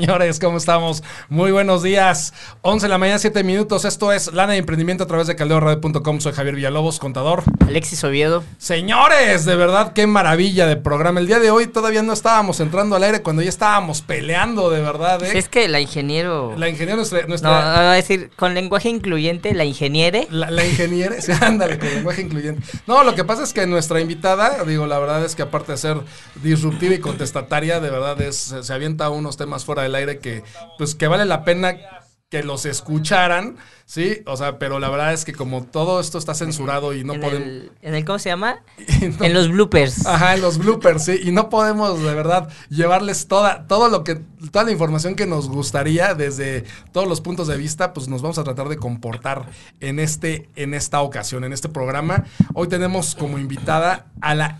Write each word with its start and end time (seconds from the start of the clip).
señores, 0.00 0.38
¿cómo 0.38 0.58
estamos? 0.58 1.02
Muy 1.30 1.52
buenos 1.52 1.82
días. 1.82 2.34
11 2.60 2.84
de 2.84 2.90
la 2.90 2.98
mañana, 2.98 3.18
7 3.18 3.42
minutos. 3.44 3.86
Esto 3.86 4.12
es 4.12 4.30
Lana 4.34 4.52
de 4.52 4.58
Emprendimiento 4.58 5.04
a 5.04 5.06
través 5.06 5.26
de 5.26 5.36
caldeoradio.com. 5.36 6.20
Soy 6.20 6.34
Javier 6.34 6.54
Villalobos, 6.54 6.98
contador. 6.98 7.44
Alexis 7.66 8.04
Oviedo. 8.04 8.44
Señores, 8.58 9.46
de 9.46 9.56
verdad, 9.56 9.94
qué 9.94 10.06
maravilla 10.06 10.66
de 10.66 10.76
programa. 10.76 11.18
El 11.20 11.26
día 11.26 11.38
de 11.38 11.50
hoy 11.50 11.66
todavía 11.66 12.02
no 12.02 12.12
estábamos 12.12 12.60
entrando 12.60 12.94
al 12.94 13.04
aire 13.04 13.22
cuando 13.22 13.40
ya 13.40 13.48
estábamos 13.48 14.02
peleando, 14.02 14.68
de 14.68 14.82
verdad. 14.82 15.24
¿eh? 15.24 15.38
Es 15.38 15.48
que 15.48 15.66
la 15.66 15.80
ingeniero. 15.80 16.52
La 16.58 16.68
ingeniera 16.68 16.96
nuestra. 16.96 17.26
No, 17.26 17.48
a 17.48 17.94
decir, 17.94 18.28
con 18.36 18.52
lenguaje 18.52 18.90
incluyente, 18.90 19.54
la 19.54 19.64
ingeniere. 19.64 20.28
La, 20.30 20.50
la 20.50 20.66
ingeniera, 20.66 21.18
sí, 21.22 21.32
ándale, 21.40 21.78
con 21.78 21.88
lenguaje 21.88 22.20
incluyente. 22.20 22.62
No, 22.86 23.02
lo 23.02 23.14
que 23.14 23.24
pasa 23.24 23.44
es 23.44 23.54
que 23.54 23.66
nuestra 23.66 23.98
invitada, 23.98 24.62
digo, 24.64 24.86
la 24.86 24.98
verdad 24.98 25.24
es 25.24 25.34
que 25.34 25.40
aparte 25.40 25.72
de 25.72 25.78
ser 25.78 25.96
disruptiva 26.42 26.94
y 26.94 26.98
contestataria, 26.98 27.80
de 27.80 27.90
verdad 27.90 28.20
es, 28.20 28.54
se, 28.60 28.72
avienta 28.74 29.08
unos 29.08 29.38
temas 29.38 29.64
fuera 29.64 29.85
del 29.86 29.94
aire 29.94 30.18
que, 30.18 30.42
pues, 30.78 30.94
que 30.94 31.08
vale 31.08 31.24
la 31.24 31.44
pena 31.44 31.76
que 32.28 32.42
los 32.42 32.66
escucharan, 32.66 33.56
¿sí? 33.84 34.22
O 34.26 34.36
sea, 34.36 34.58
pero 34.58 34.80
la 34.80 34.88
verdad 34.90 35.12
es 35.12 35.24
que 35.24 35.32
como 35.32 35.62
todo 35.62 36.00
esto 36.00 36.18
está 36.18 36.34
censurado 36.34 36.92
y 36.92 37.04
no 37.04 37.14
en, 37.14 37.20
podemos... 37.20 37.46
el, 37.46 37.72
en 37.82 37.94
el, 37.94 38.04
¿cómo 38.04 38.18
se 38.18 38.30
llama? 38.30 38.64
no- 39.18 39.24
En 39.24 39.32
los 39.32 39.48
bloopers. 39.48 40.04
Ajá, 40.06 40.34
en 40.34 40.40
los 40.42 40.58
bloopers, 40.58 41.04
sí. 41.04 41.20
Y 41.22 41.30
no 41.30 41.48
podemos, 41.50 42.02
de 42.02 42.14
verdad, 42.16 42.48
llevarles 42.68 43.28
toda, 43.28 43.68
todo 43.68 43.88
lo 43.88 44.02
que, 44.02 44.16
toda 44.50 44.64
la 44.64 44.72
información 44.72 45.14
que 45.14 45.24
nos 45.26 45.48
gustaría 45.48 46.14
desde 46.16 46.64
todos 46.90 47.06
los 47.06 47.20
puntos 47.20 47.46
de 47.46 47.56
vista, 47.58 47.92
pues 47.92 48.08
nos 48.08 48.22
vamos 48.22 48.38
a 48.38 48.42
tratar 48.44 48.68
de 48.68 48.76
comportar 48.76 49.46
en 49.78 50.00
este, 50.00 50.48
en 50.56 50.74
esta 50.74 51.02
ocasión, 51.02 51.44
en 51.44 51.52
este 51.52 51.68
programa. 51.68 52.24
Hoy 52.54 52.66
tenemos 52.66 53.14
como 53.14 53.38
invitada 53.38 54.06
a 54.20 54.34
la 54.34 54.58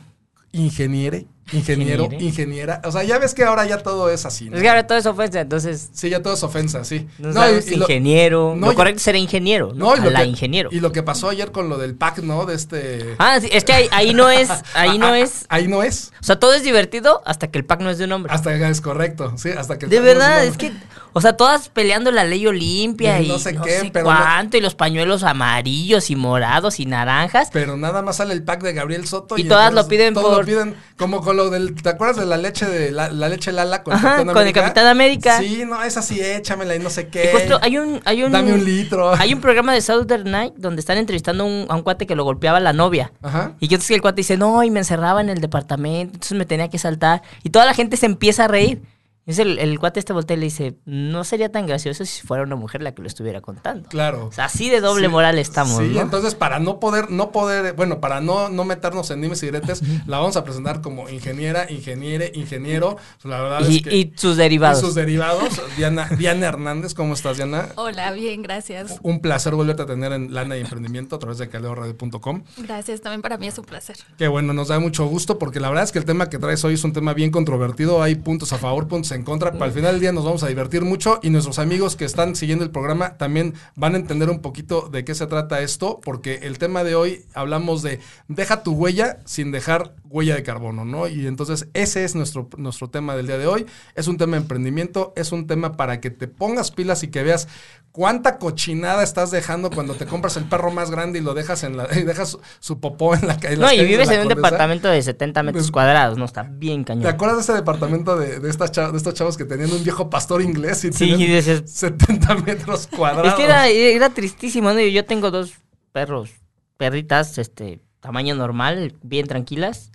ingeniere, 0.53 1.27
ingeniero, 1.53 2.05
Ingeniere. 2.05 2.25
ingeniera. 2.25 2.83
O 2.85 2.91
sea, 2.93 3.03
ya 3.05 3.19
ves 3.19 3.35
que 3.35 3.45
ahora 3.45 3.65
ya 3.67 3.79
todo 3.79 4.11
es 4.11 4.27
así. 4.27 4.51
¿no? 4.51 4.57
Es 4.57 4.63
que 4.63 4.69
ahora 4.69 4.87
todo 4.87 4.99
es 4.99 5.07
ofensa, 5.07 5.41
entonces. 5.41 5.91
Sí, 5.93 6.09
ya 6.11 6.23
todo 6.23 6.35
es 6.35 6.43
ofensa, 6.43 6.85
sí. 6.85 7.07
No, 7.19 7.29
No, 7.29 7.31
y- 7.31 7.35
sabes, 7.35 7.71
y 7.71 7.75
ingeniero. 7.75 8.55
no, 8.57 8.67
lo 8.67 8.73
y- 8.73 8.75
correcto 8.77 9.01
será 9.01 9.19
ingeniero, 9.19 9.73
¿no? 9.75 9.95
y 9.97 10.01
A 10.01 10.05
lo 10.05 10.11
la 10.11 10.21
que- 10.23 10.27
ingeniero. 10.27 10.69
Y 10.73 10.81
lo 10.81 10.93
que 10.93 11.03
pasó 11.03 11.29
ayer 11.29 11.53
con 11.53 11.69
lo 11.69 11.79
del 11.79 11.95
pack, 11.95 12.19
¿no? 12.19 12.47
De 12.47 12.55
este... 12.55 13.15
Ah, 13.19 13.39
sí, 13.41 13.49
es 13.53 13.65
que 13.65 13.73
ahí, 13.73 13.89
ahí 13.93 14.15
no 14.15 14.29
es, 14.29 14.49
ahí 14.75 14.99
no 14.99 15.07
Ah, 15.07 15.13
ah, 15.13 15.19
es. 15.21 15.47
Ahí 15.49 15.69
no 15.69 15.83
es. 15.83 16.13
O 16.21 16.25
sea, 16.25 16.39
todo 16.41 16.55
es 16.55 16.63
divertido 16.65 17.23
hasta 17.27 17.49
que 17.49 17.59
el 17.59 17.65
pack 17.65 17.81
no 17.81 17.91
es 17.91 17.99
de 17.99 18.05
un 18.07 18.13
hombre. 18.13 18.33
Hasta 18.33 18.57
que 18.59 18.69
es 18.69 18.81
correcto, 18.81 19.33
sí, 19.37 19.51
hasta 19.51 19.79
que 19.79 19.85
el 19.87 19.91
De 19.91 19.99
pack 19.99 20.05
verdad, 20.07 20.45
es 20.45 20.57
que, 20.57 20.73
o 21.13 21.21
sea, 21.21 21.37
todas 21.37 21.69
peleando 21.69 22.11
la 22.11 22.25
ley 22.25 22.47
Olimpia 22.47 23.21
Y 23.21 23.27
y 23.27 23.29
no 23.29 23.39
sé 23.39 23.51
sé, 23.51 23.59
qué, 23.63 23.91
pero 23.93 24.11
no- 24.11 24.17
cuánto, 24.17 24.57
y 24.57 24.61
los 24.61 24.75
pañuelos 24.75 25.23
amarillos 25.23 26.11
y 26.11 26.17
morados 26.17 26.81
y 26.81 26.87
naranjas. 26.87 27.51
Pero 27.53 27.77
nada 27.77 28.03
más 28.03 28.17
sale 28.17 28.35
el 28.35 28.43
pack 28.43 28.63
de 28.63 28.73
Gabriel 28.73 29.07
Soto 29.07 29.39
Y 29.39 29.45
todas 29.45 29.69
entonces 29.71 29.85
lo 29.85 29.89
piden 29.89 30.15
por- 30.15 30.39
lo 30.39 30.45
piden 30.45 30.75
como 30.97 31.21
con 31.23 31.36
lo 31.37 31.51
del 31.51 31.75
¿te 31.75 31.89
acuerdas 31.89 32.17
de 32.17 32.27
la 32.27 32.37
leche 32.37 32.67
de 32.67 32.91
la, 32.91 33.11
la 33.11 33.29
leche 33.29 33.53
Lala 33.53 33.83
con, 33.83 33.95
Ajá, 33.95 34.25
con 34.25 34.47
el 34.47 34.53
Capitán 34.53 34.87
América. 34.87 35.39
Sí, 35.39 35.65
no, 35.67 35.83
es 35.83 35.97
así, 35.97 36.21
échamela 36.21 36.75
y 36.75 36.79
no 36.81 36.91
sé 36.91 37.03
Y 37.03 37.05
qué. 37.07 37.31
justo 37.33 37.59
hay 37.63 37.79
un, 37.79 38.01
hay 38.05 38.23
un, 38.25 38.33
Dame 38.33 38.53
un 38.55 38.65
litro. 38.65 39.13
Hay 39.15 39.33
un 39.33 39.41
programa 39.41 39.73
de 39.73 39.81
Saturday 39.81 40.25
Night 40.25 40.55
donde 40.57 40.81
están 40.81 40.99
entrevistando 40.99 41.45
a 41.45 41.47
un, 41.47 41.67
a 41.69 41.75
un 41.77 41.83
cuate 41.83 42.07
que 42.07 42.17
lo 42.17 42.25
golpeaba 42.25 42.59
la 42.59 42.73
novia. 42.73 43.13
Ajá. 43.23 43.53
Y 43.61 43.67
entonces 43.67 43.91
el 43.93 44.03
cuate 44.03 44.17
dice, 44.17 44.37
no, 44.37 44.63
y 44.65 44.71
me 44.71 44.81
encerraba 44.81 45.21
en 45.21 45.29
el 45.29 45.41
departamento, 45.41 46.15
entonces 46.15 46.37
me 46.37 46.47
tenía 46.47 46.69
que 46.69 46.79
saltar. 46.79 47.23
Y 47.45 47.51
toda 47.51 47.67
la 47.67 47.75
gente 47.75 47.97
se 47.97 48.07
empieza 48.07 48.45
a 48.47 48.49
reír. 48.49 48.83
Entonces 49.27 49.45
el, 49.45 49.59
el 49.59 49.79
cuate 49.81 49.99
este 49.99 50.13
voltea 50.13 50.37
y 50.37 50.41
le 50.41 50.45
dice, 50.47 50.77
no 50.85 51.25
sería 51.25 51.51
tan 51.51 51.67
gracioso 51.67 52.05
si 52.05 52.25
fuera 52.25 52.45
una 52.45 52.55
mujer 52.55 52.81
la 52.83 52.95
que 52.95 53.03
lo 53.03 53.09
estuviera 53.09 53.41
contando. 53.41 53.89
Claro. 53.89 54.27
O 54.27 54.33
sea, 54.33 54.45
así 54.45 54.71
de 54.71 54.81
doble 54.81 55.07
Sí, 55.07 55.13
moral 55.13 55.39
estamos, 55.41 55.79
Sí, 55.83 55.91
¿no? 55.95 56.01
entonces 56.01 56.37
para 56.37 56.61
no 56.61 56.79
poder, 56.79 57.11
no 57.11 57.33
poder, 57.33 57.73
bueno, 57.75 58.01
para 58.01 58.21
no, 58.21 58.49
no 58.49 58.65
meternos 58.65 59.11
en 59.11 59.21
dimes 59.23 59.43
y 59.43 59.47
diretes, 59.47 59.83
la 60.07 60.19
vamos 60.19 60.37
a 60.37 60.45
presentar 60.45 60.81
como 60.81 61.09
ingeniera, 61.09 61.71
ingeniere, 61.71 62.31
ingeniero. 62.35 62.97
La 63.25 63.41
verdad 63.43 63.69
Y, 63.69 63.77
es 63.79 63.83
que. 63.83 63.97
y 63.97 64.13
sus 64.17 64.37
derivados. 64.37 64.79
y 64.81 64.87
sus 64.87 64.95
derivados. 64.95 65.61
Diana, 65.77 66.09
Diana 66.17 66.47
Hernández, 66.47 66.95
¿cómo 66.95 67.15
estás, 67.15 67.37
Diana? 67.37 67.71
Hola, 67.75 68.13
bien, 68.13 68.43
gracias. 68.43 68.97
Un 69.03 69.19
placer 69.21 69.55
volverte 69.57 69.83
a 69.83 69.87
tener 69.87 70.13
en 70.13 70.33
Lana 70.33 70.57
y 70.57 70.61
Emprendimiento 70.61 71.17
a 71.17 71.19
través 71.19 71.39
de 71.39 71.49
caleoradio.com. 71.49 72.45
Gracias, 72.59 73.01
también 73.01 73.23
para 73.23 73.39
mí 73.39 73.49
es 73.49 73.59
un 73.59 73.65
placer. 73.65 73.97
Que 74.19 74.29
bueno, 74.29 74.53
nos 74.53 74.69
da 74.69 74.79
mucho 74.79 75.07
gusto 75.07 75.39
porque 75.39 75.59
la 75.59 75.69
verdad 75.69 75.83
es 75.85 75.91
que 75.93 75.99
el 75.99 76.05
tema 76.05 76.29
que 76.31 76.39
traes 76.39 76.65
hoy 76.65 76.75
es 76.75 76.85
un 76.85 76.93
tema 76.93 77.13
bien 77.13 77.31
controvertido. 77.33 78.03
Hay 78.03 78.15
puntos 78.15 78.53
a 78.53 78.59
favor, 78.59 78.87
puntos 78.87 79.11
en 79.13 79.16
contra. 79.23 79.53
Pero 79.53 79.65
al 79.65 79.73
final 79.73 79.93
del 79.93 80.01
día 80.01 80.13
nos 80.13 80.25
vamos 80.25 80.43
a 80.43 80.49
divertir 80.49 80.83
mucho 80.83 81.21
y 81.23 81.31
nuestros 81.31 81.59
amigos 81.59 81.97
que 81.97 82.05
están 82.05 82.37
siguiendo 82.37 82.65
el 82.65 82.71
programa 82.71 83.17
también 83.17 83.55
van 83.75 83.95
a 83.95 83.99
entender 83.99 84.31
un 84.31 84.41
poquito 84.41 84.89
de 84.91 85.05
qué 85.05 85.15
se 85.15 85.27
trata 85.27 85.61
esto. 85.61 86.01
Porque 86.03 86.41
el 86.43 86.59
tema 86.59 86.85
de 86.85 86.95
hoy 86.95 87.25
hablamos 87.35 87.83
de 87.83 88.01
deja 88.29 88.63
tu 88.63 88.73
huella 88.73 89.19
sin 89.25 89.51
dejar 89.53 89.95
huella 90.09 90.35
de 90.37 90.43
carbono, 90.43 90.85
¿no? 90.85 91.09
Y 91.09 91.27
entonces 91.27 91.69
ese 91.75 92.05
es 92.05 92.15
nuestro, 92.15 92.49
nuestro 92.57 92.89
tema 92.91 93.17
del 93.17 93.27
día 93.27 93.39
de 93.39 93.47
hoy. 93.47 93.67
Es 93.95 94.09
un 94.09 94.17
tema 94.17 94.33
de 94.37 94.43
emprendimiento, 94.43 95.13
es 95.17 95.33
un 95.33 95.47
tema 95.47 95.77
para 95.77 96.01
que 96.01 96.11
te 96.11 96.29
pongas 96.29 96.71
pilas 96.71 97.03
y 97.03 97.09
que 97.09 97.23
veas 97.23 97.49
cuánta 97.93 98.39
cochinada 98.39 99.03
estás 99.03 99.31
dejando 99.31 99.71
cuando 99.71 99.95
te 99.95 100.05
compras 100.07 100.37
el 100.37 100.45
perro 100.45 100.71
más 100.71 100.91
grande 100.91 101.19
y 101.19 101.23
lo 101.23 101.33
dejas 101.33 101.65
en 101.65 101.77
la 101.79 101.89
y 101.97 102.03
dejas 102.03 102.37
su 102.61 102.79
popó 102.79 103.15
en 103.15 103.27
la 103.27 103.39
calle. 103.39 103.57
No, 103.57 103.73
y 103.73 103.85
vives 103.85 104.11
en 104.11 104.21
un 104.21 104.29
departamento 104.29 104.89
de 104.89 105.01
70 105.03 105.43
metros 105.43 105.65
Pues- 105.65 105.71
cuadrados, 105.73 106.19
¿no? 106.19 106.25
Está 106.27 106.43
bien 106.43 106.85
¿Te 106.85 106.89
cañón. 106.89 107.07
acuerdas 107.07 107.39
de 107.39 107.43
ese 107.45 107.53
departamento 107.55 108.17
de, 108.17 108.39
de, 108.41 108.51
estas 108.51 108.71
de 108.73 108.97
estos 109.09 109.19
chavos 109.19 109.37
que 109.37 109.45
tenían 109.45 109.71
un 109.73 109.83
viejo 109.85 110.11
pastor 110.11 110.43
inglés 110.43 110.85
y 110.85 110.93
Sí, 110.93 110.99
tenían 111.11 111.21
y 111.21 111.27
decías- 111.29 111.63
70 111.71 112.35
metros 112.37 112.87
cuadrados? 112.89 113.29
Es 113.29 113.35
que 113.35 113.45
era, 113.45 113.69
era 113.69 114.11
tristísimo, 114.11 114.73
¿no? 114.73 114.81
Yo 114.81 115.05
tengo 115.05 115.31
dos 115.31 115.53
perros, 115.93 116.31
perritas, 116.77 117.39
este, 117.39 117.81
tamaño 118.01 118.35
normal, 118.35 118.95
bien 119.03 119.27
tranquilas. 119.27 119.91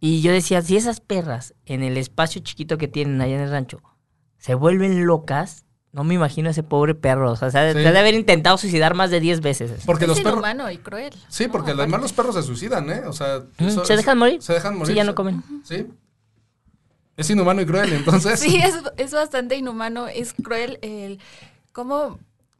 Y 0.00 0.20
yo 0.22 0.32
decía, 0.32 0.60
si 0.62 0.76
esas 0.76 1.00
perras 1.00 1.54
en 1.66 1.82
el 1.82 1.96
espacio 1.96 2.42
chiquito 2.42 2.76
que 2.78 2.88
tienen 2.88 3.20
allá 3.20 3.36
en 3.36 3.42
el 3.42 3.50
rancho 3.50 3.80
se 4.38 4.54
vuelven 4.54 5.06
locas, 5.06 5.64
no 5.92 6.04
me 6.04 6.14
imagino 6.14 6.48
a 6.48 6.50
ese 6.50 6.62
pobre 6.62 6.94
perro. 6.94 7.30
O 7.32 7.36
sea, 7.36 7.50
se 7.50 7.58
ha 7.58 7.62
de- 7.62 7.72
Sí. 7.72 7.80
se 7.80 7.88
ha 7.88 7.92
de 7.92 7.98
haber 7.98 8.14
intentado 8.14 8.58
suicidar 8.58 8.94
más 8.94 9.10
de 9.10 9.20
10 9.20 9.40
veces. 9.40 9.70
Porque 9.86 10.04
es 10.04 10.08
los 10.08 10.18
perros... 10.18 10.34
inhumano 10.34 10.70
y 10.70 10.76
cruel. 10.78 11.14
Sí, 11.28 11.46
porque 11.48 11.72
No, 11.72 11.78
además 11.82 12.00
aparte. 12.00 12.02
los 12.02 12.12
perros 12.12 12.34
se 12.34 12.42
suicidan, 12.42 12.90
¿eh? 12.90 13.02
O 13.06 13.12
sea... 13.12 13.44
Eso- 13.58 13.84
¿se 13.86 13.96
dejan 13.96 14.18
morir? 14.18 14.42
Se 14.42 14.52
dejan 14.52 14.76
morir. 14.76 14.88
Sí, 14.92 14.96
ya 14.96 15.04
no 15.04 15.14
comen. 15.14 15.42
Sí. 15.64 15.86
Es 17.16 17.30
inhumano 17.30 17.60
y 17.60 17.66
cruel, 17.66 17.92
entonces... 17.92 18.40
Sí, 18.40 18.56
es, 18.56 18.74
es 18.96 19.12
bastante 19.12 19.56
inhumano, 19.56 20.08
es 20.08 20.32
cruel 20.32 20.78
el 20.82 21.20
cómo 21.72 22.18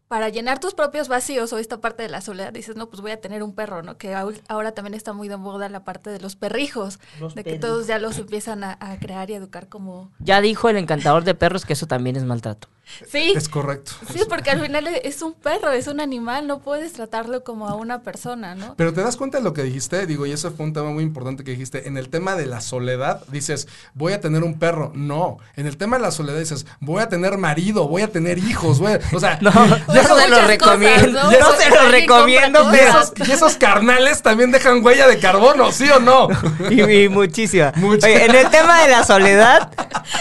para 0.09 0.29
llenar 0.29 0.61
tus 0.61 0.75
propios 0.75 1.09
vacíos 1.09 1.53
o 1.53 1.59
esta 1.59 1.81
parte 1.81 2.03
de 2.03 2.09
la 2.09 2.21
soledad 2.21 2.53
dices, 2.53 2.77
no, 2.77 2.89
pues 2.89 3.01
voy 3.01 3.11
a 3.11 3.21
tener 3.21 3.43
un 3.43 3.55
perro, 3.55 3.83
¿no? 3.83 3.97
Que 3.97 4.15
ahora 4.15 4.73
también 4.73 4.95
está 4.95 5.13
muy 5.13 5.29
de 5.29 5.37
moda 5.37 5.69
la 5.69 5.83
parte 5.83 6.11
de 6.11 6.21
los 6.21 6.37
perrijos, 6.37 7.01
Los 7.19 7.35
de 7.35 7.43
que 7.43 7.59
todos 7.59 7.87
ya 7.87 7.99
los 7.99 8.19
empiezan 8.19 8.63
a, 8.63 8.77
a 8.81 8.99
crear 8.99 9.31
y 9.31 9.35
educar 9.35 9.69
como... 9.69 10.13
Ya 10.21 10.41
dijo 10.41 10.69
el 10.69 10.77
encantador 10.77 11.25
de 11.25 11.35
perros 11.35 11.65
que 11.65 11.73
eso 11.73 11.87
también 11.87 12.15
es 12.17 12.25
maltrato. 12.25 12.69
Sí, 13.11 13.33
Es 13.35 13.49
correcto. 13.49 13.93
sí, 14.13 14.21
porque 14.29 14.51
al 14.51 14.61
final 14.61 14.87
es 15.03 15.23
un 15.23 15.33
perro, 15.35 15.71
es 15.73 15.87
un 15.87 16.01
animal, 16.01 16.47
no 16.47 16.61
puedes 16.61 16.93
tratarlo 16.93 17.43
como 17.43 17.69
a 17.69 17.75
una 17.75 18.03
persona, 18.03 18.55
¿no? 18.55 18.75
Pero 18.77 18.93
te 18.93 19.03
das 19.03 19.17
cuenta 19.17 19.39
de 19.39 19.45
lo 19.45 19.53
que 19.53 19.63
dijiste, 19.63 20.07
digo, 20.07 20.27
y 20.27 20.33
ese 20.33 20.51
fue 20.51 20.67
un 20.67 20.73
tema 20.73 20.91
muy 20.91 21.03
importante 21.03 21.45
que 21.45 21.53
dijiste. 21.53 21.89
En 21.89 21.97
el 21.97 22.09
tema 22.09 22.37
de 22.37 22.47
la 22.47 22.61
soledad, 22.61 23.23
dices, 23.29 23.69
voy 23.95 24.13
a 24.13 24.21
tener 24.21 24.43
un 24.45 24.59
perro. 24.59 24.93
No. 24.95 25.39
En 25.57 25.67
el 25.67 25.77
tema 25.77 25.97
de 25.97 26.03
la 26.03 26.11
soledad 26.11 26.39
dices, 26.39 26.67
voy 26.81 27.03
a 27.03 27.09
tener 27.09 27.39
marido, 27.39 27.89
voy 27.89 28.03
a 28.03 28.09
tener 28.09 28.39
hijos, 28.39 28.79
voy 28.81 28.93
a- 28.93 29.01
O 29.15 29.21
sea, 29.21 29.39
No, 29.41 29.51
ya 29.53 30.03
yo 30.03 30.09
no 30.09 30.17
se 30.19 30.29
lo 30.29 30.41
recomiendo. 30.43 31.21
cosas, 31.23 31.31
¿no? 31.41 31.49
No 31.51 31.57
se 31.57 31.71
lo 31.71 31.89
recomiendo, 31.91 32.69
pero. 32.71 32.91
esos, 32.91 33.13
y 33.27 33.33
esos 33.33 33.57
carnales 33.57 34.23
también 34.23 34.51
dejan 34.51 34.85
huella 34.85 35.07
de 35.09 35.19
carbono, 35.19 35.73
¿sí 35.73 35.89
o 35.91 36.01
no? 36.01 36.29
Y, 36.71 36.83
y 36.83 37.09
muchísima. 37.09 37.73
Mucha. 37.77 38.07
Oye, 38.07 38.25
en 38.27 38.35
el 38.35 38.49
tema 38.51 38.83
de 38.83 38.89
la 38.91 39.05
soledad, 39.05 39.71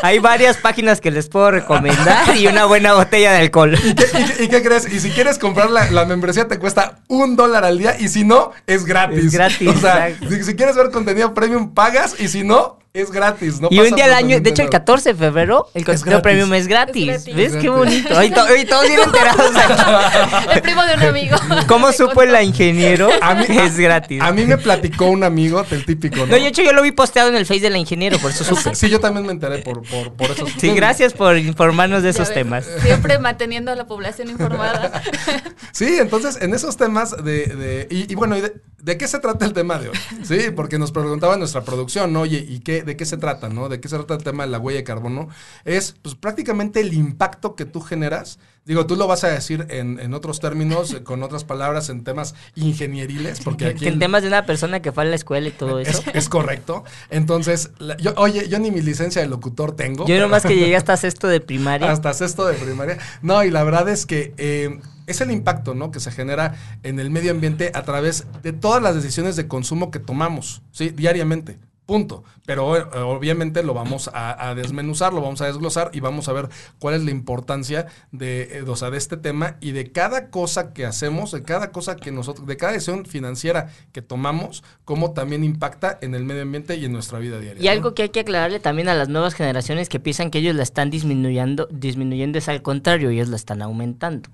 hay 0.01 0.19
varias 0.19 0.57
páginas 0.57 1.01
que 1.01 1.12
les 1.12 1.27
puedo 1.30 1.51
recomendar 1.51 2.36
y 2.36 2.48
una 2.53 2.65
buena 2.65 2.94
botella 2.94 3.31
de 3.33 3.39
alcohol. 3.39 3.75
¿Y 3.83 3.94
qué, 3.95 4.05
y 4.05 4.23
qué- 4.25 4.44
y 4.44 4.47
qué 4.47 4.63
crees? 4.63 4.91
Y 4.91 5.00
si 5.00 5.09
quieres 5.11 5.38
comprar 5.38 5.69
la, 5.69 5.89
la 5.91 6.05
membresía 6.05 6.47
te 6.47 6.57
cuesta 6.59 7.00
un 7.07 7.35
dólar 7.35 7.65
al 7.65 7.77
día 7.77 8.00
y 8.00 8.07
si 8.07 8.23
no, 8.23 8.51
es 8.67 8.85
gratis. 8.85 9.25
Es 9.25 9.31
gratis, 9.33 9.67
O 9.75 9.79
sea, 9.79 10.15
si 10.44 10.55
quieres 10.55 10.75
ver 10.75 10.89
contenido 10.91 11.33
premium, 11.33 11.73
pagas 11.73 12.15
y 12.19 12.27
si 12.27 12.44
no, 12.44 12.79
es 12.95 13.09
gratis. 13.09 13.59
No 13.59 13.69
y 13.71 13.77
pasa 13.77 13.89
un 13.89 13.95
día 13.95 14.05
al 14.05 14.13
año, 14.13 14.39
de 14.39 14.49
hecho 14.51 14.61
el 14.61 14.67
absolutamente 14.67 14.77
14 14.77 15.09
de 15.13 15.15
febrero, 15.15 15.67
el 15.73 15.83
contenido 15.83 16.05
gratis. 16.05 16.21
premium 16.21 16.53
es 16.53 16.67
gratis. 16.67 17.09
Es 17.09 17.25
gratis. 17.25 17.35
¿Ves 17.35 17.53
Es 17.55 17.61
qué 17.63 17.69
bonito? 17.69 18.15
Hoy, 18.15 18.29
to- 18.29 18.43
hoy 18.43 18.65
todos 18.65 18.87
bien 18.87 18.99
enterados 19.03 19.51
aquí. 19.55 20.51
El 20.53 20.61
primo 20.61 20.83
de 20.85 20.93
un 20.93 21.01
amigo. 21.01 21.37
¿Cómo 21.67 21.91
supo 21.91 22.13
contó. 22.13 22.35
el 22.35 22.43
ingeniero? 22.45 23.09
A 23.19 23.33
mí- 23.33 23.45
es 23.49 23.77
gratis. 23.79 24.21
A 24.21 24.31
mí 24.31 24.45
me 24.45 24.59
platicó 24.59 25.05
un 25.07 25.23
amigo 25.23 25.63
del 25.63 25.85
típico, 25.87 26.17
¿no? 26.17 26.25
No, 26.27 26.35
de 26.35 26.45
hecho 26.45 26.61
yo 26.61 26.71
lo 26.71 26.83
vi 26.83 26.91
posteado 26.91 27.29
en 27.29 27.35
el 27.35 27.47
Face 27.47 27.61
del 27.61 27.75
ingeniero, 27.77 28.19
por 28.19 28.29
eso 28.29 28.43
supe. 28.43 28.75
Sí, 28.75 28.89
yo 28.91 28.99
también 28.99 29.25
me 29.25 29.31
enteré 29.31 29.57
por, 29.63 29.81
por, 29.81 30.13
por 30.13 30.29
esos. 30.29 30.51
Sí, 30.59 30.69
gracias 30.75 31.13
por 31.13 31.35
informarnos 31.39 32.03
de 32.03 32.09
esos 32.09 32.31
temas. 32.31 32.67
Siempre 32.83 33.17
manteniendo 33.17 33.71
a 33.71 33.75
la 33.75 33.87
población 33.87 34.29
informada. 34.29 35.01
Sí, 35.71 35.97
entonces 35.99 36.37
en 36.43 36.53
esos 36.53 36.77
temas 36.77 37.15
de. 37.23 37.47
de- 37.47 37.87
y, 37.89 38.11
y 38.11 38.13
bueno, 38.15 38.37
y 38.37 38.41
de- 38.41 38.53
¿De 38.83 38.97
qué 38.97 39.07
se 39.07 39.19
trata 39.19 39.45
el 39.45 39.53
tema 39.53 39.80
de 39.80 39.88
hoy? 39.89 39.95
Sí, 40.24 40.51
porque 40.53 40.77
nos 40.77 40.91
preguntaba 40.91 41.38
nuestra 41.38 41.62
producción, 41.63 42.13
oye, 42.18 42.45
¿y 42.45 42.59
qué, 42.59 42.83
de 42.83 42.97
qué 42.97 43.06
se 43.06 43.15
trata, 43.15 43.47
no? 43.47 43.69
¿De 43.69 43.80
qué 43.80 43.88
se 43.88 43.95
trata 43.95 44.15
el 44.15 44.24
tema 44.24 44.44
de 44.44 44.50
la 44.51 44.59
huella 44.59 44.80
de 44.80 44.83
carbono? 44.83 45.30
Es, 45.63 45.95
pues, 46.01 46.15
prácticamente 46.15 46.81
el 46.81 46.94
impacto 46.94 47.56
que 47.56 47.63
tú 47.63 47.80
generas. 47.80 48.39
Digo, 48.65 48.85
tú 48.85 48.97
lo 48.97 49.07
vas 49.07 49.24
a 49.24 49.30
decir 49.30 49.68
en, 49.69 50.00
en 50.01 50.13
otros 50.13 50.41
términos, 50.41 50.97
con 51.06 51.24
otras 51.24 51.45
palabras, 51.45 51.88
en 51.88 52.03
temas 52.03 52.35
ingenieriles, 52.56 53.39
porque 53.41 53.68
aquí... 53.68 53.88
En 53.88 54.00
temas 54.00 54.21
de 54.21 54.27
una 54.27 54.45
persona 54.45 54.81
que 54.81 54.91
fue 54.91 55.03
a 55.03 55.07
la 55.07 55.15
escuela 55.15 55.47
y 55.47 55.51
todo 55.51 55.79
eso. 55.79 56.03
Es, 56.07 56.15
es 56.15 56.29
correcto. 56.29 56.83
Entonces, 57.09 57.71
la- 57.79 57.95
yo, 57.95 58.13
oye, 58.18 58.50
yo 58.50 58.59
ni 58.59 58.69
mi 58.69 58.81
licencia 58.81 59.21
de 59.21 59.29
locutor 59.29 59.77
tengo. 59.77 60.06
Yo 60.07 60.19
nomás 60.19 60.44
que 60.44 60.57
llegué 60.57 60.75
hasta 60.75 60.97
sexto 60.97 61.27
de 61.29 61.39
primaria. 61.39 61.89
Hasta 61.89 62.13
sexto 62.13 62.45
de 62.45 62.56
primaria. 62.56 62.97
No, 63.21 63.44
y 63.45 63.50
la 63.50 63.63
verdad 63.63 63.88
es 63.88 64.06
que 64.06 64.33
eh, 64.38 64.77
es 65.07 65.21
el 65.21 65.31
impacto 65.31 65.73
¿no? 65.73 65.91
que 65.91 66.00
se 66.00 66.11
genera 66.11 66.55
en 66.83 67.00
el 67.00 67.09
medio 67.09 67.31
ambiente 67.31 67.71
a 67.73 67.83
través 67.83 68.25
de 68.41 68.53
todas 68.53 68.81
las 68.81 68.95
decisiones 68.95 69.35
de 69.35 69.47
consumo 69.47 69.91
que 69.91 70.00
tomamos, 70.00 70.61
¿sí? 70.71 70.89
Diariamente. 70.89 71.59
Punto. 71.85 72.23
Pero 72.45 72.67
obviamente 72.67 73.61
lo 73.61 73.73
vamos 73.73 74.09
a, 74.13 74.50
a 74.50 74.55
desmenuzar, 74.55 75.13
lo 75.13 75.21
vamos 75.21 75.41
a 75.41 75.47
desglosar 75.47 75.91
y 75.94 76.00
vamos 76.00 76.29
a 76.29 76.33
ver 76.33 76.50
cuál 76.79 76.95
es 76.95 77.03
la 77.03 77.11
importancia 77.11 77.88
de, 78.11 78.59
eh, 78.59 78.63
o 78.65 78.75
sea, 78.75 78.89
de 78.89 78.97
este 78.97 79.17
tema 79.17 79.57
y 79.59 79.71
de 79.71 79.91
cada 79.91 80.29
cosa 80.29 80.73
que 80.73 80.85
hacemos, 80.85 81.31
de 81.31 81.44
cada 81.44 81.71
cosa 81.71 81.97
que 81.97 82.11
nosotros, 82.11 82.47
de 82.47 82.57
cada 82.57 82.73
decisión 82.73 83.05
financiera 83.05 83.69
que 83.91 84.01
tomamos, 84.01 84.63
cómo 84.85 85.11
también 85.11 85.44
impacta 85.44 85.97
en 86.01 86.15
el 86.15 86.23
medio 86.23 86.44
ambiente 86.44 86.77
y 86.77 86.85
en 86.85 86.94
nuestra 86.94 87.19
vida 87.19 87.39
diaria. 87.39 87.61
Y 87.61 87.65
¿no? 87.65 87.71
algo 87.71 87.94
que 87.94 88.03
hay 88.03 88.09
que 88.09 88.21
aclararle 88.21 88.59
también 88.59 88.88
a 88.88 88.94
las 88.94 89.09
nuevas 89.09 89.33
generaciones 89.33 89.89
que 89.89 90.00
piensan 90.00 90.31
que 90.31 90.39
ellos 90.39 90.55
la 90.55 90.63
están 90.63 90.89
disminuyendo, 90.89 91.67
disminuyendo 91.69 92.38
es 92.38 92.47
al 92.47 92.61
contrario, 92.61 93.09
ellos 93.09 93.27
la 93.27 93.35
están 93.35 93.61
aumentando. 93.61 94.29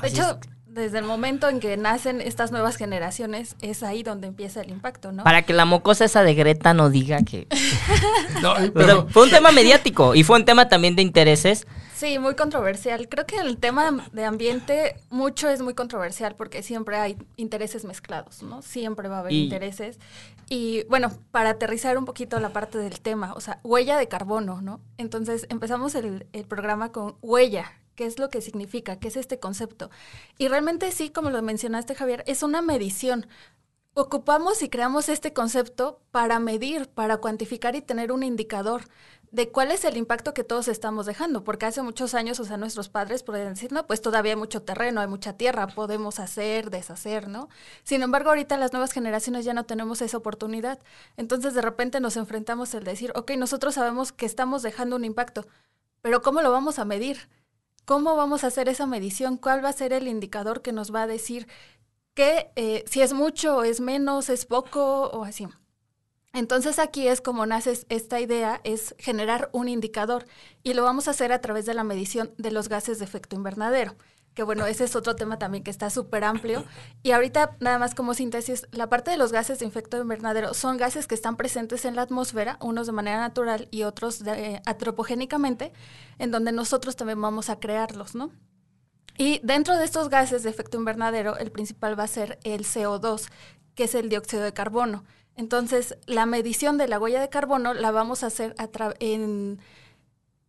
De 0.00 0.06
Así 0.08 0.16
hecho, 0.16 0.38
desde 0.66 0.98
el 0.98 1.04
momento 1.04 1.48
en 1.48 1.58
que 1.60 1.76
nacen 1.76 2.20
estas 2.20 2.52
nuevas 2.52 2.76
generaciones, 2.76 3.56
es 3.60 3.82
ahí 3.82 4.02
donde 4.02 4.28
empieza 4.28 4.60
el 4.60 4.70
impacto, 4.70 5.10
¿no? 5.12 5.24
Para 5.24 5.42
que 5.42 5.52
la 5.52 5.64
mocosa 5.64 6.04
esa 6.04 6.22
de 6.22 6.34
Greta 6.34 6.72
no 6.74 6.88
diga 6.90 7.18
que... 7.22 7.48
No, 8.42 8.52
y- 8.52 8.54
O 8.56 8.62
sea, 8.62 8.72
pero- 8.74 9.08
fue 9.08 9.24
un 9.24 9.30
tema 9.30 9.50
mediático 9.50 10.14
y 10.14 10.22
fue 10.22 10.38
un 10.38 10.44
tema 10.44 10.68
también 10.68 10.94
de 10.94 11.02
intereses. 11.02 11.66
Sí, 11.96 12.20
muy 12.20 12.36
controversial. 12.36 13.08
Creo 13.08 13.26
que 13.26 13.38
el 13.38 13.56
tema 13.58 14.06
de 14.12 14.24
ambiente 14.24 14.94
mucho 15.10 15.48
es 15.48 15.60
muy 15.62 15.74
controversial 15.74 16.36
porque 16.36 16.62
siempre 16.62 16.96
hay 16.96 17.16
intereses 17.36 17.84
mezclados, 17.84 18.44
¿no? 18.44 18.62
Siempre 18.62 19.08
va 19.08 19.16
a 19.16 19.20
haber 19.20 19.32
Y- 19.32 19.44
intereses. 19.44 19.98
Y 20.48 20.84
bueno, 20.88 21.10
para 21.32 21.50
aterrizar 21.50 21.98
un 21.98 22.04
poquito 22.04 22.38
la 22.38 22.50
parte 22.52 22.78
del 22.78 23.00
tema, 23.00 23.32
o 23.34 23.40
sea, 23.40 23.58
huella 23.64 23.96
de 23.98 24.06
carbono, 24.06 24.62
¿no? 24.62 24.80
Entonces 24.96 25.46
empezamos 25.50 25.96
el, 25.96 26.28
el 26.32 26.44
programa 26.44 26.92
con 26.92 27.16
huella. 27.20 27.72
¿Qué 27.98 28.06
es 28.06 28.20
lo 28.20 28.28
que 28.28 28.40
significa? 28.40 29.00
¿Qué 29.00 29.08
es 29.08 29.16
este 29.16 29.40
concepto? 29.40 29.90
Y 30.38 30.46
realmente 30.46 30.92
sí, 30.92 31.10
como 31.10 31.30
lo 31.30 31.42
mencionaste 31.42 31.96
Javier, 31.96 32.22
es 32.28 32.44
una 32.44 32.62
medición. 32.62 33.26
Ocupamos 33.94 34.62
y 34.62 34.68
creamos 34.68 35.08
este 35.08 35.32
concepto 35.32 36.00
para 36.12 36.38
medir, 36.38 36.88
para 36.88 37.16
cuantificar 37.16 37.74
y 37.74 37.82
tener 37.82 38.12
un 38.12 38.22
indicador 38.22 38.82
de 39.32 39.50
cuál 39.50 39.72
es 39.72 39.84
el 39.84 39.96
impacto 39.96 40.32
que 40.32 40.44
todos 40.44 40.68
estamos 40.68 41.06
dejando, 41.06 41.42
porque 41.42 41.66
hace 41.66 41.82
muchos 41.82 42.14
años, 42.14 42.38
o 42.38 42.44
sea, 42.44 42.56
nuestros 42.56 42.88
padres 42.88 43.24
podrían 43.24 43.54
decir, 43.54 43.72
no, 43.72 43.84
pues 43.88 44.00
todavía 44.00 44.34
hay 44.34 44.38
mucho 44.38 44.62
terreno, 44.62 45.00
hay 45.00 45.08
mucha 45.08 45.32
tierra, 45.32 45.66
podemos 45.66 46.20
hacer, 46.20 46.70
deshacer, 46.70 47.26
¿no? 47.26 47.48
Sin 47.82 48.02
embargo, 48.04 48.28
ahorita 48.28 48.56
las 48.58 48.72
nuevas 48.72 48.92
generaciones 48.92 49.44
ya 49.44 49.54
no 49.54 49.66
tenemos 49.66 50.02
esa 50.02 50.18
oportunidad. 50.18 50.78
Entonces, 51.16 51.52
de 51.54 51.62
repente 51.62 51.98
nos 51.98 52.16
enfrentamos 52.16 52.76
al 52.76 52.84
decir, 52.84 53.10
ok, 53.16 53.32
nosotros 53.32 53.74
sabemos 53.74 54.12
que 54.12 54.24
estamos 54.24 54.62
dejando 54.62 54.94
un 54.94 55.04
impacto, 55.04 55.48
pero 56.00 56.22
¿cómo 56.22 56.42
lo 56.42 56.52
vamos 56.52 56.78
a 56.78 56.84
medir? 56.84 57.28
¿Cómo 57.88 58.16
vamos 58.16 58.44
a 58.44 58.48
hacer 58.48 58.68
esa 58.68 58.84
medición? 58.84 59.38
¿Cuál 59.38 59.64
va 59.64 59.70
a 59.70 59.72
ser 59.72 59.94
el 59.94 60.08
indicador 60.08 60.60
que 60.60 60.72
nos 60.72 60.94
va 60.94 61.04
a 61.04 61.06
decir 61.06 61.48
que 62.12 62.50
eh, 62.54 62.84
si 62.86 63.00
es 63.00 63.14
mucho 63.14 63.64
es 63.64 63.80
menos, 63.80 64.28
es 64.28 64.44
poco 64.44 65.04
o 65.08 65.24
así? 65.24 65.48
Entonces 66.34 66.78
aquí 66.78 67.08
es 67.08 67.22
como 67.22 67.46
nace 67.46 67.72
es- 67.72 67.86
esta 67.88 68.20
idea, 68.20 68.60
es 68.64 68.94
generar 68.98 69.48
un 69.52 69.68
indicador 69.68 70.26
y 70.62 70.74
lo 70.74 70.84
vamos 70.84 71.08
a 71.08 71.12
hacer 71.12 71.32
a 71.32 71.40
través 71.40 71.64
de 71.64 71.72
la 71.72 71.84
medición 71.84 72.34
de 72.36 72.50
los 72.50 72.68
gases 72.68 72.98
de 72.98 73.06
efecto 73.06 73.36
invernadero, 73.36 73.96
que 74.38 74.44
bueno, 74.44 74.66
ese 74.66 74.84
es 74.84 74.94
otro 74.94 75.16
tema 75.16 75.36
también 75.36 75.64
que 75.64 75.70
está 75.72 75.90
súper 75.90 76.22
amplio. 76.22 76.64
Y 77.02 77.10
ahorita 77.10 77.56
nada 77.58 77.76
más 77.80 77.96
como 77.96 78.14
síntesis, 78.14 78.68
la 78.70 78.88
parte 78.88 79.10
de 79.10 79.16
los 79.16 79.32
gases 79.32 79.58
de 79.58 79.66
efecto 79.66 80.00
invernadero 80.00 80.54
son 80.54 80.76
gases 80.76 81.08
que 81.08 81.16
están 81.16 81.36
presentes 81.36 81.84
en 81.84 81.96
la 81.96 82.02
atmósfera, 82.02 82.56
unos 82.60 82.86
de 82.86 82.92
manera 82.92 83.18
natural 83.18 83.66
y 83.72 83.82
otros 83.82 84.22
de- 84.22 84.62
antropogénicamente, 84.64 85.72
en 86.20 86.30
donde 86.30 86.52
nosotros 86.52 86.94
también 86.94 87.20
vamos 87.20 87.50
a 87.50 87.58
crearlos, 87.58 88.14
¿no? 88.14 88.30
Y 89.16 89.40
dentro 89.42 89.76
de 89.76 89.84
estos 89.84 90.08
gases 90.08 90.44
de 90.44 90.50
efecto 90.50 90.78
invernadero, 90.78 91.36
el 91.36 91.50
principal 91.50 91.98
va 91.98 92.04
a 92.04 92.06
ser 92.06 92.38
el 92.44 92.64
CO2, 92.64 93.28
que 93.74 93.82
es 93.84 93.96
el 93.96 94.08
dióxido 94.08 94.44
de 94.44 94.52
carbono. 94.52 95.02
Entonces, 95.34 95.98
la 96.06 96.26
medición 96.26 96.78
de 96.78 96.86
la 96.86 97.00
huella 97.00 97.20
de 97.20 97.28
carbono 97.28 97.74
la 97.74 97.90
vamos 97.90 98.22
a 98.22 98.28
hacer 98.28 98.54
a 98.56 98.68
en, 99.00 99.58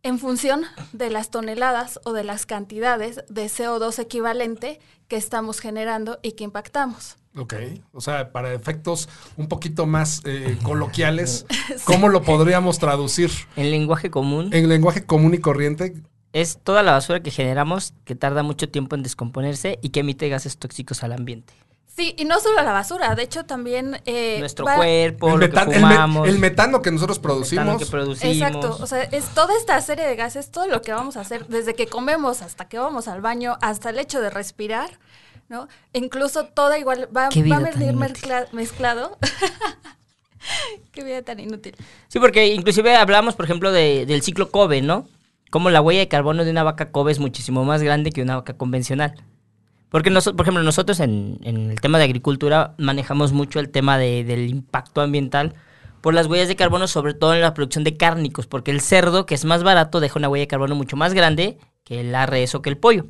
en 0.02 0.18
función 0.18 0.62
de 0.92 1.10
las 1.10 1.30
toneladas 1.30 2.00
o 2.04 2.12
de 2.12 2.24
las 2.24 2.46
cantidades 2.46 3.24
de 3.28 3.46
CO2 3.46 3.98
equivalente 3.98 4.80
que 5.08 5.16
estamos 5.16 5.60
generando 5.60 6.18
y 6.22 6.32
que 6.32 6.44
impactamos. 6.44 7.16
Ok, 7.36 7.54
o 7.92 8.00
sea, 8.00 8.32
para 8.32 8.52
efectos 8.52 9.08
un 9.36 9.48
poquito 9.48 9.86
más 9.86 10.22
eh, 10.24 10.58
coloquiales, 10.62 11.46
¿cómo 11.84 12.08
lo 12.08 12.22
podríamos 12.22 12.78
traducir 12.78 13.30
En 13.56 13.70
lenguaje 13.70 14.10
común 14.10 14.50
en 14.52 14.68
lenguaje 14.68 15.04
común 15.06 15.34
y 15.34 15.38
corriente? 15.38 15.94
es 16.32 16.58
toda 16.62 16.82
la 16.82 16.92
basura 16.92 17.20
que 17.20 17.30
generamos 17.30 17.94
que 18.04 18.14
tarda 18.14 18.42
mucho 18.42 18.68
tiempo 18.68 18.94
en 18.96 19.02
descomponerse 19.02 19.78
y 19.82 19.90
que 19.90 20.00
emite 20.00 20.28
gases 20.28 20.58
tóxicos 20.58 21.02
al 21.02 21.12
ambiente. 21.12 21.54
Sí, 22.00 22.14
y 22.16 22.24
no 22.24 22.40
solo 22.40 22.62
la 22.62 22.72
basura, 22.72 23.14
de 23.14 23.22
hecho 23.24 23.44
también... 23.44 24.00
eh, 24.06 24.36
Nuestro 24.40 24.64
va- 24.64 24.76
cuerpo, 24.76 25.28
El, 25.28 25.32
lo 25.34 25.46
metan- 25.48 25.68
que 25.68 25.74
el 25.74 25.80
fumamos, 25.82 26.26
el 26.28 26.38
metano 26.38 26.80
que 26.80 26.90
nosotros 26.90 27.18
metano 27.18 27.34
producimos. 27.34 27.78
que 27.78 27.84
producimos. 27.86 28.34
Exacto, 28.36 28.78
o 28.80 28.86
sea, 28.86 29.02
es 29.02 29.26
toda 29.34 29.54
esta 29.58 29.78
serie 29.82 30.06
de 30.06 30.16
gases, 30.16 30.50
todo 30.50 30.66
lo 30.66 30.80
que 30.80 30.92
vamos 30.92 31.18
a 31.18 31.20
hacer, 31.20 31.46
desde 31.48 31.74
que 31.74 31.86
comemos 31.88 32.40
hasta 32.40 32.68
que 32.68 32.78
vamos 32.78 33.06
al 33.06 33.20
baño, 33.20 33.58
hasta 33.60 33.90
el 33.90 33.98
hecho 33.98 34.22
de 34.22 34.30
respirar, 34.30 34.98
¿no? 35.50 35.68
Incluso 35.92 36.44
toda 36.46 36.78
igual 36.78 37.06
va, 37.14 37.28
va 37.28 37.56
a 37.56 37.60
venir 37.60 37.92
mezcla- 37.94 38.46
mezclado. 38.52 39.18
Qué 40.92 41.04
vida 41.04 41.22
tan 41.22 41.38
inútil. 41.38 41.76
Sí, 42.08 42.18
porque 42.18 42.46
inclusive 42.48 42.96
hablamos, 42.96 43.34
por 43.36 43.44
ejemplo, 43.44 43.72
de- 43.72 44.06
del 44.06 44.22
ciclo 44.22 44.50
Kobe, 44.50 44.80
¿no? 44.80 45.06
Como 45.50 45.68
la 45.70 45.80
huella 45.82 46.00
de 46.00 46.08
carbono 46.08 46.44
de 46.44 46.50
una 46.50 46.62
vaca 46.62 46.90
Kobe 46.92 47.12
es 47.12 47.18
muchísimo 47.18 47.64
más 47.64 47.82
grande 47.82 48.10
que 48.12 48.22
una 48.22 48.36
vaca 48.36 48.54
convencional. 48.56 49.22
Porque, 49.90 50.10
noso- 50.10 50.34
por 50.36 50.44
ejemplo, 50.44 50.62
nosotros 50.62 51.00
en, 51.00 51.38
el 51.42 51.80
tema 51.80 51.98
de 51.98 52.04
agricultura 52.04 52.74
manejamos 52.78 53.32
mucho 53.32 53.60
el 53.60 53.70
tema 53.70 53.98
de- 53.98 54.24
del 54.24 54.48
impacto 54.48 55.00
ambiental 55.00 55.54
por 56.00 56.14
las 56.14 56.26
huellas 56.26 56.48
de 56.48 56.56
carbono, 56.56 56.86
sobre 56.86 57.12
todo 57.14 57.34
en 57.34 57.40
la 57.42 57.52
producción 57.54 57.84
de 57.84 57.96
cárnicos, 57.96 58.46
porque 58.46 58.70
el 58.70 58.80
cerdo, 58.80 59.26
que 59.26 59.34
es 59.34 59.44
más 59.44 59.62
barato, 59.62 60.00
deja 60.00 60.18
una 60.18 60.28
huella 60.28 60.44
de 60.44 60.48
carbono 60.48 60.74
mucho 60.74 60.96
más 60.96 61.12
grande 61.12 61.58
que 61.84 62.00
el 62.00 62.14
o 62.54 62.62
que 62.62 62.70
el 62.70 62.78
pollo. 62.78 63.06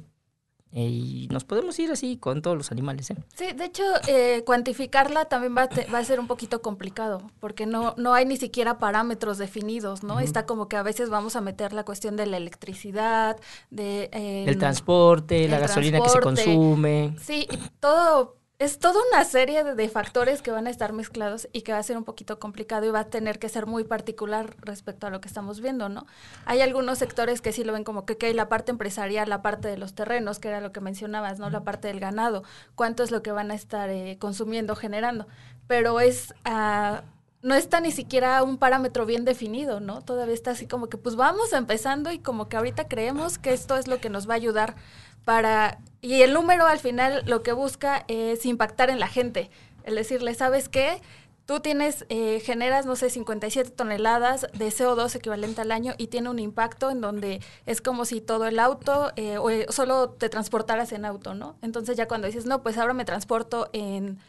Eh, 0.73 0.87
Y 0.87 1.29
nos 1.33 1.45
podemos 1.45 1.79
ir 1.81 1.91
así 1.91 2.17
con 2.17 2.43
todos 2.43 2.57
los 2.57 2.71
animales, 2.71 3.11
¿eh? 3.11 3.17
Sí, 3.35 3.47
de 3.53 3.65
hecho, 3.65 3.83
eh, 4.07 4.43
cuantificarla 4.47 5.25
también 5.25 5.57
va 5.57 5.63
a, 5.63 5.69
te- 5.69 5.87
va 5.93 5.99
a 5.99 6.05
ser 6.05 6.21
un 6.21 6.27
poquito 6.29 6.63
complicado, 6.63 7.23
porque 7.41 7.67
no, 7.67 7.95
no 7.97 8.15
hay 8.15 8.25
ni 8.25 8.37
siquiera 8.37 8.79
parámetros 8.79 9.39
definidos, 9.39 10.03
¿no? 10.05 10.21
Está 10.21 10.47
como 10.47 10.69
que 10.69 10.77
a 10.77 10.83
veces 10.83 11.11
vamos 11.11 11.35
a 11.37 11.41
meter 11.41 11.73
la 11.73 11.85
cuestión 11.85 12.17
de 12.17 12.27
la 12.27 12.37
electricidad, 12.37 13.37
de... 13.71 14.11
eh, 14.13 14.45
El 14.47 14.59
transporte, 14.59 15.49
la 15.49 15.59
gasolina 15.59 16.01
que 16.01 16.09
se 16.09 16.21
consume. 16.21 17.17
Sí, 17.21 17.49
todo, 17.81 18.37
es 18.61 18.79
toda 18.79 19.01
una 19.11 19.25
serie 19.25 19.65
de, 19.65 19.75
de 19.75 19.89
factores 19.89 20.43
que 20.43 20.51
van 20.51 20.67
a 20.67 20.71
estar 20.71 20.93
mezclados 20.93 21.49
y 21.51 21.63
que 21.63 21.73
va 21.73 21.79
a 21.79 21.83
ser 21.83 21.97
un 21.97 22.05
poquito 22.05 22.39
complicado 22.39 22.85
y 22.85 22.91
va 22.91 23.01
a 23.01 23.05
tener 23.05 23.39
que 23.39 23.49
ser 23.49 23.65
muy 23.67 23.85
particular 23.85 24.55
respecto 24.61 25.07
a 25.07 25.11
lo 25.11 25.23
que 25.23 25.29
estamos 25.29 25.63
viendo, 25.63 25.89
¿no? 25.89 26.07
Hay 26.45 26.61
algunos 26.61 26.99
sectores 26.99 27.41
que 27.41 27.53
sí 27.53 27.65
lo 27.65 27.73
ven 27.73 27.85
como 27.85 28.05
que, 28.05 28.13
ok, 28.13 28.25
la 28.35 28.51
parte 28.51 28.71
empresarial, 28.71 29.31
la 29.31 29.41
parte 29.41 29.69
de 29.69 29.79
los 29.79 29.95
terrenos, 29.95 30.39
que 30.39 30.49
era 30.49 30.61
lo 30.61 30.73
que 30.73 30.83
mencionabas, 30.83 31.39
¿no? 31.39 31.49
La 31.49 31.65
parte 31.65 31.89
del 31.89 32.01
ganado, 32.01 32.45
cuánto 32.75 33.03
es 33.03 33.11
lo 33.11 33.23
que 33.23 33.33
van 33.33 33.51
a 33.51 33.55
estar 33.55 33.89
eh, 33.89 34.19
consumiendo, 34.21 34.77
generando, 34.77 35.27
pero 35.67 35.99
es... 35.99 36.35
ah, 36.45 37.03
no 37.43 37.55
está 37.55 37.81
ni 37.81 37.91
siquiera 37.91 38.43
un 38.43 38.59
parámetro 38.59 39.07
bien 39.07 39.25
definido, 39.25 39.81
¿no? 39.81 40.03
Todavía 40.03 40.35
está 40.35 40.51
así 40.51 40.67
como 40.67 40.89
que 40.91 40.99
pues 40.99 41.17
vamos 41.17 41.55
empezando 41.55 42.13
y 42.13 42.19
como 42.19 42.51
que 42.51 42.59
ahorita 42.59 42.87
creemos 42.87 43.39
que 43.39 43.55
esto 43.55 43.77
es 43.79 43.89
lo 43.89 43.99
que 43.99 44.11
nos 44.11 44.29
va 44.29 44.35
a 44.35 44.37
ayudar 44.37 44.77
para... 45.25 45.79
Y 46.03 46.23
el 46.23 46.33
número 46.33 46.67
al 46.67 46.79
final 46.79 47.23
lo 47.27 47.43
que 47.43 47.53
busca 47.53 48.05
es 48.09 48.47
impactar 48.47 48.89
en 48.89 49.01
la 49.01 49.09
gente, 49.09 49.51
el 49.85 49.95
decirle, 49.97 50.35
¿sabes 50.35 50.69
qué? 50.69 51.01
Tú 51.45 51.61
tienes, 51.61 52.07
eh, 52.09 52.41
generas, 52.41 52.87
no 52.87 52.95
sé, 52.95 53.11
57 53.11 53.71
toneladas 53.71 54.47
de 54.53 54.69
CO2 54.69 55.15
equivalente 55.17 55.61
al 55.61 55.73
año 55.73 55.95
y 55.99 56.07
tiene 56.07 56.31
un 56.31 56.39
impacto 56.39 56.91
en 56.91 57.01
donde 57.01 57.41
es 57.67 57.81
como 57.81 58.05
si 58.05 58.21
todo 58.21 58.47
el 58.47 58.61
auto, 58.61 59.11
eh, 59.17 59.37
o 59.37 59.51
eh, 59.51 59.67
solo 59.69 60.11
te 60.11 60.29
transportaras 60.29 60.93
en 60.93 61.05
auto, 61.05 61.35
¿no? 61.35 61.57
Entonces 61.61 61.97
ya 61.97 62.07
cuando 62.07 62.29
dices, 62.29 62.47
no, 62.47 62.63
pues 62.63 62.79
ahora 62.79 62.95
me 62.95 63.05
transporto 63.05 63.69
en, 63.73 64.21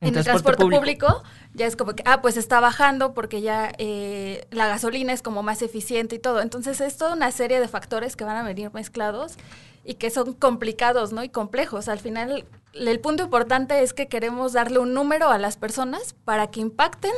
en 0.00 0.16
el 0.16 0.24
transporte 0.24 0.64
público. 0.64 1.22
ya 1.54 1.66
es 1.66 1.76
como 1.76 1.94
que, 1.94 2.02
ah, 2.06 2.20
pues 2.20 2.36
está 2.36 2.60
bajando 2.60 3.14
porque 3.14 3.40
ya 3.40 3.72
eh, 3.78 4.46
la 4.50 4.68
gasolina 4.68 5.12
es 5.12 5.22
como 5.22 5.42
más 5.42 5.62
eficiente 5.62 6.16
y 6.16 6.18
todo. 6.18 6.40
Entonces 6.40 6.80
es 6.80 6.96
toda 6.96 7.14
una 7.14 7.32
serie 7.32 7.60
de 7.60 7.68
factores 7.68 8.16
que 8.16 8.24
van 8.24 8.36
a 8.36 8.42
venir 8.42 8.72
mezclados 8.72 9.36
y 9.84 9.94
que 9.94 10.10
son 10.10 10.34
complicados, 10.34 11.12
¿no? 11.12 11.24
Y 11.24 11.28
complejos. 11.28 11.88
Al 11.88 11.98
final, 11.98 12.44
el 12.74 13.00
punto 13.00 13.24
importante 13.24 13.82
es 13.82 13.92
que 13.92 14.06
queremos 14.06 14.52
darle 14.52 14.78
un 14.78 14.94
número 14.94 15.30
a 15.30 15.38
las 15.38 15.56
personas 15.56 16.14
para 16.24 16.48
que 16.48 16.60
impacten 16.60 17.12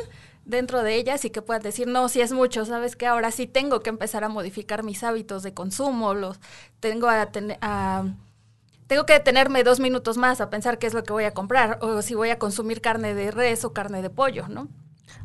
dentro 0.45 0.83
de 0.83 0.95
ellas 0.97 1.25
y 1.25 1.31
que 1.31 1.43
puedan 1.43 1.63
decir, 1.63 1.87
no, 1.87 2.09
si 2.09 2.21
es 2.21 2.33
mucho, 2.33 2.65
sabes 2.65 2.97
que 2.97 3.07
ahora 3.07 3.31
sí 3.31 3.47
tengo 3.47 3.81
que 3.81 3.91
empezar 3.91 4.25
a 4.25 4.29
modificar 4.29 4.83
mis 4.83 5.03
hábitos 5.05 5.43
de 5.43 5.55
consumo, 5.55 6.15
los 6.15 6.39
tengo 6.81 7.09
a, 7.09 7.27
tener 7.27 7.59
a 7.61 8.05
tengo 8.91 9.07
que 9.07 9.13
detenerme 9.13 9.63
dos 9.63 9.79
minutos 9.79 10.17
más 10.17 10.41
a 10.41 10.51
pensar 10.51 10.81
qué 10.81 10.89
es 10.89 10.95
lo 10.95 11.05
que 11.05 11.13
voy 11.13 11.23
a 11.23 11.31
comprar 11.31 11.79
o 11.81 12.03
si 12.03 12.17
voy 12.17 12.31
a 12.31 12.41
consumir 12.41 12.81
carne 12.81 13.15
de 13.15 13.31
res 13.31 13.65
o 13.65 13.73
carne 13.73 14.03
de 14.03 14.11
pollo, 14.11 14.49
¿no? 14.49 14.67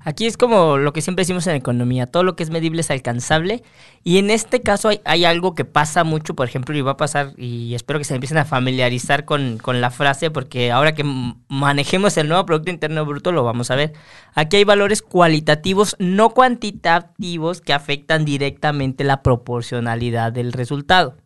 Aquí 0.01 0.27
es 0.27 0.37
como 0.37 0.77
lo 0.77 0.93
que 0.93 1.01
siempre 1.01 1.21
decimos 1.21 1.47
en 1.47 1.55
economía, 1.55 2.05
todo 2.05 2.21
lo 2.21 2.35
que 2.35 2.43
es 2.43 2.51
medible 2.51 2.81
es 2.81 2.91
alcanzable 2.91 3.63
y 4.03 4.19
en 4.19 4.29
este 4.29 4.61
caso 4.61 4.91
hay, 5.03 5.25
algo 5.25 5.55
que 5.55 5.65
pasa 5.65 6.03
mucho, 6.03 6.35
por 6.35 6.47
ejemplo, 6.47 6.77
y 6.77 6.81
va 6.81 6.91
a 6.91 6.97
pasar 6.97 7.33
y 7.37 7.73
espero 7.73 7.97
que 7.97 8.05
se 8.05 8.13
empiecen 8.13 8.37
a 8.37 8.45
familiarizar 8.45 9.25
con, 9.25 9.57
con, 9.57 9.81
la 9.81 9.89
frase 9.89 10.29
porque 10.29 10.71
ahora 10.71 10.93
que 10.93 11.03
manejemos 11.47 12.17
el 12.17 12.27
nuevo 12.27 12.45
Producto 12.45 12.69
Interno 12.69 13.03
Bruto 13.03 13.31
lo 13.31 13.43
vamos 13.43 13.71
a 13.71 13.75
ver. 13.75 13.93
Aquí 14.35 14.57
hay 14.57 14.63
valores 14.63 15.01
cualitativos, 15.01 15.95
no 15.97 16.29
cuantitativos, 16.29 17.61
que 17.61 17.73
afectan 17.73 18.25
directamente 18.25 19.03
la 19.03 19.23
proporcionalidad 19.23 20.31
del 20.31 20.53
resultado. 20.53 21.17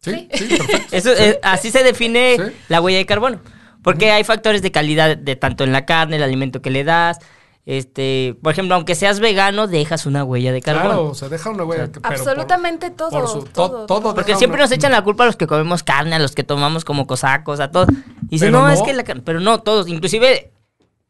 ¿Sí? 0.00 0.28
Sí, 0.32 0.48
sí, 0.48 0.56
perfecto. 0.56 0.88
Eso, 0.96 1.12
eh, 1.12 1.38
así 1.42 1.70
se 1.70 1.82
define 1.82 2.36
la 2.68 2.80
huella 2.80 2.98
de 2.98 3.06
carbono. 3.06 3.40
Porque 3.82 4.10
hay 4.10 4.24
factores 4.24 4.62
de 4.62 4.70
calidad 4.70 5.16
de 5.16 5.36
tanto 5.36 5.64
en 5.64 5.72
la 5.72 5.86
carne, 5.86 6.16
el 6.16 6.22
alimento 6.22 6.60
que 6.60 6.70
le 6.70 6.84
das. 6.84 7.18
Este, 7.64 8.34
por 8.42 8.52
ejemplo, 8.52 8.74
aunque 8.74 8.94
seas 8.94 9.20
vegano, 9.20 9.66
dejas 9.66 10.06
una 10.06 10.24
huella 10.24 10.52
de 10.52 10.62
carbono. 10.62 10.88
Claro, 10.88 11.14
se 11.14 11.28
deja 11.28 11.50
una 11.50 11.64
huella. 11.64 11.90
absolutamente 12.02 12.90
todo, 12.90 13.44
todo, 13.86 14.14
Porque 14.14 14.36
siempre 14.36 14.58
nos 14.58 14.72
echan 14.72 14.90
la 14.90 15.02
culpa 15.02 15.24
a 15.24 15.26
los 15.26 15.36
que 15.36 15.46
comemos 15.46 15.82
carne, 15.82 16.16
a 16.16 16.18
los 16.18 16.34
que 16.34 16.44
tomamos 16.44 16.86
como 16.86 17.06
cosacos, 17.06 17.60
a 17.60 17.70
todos. 17.70 17.88
Y 18.30 18.36
dicen, 18.36 18.52
no, 18.52 18.68
es 18.70 18.80
que 18.80 18.94
la 18.94 19.04
carne. 19.04 19.22
Pero 19.22 19.40
no, 19.40 19.60
todos. 19.60 19.86
Inclusive, 19.88 20.50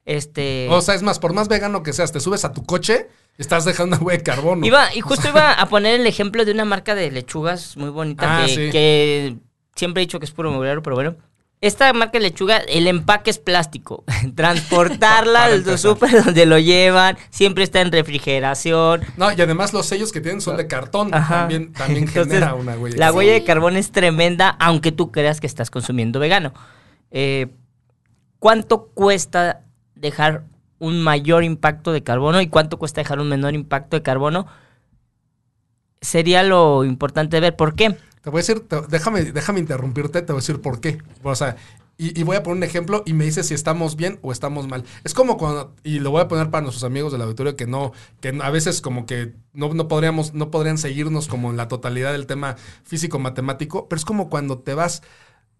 este. 0.09 0.69
O 0.71 0.81
sea, 0.81 0.95
es 0.95 1.03
más, 1.03 1.19
por 1.19 1.33
más 1.33 1.49
vegano 1.49 1.83
que 1.83 1.93
seas, 1.93 2.11
te 2.11 2.21
subes 2.21 2.45
a 2.45 2.53
tu 2.53 2.65
coche 2.65 3.09
Estás 3.39 3.65
dejando 3.65 3.97
una 3.97 4.05
huella 4.05 4.19
de 4.19 4.25
carbono. 4.25 4.67
Iba, 4.67 4.93
y 4.93 5.01
justo 5.01 5.29
iba 5.29 5.53
a 5.53 5.69
poner 5.69 6.01
el 6.01 6.07
ejemplo 6.09 6.45
de 6.45 6.51
una 6.51 6.65
marca 6.65 6.97
de 6.97 7.09
lechugas 7.13 7.77
muy 7.77 7.89
bonita 7.89 8.43
ah, 8.43 8.47
que, 8.47 9.37
siempre 9.77 10.03
he 10.03 10.07
dicho 10.07 10.19
que 10.19 10.25
es 10.25 10.33
puro 10.33 10.51
mobiliario, 10.51 10.83
pero 10.83 10.97
bueno. 10.97 11.15
Esta 11.61 11.93
marca 11.93 12.19
de 12.19 12.21
lechuga, 12.21 12.57
el 12.57 12.89
empaque 12.89 13.31
es 13.31 13.39
plástico. 13.39 14.05
Transportarla 14.35 15.45
al 15.45 15.79
súper 15.79 16.25
donde 16.25 16.47
lo 16.47 16.59
llevan, 16.59 17.17
siempre 17.31 17.63
está 17.63 17.81
en 17.81 17.93
refrigeración. 17.93 19.03
No, 19.17 19.31
y 19.31 19.41
además 19.41 19.73
los 19.73 19.87
sellos 19.87 20.11
que 20.11 20.21
tienen 20.21 20.41
son 20.41 20.57
de 20.57 20.67
cartón. 20.67 21.13
También, 21.13 21.73
también 21.73 22.09
genera 22.09 22.55
una 22.55 22.77
huella. 22.77 22.97
La 22.99 23.13
huella 23.13 23.35
de 23.35 23.45
carbón 23.45 23.77
es 23.77 23.93
tremenda, 23.93 24.51
aunque 24.59 24.91
tú 24.91 25.13
creas 25.13 25.41
que 25.41 25.47
estás 25.47 25.71
consumiendo 25.71 26.19
vegano. 26.19 26.53
Eh, 27.13 27.47
¿Cuánto 28.41 28.89
cuesta 28.95 29.65
dejar 30.01 30.45
un 30.79 31.03
mayor 31.03 31.45
impacto 31.45 31.93
de 31.93 32.03
carbono 32.03 32.41
y 32.41 32.49
cuánto 32.49 32.79
cuesta 32.79 33.01
dejar 33.01 33.21
un 33.21 33.29
menor 33.29 33.55
impacto 33.55 33.97
de 33.97 34.03
carbono, 34.03 34.47
sería 36.01 36.43
lo 36.43 36.85
importante 36.85 37.41
ver. 37.41 37.57
¿Por 37.57 37.75
qué? 37.75 37.97
Te 38.23 38.31
voy 38.31 38.39
a 38.39 38.43
decir, 38.43 38.67
déjame, 38.89 39.25
déjame 39.25 39.61
interrumpirte, 39.61 40.23
te 40.23 40.33
voy 40.33 40.39
a 40.39 40.43
decir 40.43 40.61
por 40.61 40.81
qué. 40.81 40.99
O 41.23 41.35
sea, 41.35 41.57
y, 42.01 42.23
voy 42.23 42.37
a 42.37 42.45
poner 42.45 42.59
un 42.59 42.63
ejemplo 42.63 43.03
y 43.07 43.13
me 43.13 43.25
dice 43.25 43.43
si 43.43 43.55
estamos 43.55 43.97
bien 43.97 44.21
o 44.23 44.31
estamos 44.31 44.69
mal. 44.69 44.85
Es 45.03 45.15
como 45.15 45.37
cuando, 45.37 45.75
y 45.83 45.99
lo 45.99 46.13
voy 46.13 46.21
a 46.21 46.29
poner 46.29 46.49
para 46.49 46.63
nuestros 46.63 46.85
amigos 46.85 47.11
del 47.11 47.23
auditorio 47.23 47.57
que 47.57 47.67
no, 47.67 47.93
que 48.21 48.39
a 48.41 48.51
veces 48.51 48.81
como 48.81 49.05
que 49.05 49.35
no, 49.53 49.75
no 49.75 49.89
podríamos, 49.89 50.33
no 50.33 50.53
podrían 50.53 50.79
seguirnos 50.79 51.27
como 51.27 51.51
en 51.51 51.57
la 51.57 51.67
totalidad 51.67 52.13
del 52.13 52.27
tema 52.29 52.55
físico-matemático, 52.85 53.89
pero 53.89 53.99
es 53.99 54.05
como 54.05 54.31
cuando 54.31 54.61
te 54.61 54.75
vas 54.75 55.03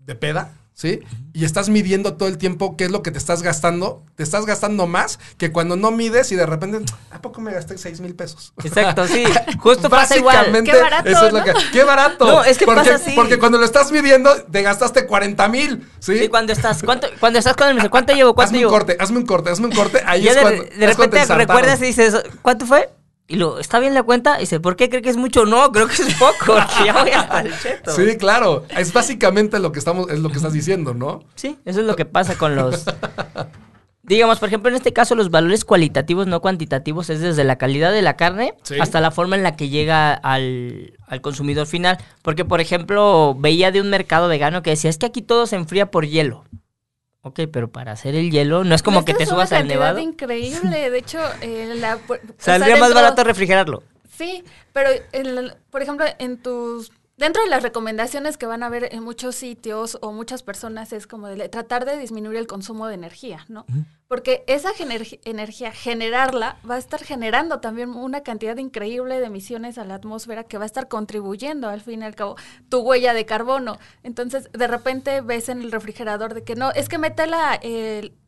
de 0.09 0.17
peda 0.17 0.51
¿sí? 0.79 1.01
Y 1.33 1.45
estás 1.45 1.69
midiendo 1.69 2.15
todo 2.15 2.29
el 2.29 2.39
tiempo 2.39 2.77
qué 2.77 2.85
es 2.85 2.93
lo 2.93 3.03
que 3.03 3.11
te 3.11 3.19
estás 3.19 3.43
gastando. 3.43 4.05
Te 4.15 4.23
estás 4.23 4.47
gastando 4.47 4.87
más 4.87 5.19
que 5.37 5.51
cuando 5.51 5.75
no 5.75 5.91
mides 5.91 6.31
y 6.31 6.37
de 6.37 6.47
repente, 6.47 6.81
¿a 7.11 7.21
poco 7.21 7.41
me 7.41 7.53
gasté 7.53 7.77
6 7.77 8.01
mil 8.01 8.15
pesos? 8.15 8.53
Exacto, 8.63 9.09
sí. 9.09 9.25
Justo 9.59 9.91
pasa 9.91 10.17
igual. 10.17 10.63
Qué 10.65 10.81
barato. 10.81 11.09
Eso 11.09 11.27
es 11.27 11.33
lo 11.33 11.43
que, 11.43 11.53
¡Qué 11.73 11.83
barato! 11.83 12.27
No, 12.27 12.45
es 12.45 12.59
que 12.59 12.65
porque, 12.65 12.81
pasa 12.81 12.95
así. 12.95 13.11
Porque 13.17 13.41
cuando 13.41 13.59
lo 13.59 13.65
estás 13.65 13.91
midiendo, 13.91 14.33
te 14.45 14.63
gastaste 14.63 15.07
40 15.07 15.49
mil, 15.49 15.89
¿sí? 15.99 16.15
Y 16.15 16.29
cuando 16.29 16.53
estás, 16.53 16.83
¿cuánto, 16.85 17.09
cuando 17.19 17.41
estás 17.41 17.57
con 17.57 17.69
el 17.77 17.91
¿cuánto 17.91 18.13
llevo? 18.13 18.35
¿Cuánto 18.35 18.51
hazme 18.51 18.59
llevo? 18.59 18.71
un 18.71 18.79
corte, 18.79 18.97
hazme 19.01 19.19
un 19.19 19.27
corte, 19.27 19.51
hazme 19.51 19.67
un 19.67 19.73
corte. 19.73 20.01
Ahí 20.07 20.29
es 20.29 20.37
de, 20.37 20.43
cuando. 20.43 20.63
De 20.63 20.87
repente 20.87 21.25
recuerdas 21.35 21.83
y 21.83 21.87
dices, 21.87 22.15
¿cuánto 22.41 22.67
fue? 22.67 22.89
Y 23.31 23.37
lo, 23.37 23.59
¿está 23.59 23.79
bien 23.79 23.93
la 23.93 24.03
cuenta? 24.03 24.39
Y 24.39 24.41
dice, 24.41 24.59
¿por 24.59 24.75
qué 24.75 24.89
cree 24.89 25.03
que 25.03 25.11
es 25.11 25.19
mucho? 25.19 25.45
No, 25.45 25.71
creo 25.71 25.87
que 25.87 26.03
es 26.03 26.15
poco, 26.15 26.57
ya 26.85 26.95
voy 26.95 27.11
hasta 27.11 27.41
el 27.43 27.53
cheto. 27.61 27.91
Sí, 27.93 28.17
claro. 28.17 28.65
Es 28.75 28.91
básicamente 28.95 29.59
lo 29.59 29.71
que 29.71 29.79
estamos, 29.79 30.09
es 30.11 30.21
lo 30.21 30.31
que 30.31 30.37
estás 30.37 30.55
diciendo, 30.55 30.95
¿no? 30.95 31.23
Sí, 31.35 31.59
eso 31.67 31.81
es 31.81 31.87
lo 31.87 31.95
que 31.95 32.07
pasa 32.07 32.37
con 32.39 32.57
los. 32.57 32.87
Digamos, 34.03 34.39
por 34.39 34.49
ejemplo, 34.49 34.71
en 34.71 34.77
este 34.77 34.95
caso, 34.95 35.15
los 35.15 35.31
valores 35.31 35.67
cualitativos, 35.67 36.27
no 36.27 36.41
cuantitativos, 36.41 37.11
es 37.11 37.21
desde 37.21 37.45
la 37.45 37.57
calidad 37.57 37.93
de 37.93 38.01
la 38.01 38.17
carne 38.17 38.55
hasta 38.81 39.03
la 39.03 39.11
forma 39.11 39.37
en 39.37 39.43
la 39.43 39.55
que 39.55 39.69
llega 39.69 40.15
al, 40.15 40.95
al, 41.07 41.21
consumidor 41.21 41.67
final. 41.67 41.99
Porque, 42.23 42.47
por 42.47 42.63
ejemplo, 42.63 43.37
veía 43.39 43.71
de 43.71 43.83
un 43.83 43.91
mercado 43.91 44.29
vegano 44.29 44.63
que 44.63 44.71
decía, 44.71 44.89
es 44.89 44.97
que 44.97 45.05
aquí 45.05 45.21
todo 45.21 45.47
se 45.47 45.57
enfría 45.57 45.91
por 45.91 46.07
hielo. 46.07 46.45
Ok, 47.23 47.41
pero 47.53 47.71
para 47.71 47.93
hacer 47.93 48.15
el 48.15 48.31
hielo 48.31 48.65
no 48.65 48.75
es 48.75 48.83
como 48.83 49.05
que 49.05 49.15
te 49.15 49.27
subas 49.27 49.53
al 49.53 49.67
nevado. 49.67 49.99
increíble, 49.99 50.91
de 50.91 50.99
hecho, 50.99 51.19
eh, 51.41 51.75
la, 51.77 51.99
saldría 52.39 52.77
más 52.77 52.95
barato 52.95 53.25
refrigerarlo. 53.25 53.83
Sí, 54.11 54.45
pero 54.73 54.91
por 55.71 55.83
ejemplo, 55.83 56.07
en 56.19 56.39
tus 56.39 56.91
Dentro 57.19 57.43
de 57.43 57.49
las 57.49 57.65
recomendaciones 57.65 58.39
que 58.39 58.47
van 58.47 58.63
a 58.63 58.69
ver 58.69 58.91
en 58.93 59.03
muchos 59.03 59.35
sitios 59.35 59.99
o 60.03 60.13
muchas 60.13 60.45
personas 60.45 60.93
es 60.93 61.09
como 61.09 61.27
de 61.27 61.49
tratar 61.49 61.85
de 61.85 61.99
disminuir 61.99 62.39
el 62.39 62.47
consumo 62.47 62.87
de 62.87 62.95
energía, 62.95 63.45
¿no? 63.49 63.67
Porque 64.09 64.43
esa 64.47 64.71
energía, 65.25 65.71
generarla, 65.71 66.57
va 66.69 66.77
a 66.77 66.79
estar 66.79 67.05
generando 67.05 67.61
también 67.61 67.91
una 67.91 68.23
cantidad 68.23 68.57
increíble 68.57 69.21
de 69.21 69.27
emisiones 69.27 69.77
a 69.77 69.85
la 69.85 69.97
atmósfera 69.97 70.45
que 70.45 70.57
va 70.57 70.65
a 70.65 70.67
estar 70.67 70.89
contribuyendo 70.89 71.69
al 71.69 71.83
fin 71.83 72.01
y 72.01 72.07
al 72.07 72.15
cabo 72.15 72.37
tu 72.71 72.81
huella 72.81 73.13
de 73.13 73.27
carbono. 73.27 73.79
Entonces, 74.03 74.49
de 74.53 74.67
repente 74.67 75.21
ves 75.21 75.51
en 75.51 75.61
el 75.61 75.71
refrigerador 75.71 76.33
de 76.33 76.43
que 76.43 76.55
no, 76.55 76.71
es 76.71 76.89
que 76.89 76.97
mete 76.97 77.27
la, 77.27 77.61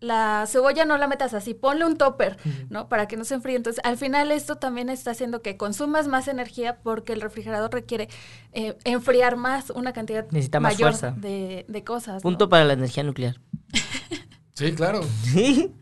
la 0.00 0.44
cebolla, 0.46 0.84
no 0.84 0.98
la 0.98 1.08
metas 1.08 1.32
así, 1.32 1.54
ponle 1.54 1.86
un 1.86 1.96
topper, 1.96 2.36
¿no? 2.68 2.90
Para 2.90 3.08
que 3.08 3.16
no 3.16 3.24
se 3.24 3.34
enfríe. 3.34 3.56
Entonces, 3.56 3.82
al 3.82 3.96
final 3.96 4.32
esto 4.32 4.56
también 4.56 4.90
está 4.90 5.12
haciendo 5.12 5.40
que 5.40 5.56
consumas 5.56 6.08
más 6.08 6.28
energía 6.28 6.78
porque 6.82 7.14
el 7.14 7.22
refrigerador 7.22 7.72
requiere... 7.72 8.08
Eh, 8.52 8.76
enfriar 8.84 9.36
más 9.36 9.70
una 9.70 9.92
cantidad 9.92 10.26
mayor 10.60 10.94
De, 11.20 11.64
de, 11.68 11.84
cosas. 11.84 12.20
Punto 12.20 12.48
para 12.48 12.64
la 12.64 12.72
energía 12.72 13.04
nuclear. 13.04 13.36
sí, 14.54 14.72
claro. 14.72 15.00
Sí. 15.24 15.72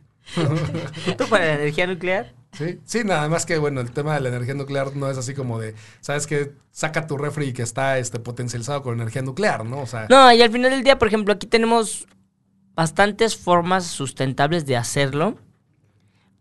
Punto 1.07 1.27
para 1.29 1.47
la 1.47 1.55
energía 1.55 1.87
nuclear. 1.87 2.35
Sí, 2.53 2.79
sí, 2.85 3.05
nada 3.05 3.29
más 3.29 3.47
que 3.47 3.59
bueno, 3.59 3.81
el 3.81 3.91
tema 3.91 4.15
de 4.15 4.21
la 4.21 4.29
energía 4.29 4.55
nuclear 4.55 4.95
no 4.95 5.11
es 5.11 5.17
así 5.17 5.35
como 5.35 5.59
de, 5.59 5.75
sabes 6.01 6.27
que 6.27 6.53
saca 6.71 7.07
tu 7.07 7.17
refri 7.17 7.53
que 7.53 7.63
está 7.63 7.99
este 7.99 8.19
potencializado 8.19 8.83
con 8.83 8.95
energía 8.95 9.23
nuclear, 9.23 9.65
¿no? 9.65 9.81
O 9.81 9.87
sea, 9.87 10.07
no, 10.09 10.33
y 10.33 10.43
al 10.43 10.51
final 10.51 10.71
del 10.71 10.83
día, 10.83 10.99
por 10.99 11.09
ejemplo, 11.09 11.35
aquí 11.35 11.47
tenemos 11.47 12.07
bastantes 12.75 13.37
formas 13.37 13.87
sustentables 13.87 14.67
de 14.67 14.77
hacerlo 14.77 15.39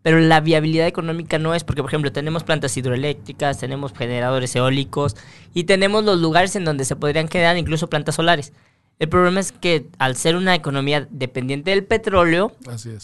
pero 0.02 0.20
la 0.20 0.40
viabilidad 0.40 0.86
económica 0.86 1.38
no 1.38 1.54
es 1.54 1.64
porque, 1.64 1.82
por 1.82 1.90
ejemplo, 1.90 2.12
tenemos 2.12 2.44
plantas 2.44 2.76
hidroeléctricas, 2.76 3.58
tenemos 3.58 3.92
generadores 3.92 4.54
eólicos 4.54 5.16
y 5.54 5.64
tenemos 5.64 6.04
los 6.04 6.20
lugares 6.20 6.54
en 6.56 6.64
donde 6.64 6.84
se 6.84 6.96
podrían 6.96 7.28
quedar 7.28 7.56
incluso 7.56 7.90
plantas 7.90 8.14
solares. 8.14 8.52
El 8.98 9.08
problema 9.08 9.38
es 9.38 9.52
que 9.52 9.88
al 9.98 10.16
ser 10.16 10.34
una 10.34 10.56
economía 10.56 11.06
dependiente 11.10 11.70
del 11.70 11.84
petróleo, 11.84 12.52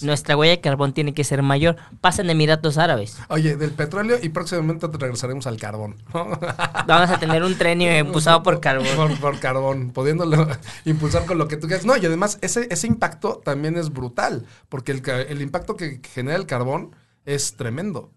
nuestra 0.03 0.37
huella 0.37 0.51
de 0.51 0.61
carbón 0.61 0.93
tiene 0.93 1.15
que 1.15 1.23
ser 1.23 1.43
mayor. 1.43 1.77
Pasa 2.01 2.23
en 2.23 2.31
Emiratos 2.31 2.79
Árabes. 2.79 3.17
Oye, 3.29 3.57
del 3.57 3.71
petróleo 3.71 4.19
y 4.21 4.31
próximamente 4.31 4.89
regresaremos 4.89 5.47
al 5.47 5.57
carbón. 5.57 5.97
Vamos 6.13 7.11
a 7.11 7.19
tener 7.21 7.45
un 7.45 7.57
tren 7.57 7.81
impulsado 7.81 8.43
por 8.43 8.61
carbón. 8.61 8.89
Por, 8.97 9.21
por, 9.21 9.39
carbón, 9.39 9.93
pudiéndolo 9.93 10.49
impulsar 10.85 11.27
con 11.27 11.39
lo 11.39 11.47
que 11.47 11.57
tú 11.57 11.69
quieras. 11.69 11.87
No, 11.87 11.97
y 11.97 12.05
además 12.05 12.39
ese, 12.41 12.67
ese 12.71 12.89
impacto 12.89 13.41
también 13.45 13.77
es 13.77 13.91
brutal, 13.91 14.47
porque 14.69 14.91
el, 14.91 15.09
el 15.09 15.43
impacto 15.43 15.77
que 15.77 16.01
genera 16.13 16.37
el 16.37 16.47
carbón 16.47 16.97
es 17.25 17.55
tremendo. 17.55 18.11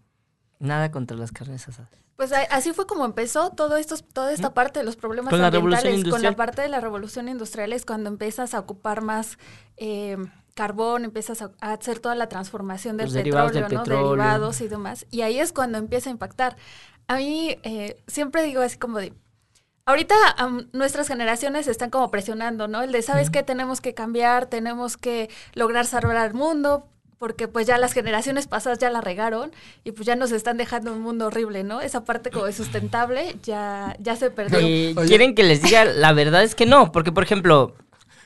Nada 0.59 0.89
contra 0.89 1.15
las 1.15 1.31
carnes 1.31 1.67
asadas. 1.67 2.06
Pues 2.17 2.33
así 2.49 2.73
fue 2.73 2.87
como 2.87 3.05
empezó 3.05 3.51
todo 3.51 3.77
esto, 3.77 3.95
toda 4.11 4.33
esta 4.33 4.55
parte 4.55 4.79
de 4.79 4.85
los 4.85 4.95
problemas 4.95 5.29
con 5.29 5.39
ambientales, 5.39 6.03
con 6.09 6.23
la 6.23 6.35
parte 6.35 6.63
de 6.63 6.67
la 6.67 6.81
revolución 6.81 7.29
industrial 7.29 7.71
es 7.73 7.85
cuando 7.85 8.09
empiezas 8.09 8.55
a 8.55 8.59
ocupar 8.59 9.01
más 9.01 9.37
eh, 9.77 10.17
carbón, 10.55 11.05
empiezas 11.05 11.43
a, 11.43 11.51
hacer 11.61 11.99
toda 11.99 12.15
la 12.15 12.27
transformación 12.27 12.97
del 12.97 13.13
petróleo, 13.13 13.69
¿no? 13.69 13.83
Derivados 13.83 14.61
y 14.61 14.67
demás. 14.67 15.05
Y 15.11 15.21
ahí 15.21 15.39
es 15.39 15.53
cuando 15.53 15.77
empieza 15.77 16.09
a 16.09 16.11
impactar. 16.11 16.57
A 17.07 17.17
mí 17.17 17.59
eh, 17.61 18.01
siempre 18.07 18.41
digo 18.41 18.63
así 18.63 18.79
como 18.79 18.97
de, 18.97 19.13
ahorita 19.85 20.15
nuestras 20.73 21.07
generaciones 21.07 21.67
están 21.67 21.91
como 21.91 22.09
presionando, 22.09 22.67
¿no? 22.67 22.81
El 22.81 22.91
de, 22.91 23.03
¿sabes 23.03 23.29
qué? 23.29 23.43
Tenemos 23.43 23.79
que 23.79 23.93
cambiar, 23.93 24.47
tenemos 24.47 24.97
que 24.97 25.29
lograr 25.53 25.85
salvar 25.85 26.17
al 26.17 26.33
mundo, 26.33 26.89
porque 27.17 27.47
pues 27.47 27.67
ya 27.67 27.77
las 27.77 27.93
generaciones 27.93 28.47
pasadas 28.47 28.79
ya 28.79 28.89
la 28.89 29.01
regaron 29.01 29.51
y 29.83 29.91
pues 29.91 30.05
ya 30.05 30.15
nos 30.15 30.31
están 30.31 30.57
dejando 30.57 30.93
un 30.93 31.01
mundo 31.01 31.27
horrible, 31.27 31.63
¿no? 31.63 31.81
Esa 31.81 32.03
parte 32.03 32.29
como 32.29 32.45
de 32.45 32.53
sustentable 32.53 33.35
ya, 33.43 33.95
ya 33.99 34.15
se 34.15 34.29
perdió. 34.29 34.59
¿Quieren 35.05 35.35
que 35.35 35.43
les 35.43 35.61
diga? 35.61 35.85
La 35.85 36.13
verdad 36.13 36.43
es 36.43 36.55
que 36.55 36.65
no, 36.65 36.91
porque 36.91 37.11
por 37.11 37.23
ejemplo, 37.23 37.75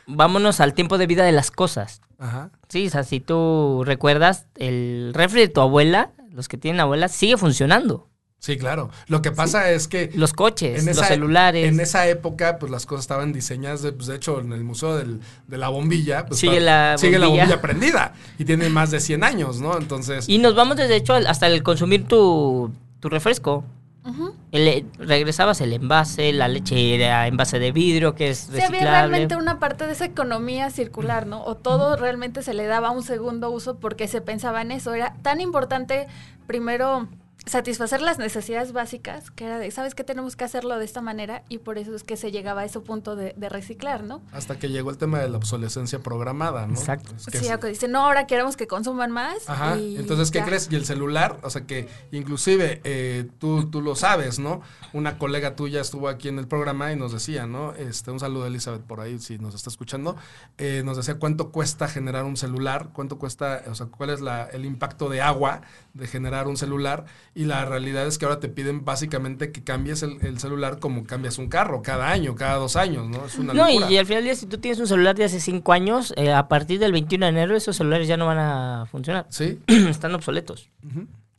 vámonos 0.08 0.60
al 0.60 0.74
tiempo 0.74 0.98
de 0.98 1.08
vida 1.08 1.24
de 1.24 1.32
las 1.32 1.52
cosas. 1.52 2.02
Ajá. 2.20 2.52
Sí, 2.70 2.88
o 2.88 2.90
sea, 2.90 3.04
si 3.04 3.20
tú 3.20 3.84
recuerdas, 3.86 4.46
el 4.56 5.12
refri 5.14 5.42
de 5.42 5.48
tu 5.48 5.62
abuela, 5.62 6.12
los 6.30 6.48
que 6.48 6.58
tienen 6.58 6.82
abuela, 6.82 7.08
sigue 7.08 7.38
funcionando. 7.38 8.08
Sí, 8.44 8.58
claro. 8.58 8.90
Lo 9.08 9.22
que 9.22 9.32
pasa 9.32 9.70
es 9.70 9.88
que 9.88 10.10
Los 10.16 10.34
coches, 10.34 10.80
en 10.80 10.88
los 10.88 10.98
esa, 10.98 11.06
celulares. 11.10 11.68
En 11.68 11.80
esa 11.80 12.08
época, 12.08 12.58
pues 12.58 12.72
las 12.72 12.88
cosas 12.88 13.04
estaban 13.04 13.32
diseñadas, 13.34 13.84
de, 13.84 13.92
pues, 13.92 14.08
de 14.08 14.16
hecho, 14.16 14.40
en 14.40 14.52
el 14.52 14.64
Museo 14.64 14.98
del- 14.98 15.20
de 15.48 15.58
la 15.60 15.70
Bombilla, 15.70 16.26
pues, 16.26 16.40
Sigue 16.40 16.58
está- 16.58 16.92
la 16.92 16.98
sigue 16.98 17.20
la 17.20 17.28
bombilla. 17.28 17.44
bombilla 17.46 17.62
prendida 17.62 18.14
y 18.40 18.46
tiene 18.46 18.68
más 18.70 18.90
de 18.90 19.00
100 19.00 19.24
años, 19.24 19.62
¿no? 19.62 19.78
Entonces, 19.78 20.28
Y 20.28 20.40
nos 20.40 20.56
vamos 20.56 20.76
desde 20.78 20.96
hecho 20.96 21.14
hasta 21.14 21.46
el 21.46 21.62
consumir 21.62 22.08
tu, 22.08 22.72
tu 23.00 23.10
refresco. 23.10 23.64
Ujú. 24.04 24.34
El- 24.52 24.88
regresabas 24.98 25.62
el 25.62 25.74
envase, 25.74 26.34
la 26.34 26.48
leche 26.48 26.96
era 26.96 27.28
envase 27.28 27.60
de 27.60 27.72
vidrio, 27.72 28.16
que 28.16 28.32
es 28.32 28.40
Sí, 28.40 28.54
había 28.54 28.70
reciclable. 28.70 28.90
realmente 29.10 29.36
una 29.36 29.60
parte 29.60 29.86
de 29.86 29.92
esa 29.92 30.06
economía 30.06 30.72
circular, 30.72 31.28
¿no? 31.28 31.44
O 31.44 31.58
todo 31.58 31.96
realmente 31.96 32.42
se 32.42 32.56
le 32.56 32.66
daba 32.66 32.90
un 32.90 33.04
segundo 33.04 33.52
uso 33.52 33.78
porque 33.78 34.08
se 34.08 34.20
pensaba 34.20 34.64
en 34.64 34.72
eso. 34.72 34.96
Era 34.96 35.14
tan 35.22 35.40
importante, 35.42 36.08
primero, 36.48 37.08
satisfacer 37.46 38.02
las 38.02 38.20
necesidades 38.20 38.72
básicas, 38.72 39.32
que 39.32 39.46
era 39.46 39.58
de, 39.58 39.72
¿sabes 39.72 39.96
qué? 39.96 40.04
Tenemos 40.04 40.36
que 40.36 40.44
hacerlo 40.44 40.78
de 40.78 40.86
esta 40.86 41.02
manera 41.02 41.44
y 41.50 41.58
por 41.58 41.78
eso 41.80 41.96
es 41.96 42.04
que 42.04 42.16
se 42.16 42.32
llegaba 42.32 42.62
a 42.62 42.66
ese 42.66 42.80
punto 42.80 43.16
de, 43.16 43.34
de 43.36 43.50
reciclar, 43.50 44.04
¿no? 44.04 44.22
hasta 44.32 44.60
que 44.60 44.70
llegó 44.70 44.92
el 44.92 44.98
tema 44.98 45.20
de 45.20 45.28
la 45.30 45.38
obsolescencia 45.38 46.00
programada, 46.00 46.68
¿no? 46.68 46.74
Exacto. 46.74 47.14
Es 47.16 47.26
que 47.26 47.40
Sí, 47.40 47.48
es- 47.48 47.58
que 47.58 47.68
dicen, 47.68 47.92
no, 47.92 48.06
ahora 48.06 48.28
queremos 48.28 48.56
que 48.56 48.68
consuman 48.68 49.12
más. 49.12 49.50
Ajá, 49.50 49.78
y 49.78 49.98
entonces, 49.98 50.30
¿qué 50.32 50.40
ya. 50.40 50.46
crees? 50.46 50.68
Y 50.72 50.76
el 50.76 50.86
celular, 50.86 51.38
o 51.42 51.50
sea 51.50 51.66
que 51.66 51.88
inclusive 52.12 52.80
eh, 52.84 53.28
tú, 53.40 53.70
tú 53.70 53.82
lo 53.82 53.96
sabes, 53.96 54.40
¿no? 54.40 54.62
Una 54.94 55.18
colega 55.18 55.56
tuya 55.56 55.82
estuvo 55.82 56.08
aquí 56.10 56.28
en 56.28 56.38
el 56.40 56.48
programa 56.48 56.92
y 56.92 56.96
nos 56.96 57.12
decía, 57.12 57.48
¿no? 57.48 57.74
Este, 57.74 58.12
un 58.12 58.20
saludo 58.20 58.44
a 58.46 58.48
Elizabeth 58.48 58.82
por 58.84 59.00
ahí, 59.02 59.20
si 59.20 59.40
nos 59.40 59.56
está 59.56 59.70
escuchando, 59.70 60.16
eh, 60.58 60.84
nos 60.86 60.98
decía 60.98 61.16
cuánto 61.16 61.52
cuesta 61.52 61.88
generar 61.88 62.24
un 62.26 62.38
celular, 62.38 62.90
cuánto 62.94 63.18
cuesta, 63.18 63.64
o 63.68 63.76
sea, 63.76 63.88
cuál 63.88 64.12
es 64.12 64.22
la, 64.22 64.46
el 64.46 64.66
impacto 64.66 65.10
de 65.10 65.22
agua 65.22 65.62
de 65.94 66.08
generar 66.08 66.48
un 66.48 66.58
celular 66.58 67.06
y 67.34 67.46
la 67.46 67.64
realidad 67.66 68.06
es 68.08 68.18
que 68.18 68.26
ahora 68.26 68.40
te 68.40 68.50
piden 68.50 68.84
básicamente 68.84 69.52
que 69.54 69.64
cambies 69.64 70.04
el, 70.04 70.18
el 70.26 70.38
celular 70.40 70.80
como 70.80 71.06
cambias 71.06 71.38
un 71.38 71.48
carro, 71.48 71.82
cada 71.82 72.10
año, 72.12 72.36
cada 72.36 72.56
dos 72.56 72.76
años, 72.76 73.08
¿no? 73.08 73.26
Es 73.26 73.36
una 73.38 73.54
No, 73.54 73.70
y, 73.70 73.74
locura. 73.76 73.92
y 73.92 73.98
al 73.98 74.06
final 74.06 74.24
del 74.24 74.26
día, 74.34 74.36
si 74.36 74.46
tú 74.48 74.58
tienes 74.58 74.80
un 74.80 74.88
celular 74.88 75.16
de 75.16 75.24
hace 75.24 75.40
5 75.40 75.72
años, 75.72 76.14
eh, 76.18 76.34
a 76.34 76.48
partir 76.50 76.80
del 76.80 76.92
21 76.92 77.26
de 77.28 77.30
enero 77.30 77.56
esos 77.56 77.78
celulares 77.78 78.08
ya 78.08 78.18
no 78.18 78.26
van 78.26 78.40
a 78.40 78.86
funcionar. 78.92 79.28
Sí, 79.30 79.60
Están 79.68 80.14
obsoletos. 80.14 80.70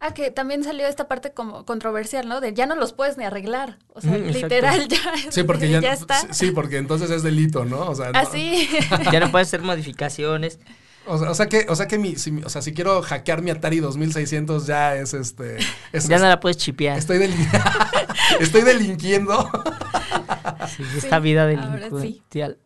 Ah, 0.05 0.15
que 0.15 0.33
también 0.33 0.65
salió 0.65 0.87
esta 0.89 1.07
parte 1.07 1.33
como 1.33 1.65
controversial, 1.65 2.27
¿no? 2.29 2.41
De 2.41 2.53
ya 2.55 2.67
no 2.67 2.75
los 2.75 2.93
puedes 2.93 3.19
ni 3.19 3.25
arreglar. 3.25 3.79
O 3.95 4.01
sea, 4.01 4.17
literal 4.19 4.89
ya, 4.89 4.99
sí, 5.31 5.45
porque 5.45 5.69
ya, 5.71 5.79
está. 5.93 6.21
Ah, 6.23 6.33
sí, 6.33 6.51
porque 6.51 6.79
entonces 6.79 7.09
es 7.11 7.23
delito, 7.23 7.65
¿no? 7.65 7.83
O 7.89 7.95
sea, 7.95 8.11
no- 8.11 8.19
Así. 8.19 8.69
ya 9.13 9.21
no 9.21 9.31
puedes 9.31 9.47
hacer 9.47 9.61
modificaciones. 9.63 10.59
O 11.07 11.19
sea, 11.19 11.31
o 11.31 11.35
sea 11.35 11.47
que, 11.49 11.67
o 11.69 11.75
sea 11.75 11.89
que 11.89 11.99
mi, 11.99 12.15
si, 12.17 12.31
o 12.45 12.49
sea, 12.49 12.63
si 12.63 12.73
quiero 12.73 13.03
hackear 13.03 13.43
mi 13.43 13.51
Atari 13.51 13.81
2600 13.81 14.67
ya 14.67 14.95
es 14.97 15.15
este, 15.15 15.57
es- 15.93 16.09
Ya 16.09 16.19
no 16.19 16.29
la 16.29 16.39
puedes 16.39 16.57
chipear. 16.59 16.97
estoy, 16.99 17.19
delin- 17.19 17.63
estoy 18.41 18.63
delinquiendo. 18.63 19.49
Sí, 20.77 20.85
esta 20.97 21.19
vida 21.19 21.49
sí. 21.51 21.57
delincuencial. 21.57 22.59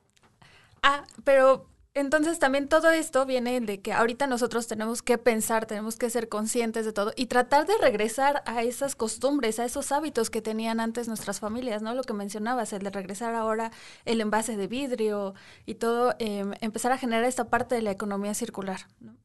Ah, 0.82 1.02
pero 1.24 1.66
entonces 1.96 2.38
también 2.38 2.68
todo 2.68 2.90
esto 2.90 3.24
viene 3.24 3.58
de 3.62 3.80
que 3.80 3.94
ahorita 3.94 4.26
nosotros 4.26 4.66
tenemos 4.66 5.00
que 5.00 5.16
pensar, 5.16 5.64
tenemos 5.64 5.96
que 5.96 6.10
ser 6.10 6.28
conscientes 6.28 6.84
de 6.84 6.92
todo 6.92 7.14
y 7.16 7.24
tratar 7.24 7.66
de 7.66 7.72
regresar 7.78 8.42
a 8.44 8.62
esas 8.62 8.94
costumbres, 8.94 9.58
a 9.58 9.64
esos 9.64 9.90
hábitos 9.92 10.28
que 10.28 10.42
tenían 10.42 10.78
antes 10.78 11.08
nuestras 11.08 11.40
familias, 11.40 11.80
¿no? 11.80 11.94
Lo 11.94 12.02
que 12.02 12.12
mencionabas, 12.12 12.74
el 12.74 12.82
de 12.82 12.90
regresar 12.90 13.34
ahora 13.34 13.70
el 14.04 14.20
envase 14.20 14.58
de 14.58 14.66
vidrio 14.66 15.32
y 15.64 15.76
todo, 15.76 16.14
eh, 16.18 16.44
empezar 16.60 16.92
a 16.92 16.98
generar 16.98 17.24
esta 17.24 17.48
parte 17.48 17.74
de 17.74 17.80
la 17.80 17.92
economía 17.92 18.34
circular, 18.34 18.80
¿no? 19.00 19.16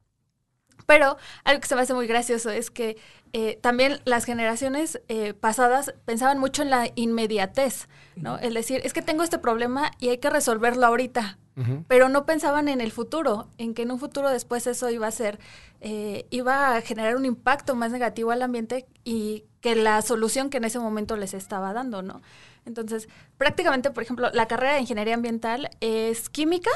Pero 0.86 1.18
algo 1.44 1.60
que 1.60 1.68
se 1.68 1.76
me 1.76 1.82
hace 1.82 1.92
muy 1.92 2.06
gracioso 2.06 2.48
es 2.48 2.70
que 2.70 2.96
eh, 3.34 3.58
también 3.60 4.00
las 4.04 4.24
generaciones 4.24 5.00
eh, 5.08 5.34
pasadas 5.34 5.94
pensaban 6.06 6.38
mucho 6.38 6.62
en 6.62 6.70
la 6.70 6.88
inmediatez, 6.94 7.88
¿no? 8.16 8.38
Es 8.38 8.54
decir, 8.54 8.80
es 8.82 8.94
que 8.94 9.02
tengo 9.02 9.22
este 9.22 9.38
problema 9.38 9.90
y 9.98 10.08
hay 10.08 10.18
que 10.18 10.30
resolverlo 10.30 10.86
ahorita, 10.86 11.38
pero 11.86 12.08
no 12.08 12.24
pensaban 12.24 12.68
en 12.68 12.80
el 12.80 12.92
futuro, 12.92 13.48
en 13.58 13.74
que 13.74 13.82
en 13.82 13.90
un 13.90 13.98
futuro 13.98 14.30
después 14.30 14.66
eso 14.66 14.88
iba 14.88 15.06
a 15.06 15.10
ser, 15.10 15.38
eh, 15.80 16.26
iba 16.30 16.74
a 16.74 16.80
generar 16.80 17.16
un 17.16 17.26
impacto 17.26 17.74
más 17.74 17.92
negativo 17.92 18.30
al 18.30 18.42
ambiente 18.42 18.86
y 19.04 19.44
que 19.60 19.76
la 19.76 20.00
solución 20.02 20.48
que 20.48 20.56
en 20.56 20.64
ese 20.64 20.78
momento 20.78 21.16
les 21.16 21.34
estaba 21.34 21.72
dando, 21.72 22.02
¿no? 22.02 22.22
Entonces, 22.64 23.08
prácticamente, 23.36 23.90
por 23.90 24.02
ejemplo, 24.02 24.30
la 24.32 24.48
carrera 24.48 24.74
de 24.74 24.80
ingeniería 24.80 25.14
ambiental 25.14 25.70
es 25.80 26.30
química 26.30 26.70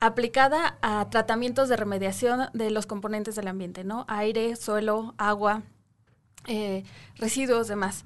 aplicada 0.00 0.78
a 0.80 1.08
tratamientos 1.10 1.68
de 1.68 1.76
remediación 1.76 2.50
de 2.52 2.70
los 2.70 2.86
componentes 2.86 3.34
del 3.34 3.48
ambiente, 3.48 3.84
¿no? 3.84 4.04
Aire, 4.08 4.54
suelo, 4.56 5.14
agua, 5.18 5.62
eh, 6.46 6.84
residuos, 7.16 7.68
demás. 7.68 8.04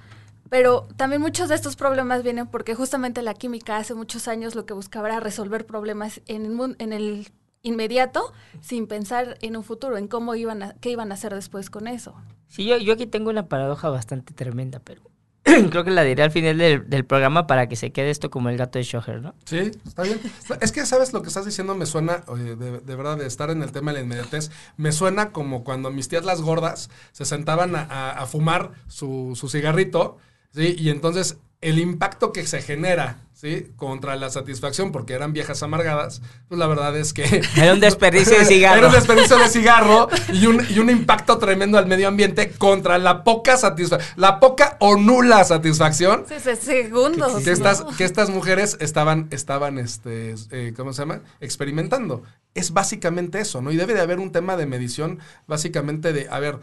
Pero 0.51 0.87
también 0.97 1.23
muchos 1.23 1.49
de 1.49 1.55
estos 1.55 1.77
problemas 1.77 2.23
vienen 2.23 2.47
porque 2.47 2.75
justamente 2.75 3.23
la 3.23 3.35
química 3.35 3.77
hace 3.79 3.95
muchos 3.95 4.29
años 4.29 4.55
lo 4.55 4.67
que 4.67 4.75
buscaba 4.75 5.09
era 5.09 5.21
resolver 5.21 5.65
problemas 5.67 6.21
en 6.27 6.45
el, 6.45 6.53
mun- 6.53 6.77
en 6.79 6.93
el 6.93 7.29
inmediato 7.63 8.33
sin 8.61 8.87
pensar 8.87 9.39
en 9.41 9.57
un 9.57 9.65
futuro, 9.65 9.97
en 9.97 10.09
cómo 10.09 10.35
iban 10.35 10.63
a, 10.63 10.75
qué 10.75 10.91
iban 10.91 11.11
a 11.11 11.15
hacer 11.15 11.35
después 11.35 11.71
con 11.71 11.87
eso. 11.87 12.15
Sí, 12.49 12.65
yo, 12.67 12.77
yo 12.77 12.93
aquí 12.95 13.07
tengo 13.07 13.31
una 13.31 13.47
paradoja 13.49 13.89
bastante 13.89 14.35
tremenda, 14.35 14.81
pero 14.81 15.01
creo 15.43 15.85
que 15.85 15.91
la 15.91 16.03
diré 16.03 16.23
al 16.23 16.31
final 16.31 16.59
del, 16.59 16.89
del 16.91 17.05
programa 17.07 17.47
para 17.47 17.69
que 17.69 17.77
se 17.77 17.91
quede 17.91 18.11
esto 18.11 18.31
como 18.31 18.49
el 18.51 18.57
gato 18.59 18.79
de 18.79 18.85
Shoher, 18.85 19.23
¿no? 19.23 19.35
Sí, 19.45 19.71
está 19.87 20.03
bien. 20.03 20.21
Es 20.61 20.71
que, 20.71 20.85
¿sabes 20.85 21.13
lo 21.15 21.23
que 21.23 21.29
estás 21.29 21.47
diciendo? 21.47 21.75
Me 21.75 21.87
suena, 21.87 22.25
oye, 22.27 22.57
de, 22.57 22.81
de 22.81 22.97
verdad, 22.97 23.17
de 23.17 23.27
estar 23.27 23.49
en 23.51 23.63
el 23.63 23.73
tema 23.73 23.93
de 23.93 23.99
la 24.01 24.05
inmediatez, 24.05 24.51
me 24.77 24.93
suena 24.93 25.33
como 25.33 25.65
cuando 25.65 25.91
mis 25.91 26.09
tías 26.09 26.25
las 26.25 26.43
gordas 26.43 26.91
se 27.13 27.25
sentaban 27.25 27.75
a, 27.75 27.83
a- 27.83 28.11
a 28.23 28.27
fumar 28.27 28.73
su, 28.87 29.33
su 29.35 29.49
cigarrito, 29.49 30.19
¿sí? 30.53 30.75
Y 30.79 30.91
entonces 30.91 31.39
el 31.63 31.79
impacto 31.79 32.33
que 32.33 32.45
se 32.45 32.61
genera, 32.61 33.19
¿sí? 33.35 33.69
Contra 33.77 34.17
la 34.17 34.31
satisfacción, 34.31 34.91
porque 34.91 35.15
eran 35.15 35.33
viejas 35.33 35.63
amargadas, 35.63 36.21
pues 36.49 36.59
la 36.59 36.67
verdad 36.67 36.97
es 36.97 37.13
que... 37.13 37.23
Era 37.57 37.73
un 37.73 37.79
desperdicio 37.79 38.37
de 38.37 38.45
cigarro. 38.45 38.79
Era 38.79 38.87
un 38.89 38.93
desperdicio 38.95 39.39
de 39.39 39.49
cigarro 39.49 40.09
y 40.33 40.47
un, 40.47 40.67
y 40.69 40.81
un 40.81 40.91
impacto 40.91 41.39
tremendo 41.39 41.79
al 41.79 41.87
medio 41.87 42.09
ambiente 42.09 42.51
contra 42.51 42.99
la 42.99 43.23
poca 43.23 43.57
satisfacción, 43.57 44.13
la 44.17 44.41
poca 44.41 44.77
o 44.81 44.97
nula 44.97 45.45
satisfacción 45.45 46.25
Sí, 46.29 46.35
sí, 46.43 46.57
segundos. 46.57 47.33
que 47.37 47.47
¿no? 47.47 47.53
estas, 47.53 47.85
que 47.97 48.05
estas 48.05 48.29
mujeres 48.31 48.77
estaban, 48.81 49.29
estaban 49.31 49.79
este, 49.79 50.35
eh, 50.51 50.75
¿cómo 50.77 50.93
se 50.93 51.03
llama? 51.03 51.21
Experimentando. 51.41 52.25
Es 52.55 52.73
básicamente 52.73 53.39
eso, 53.41 53.63
¿no? 53.63 53.71
Y 53.71 53.77
debe 53.77 53.95
de 53.95 54.01
haber 54.01 54.19
un 54.19 54.33
tema 54.33 54.57
de 54.57 54.67
medición, 54.67 55.21
básicamente 55.47 56.13
de, 56.13 56.29
a 56.29 56.41
ver, 56.41 56.59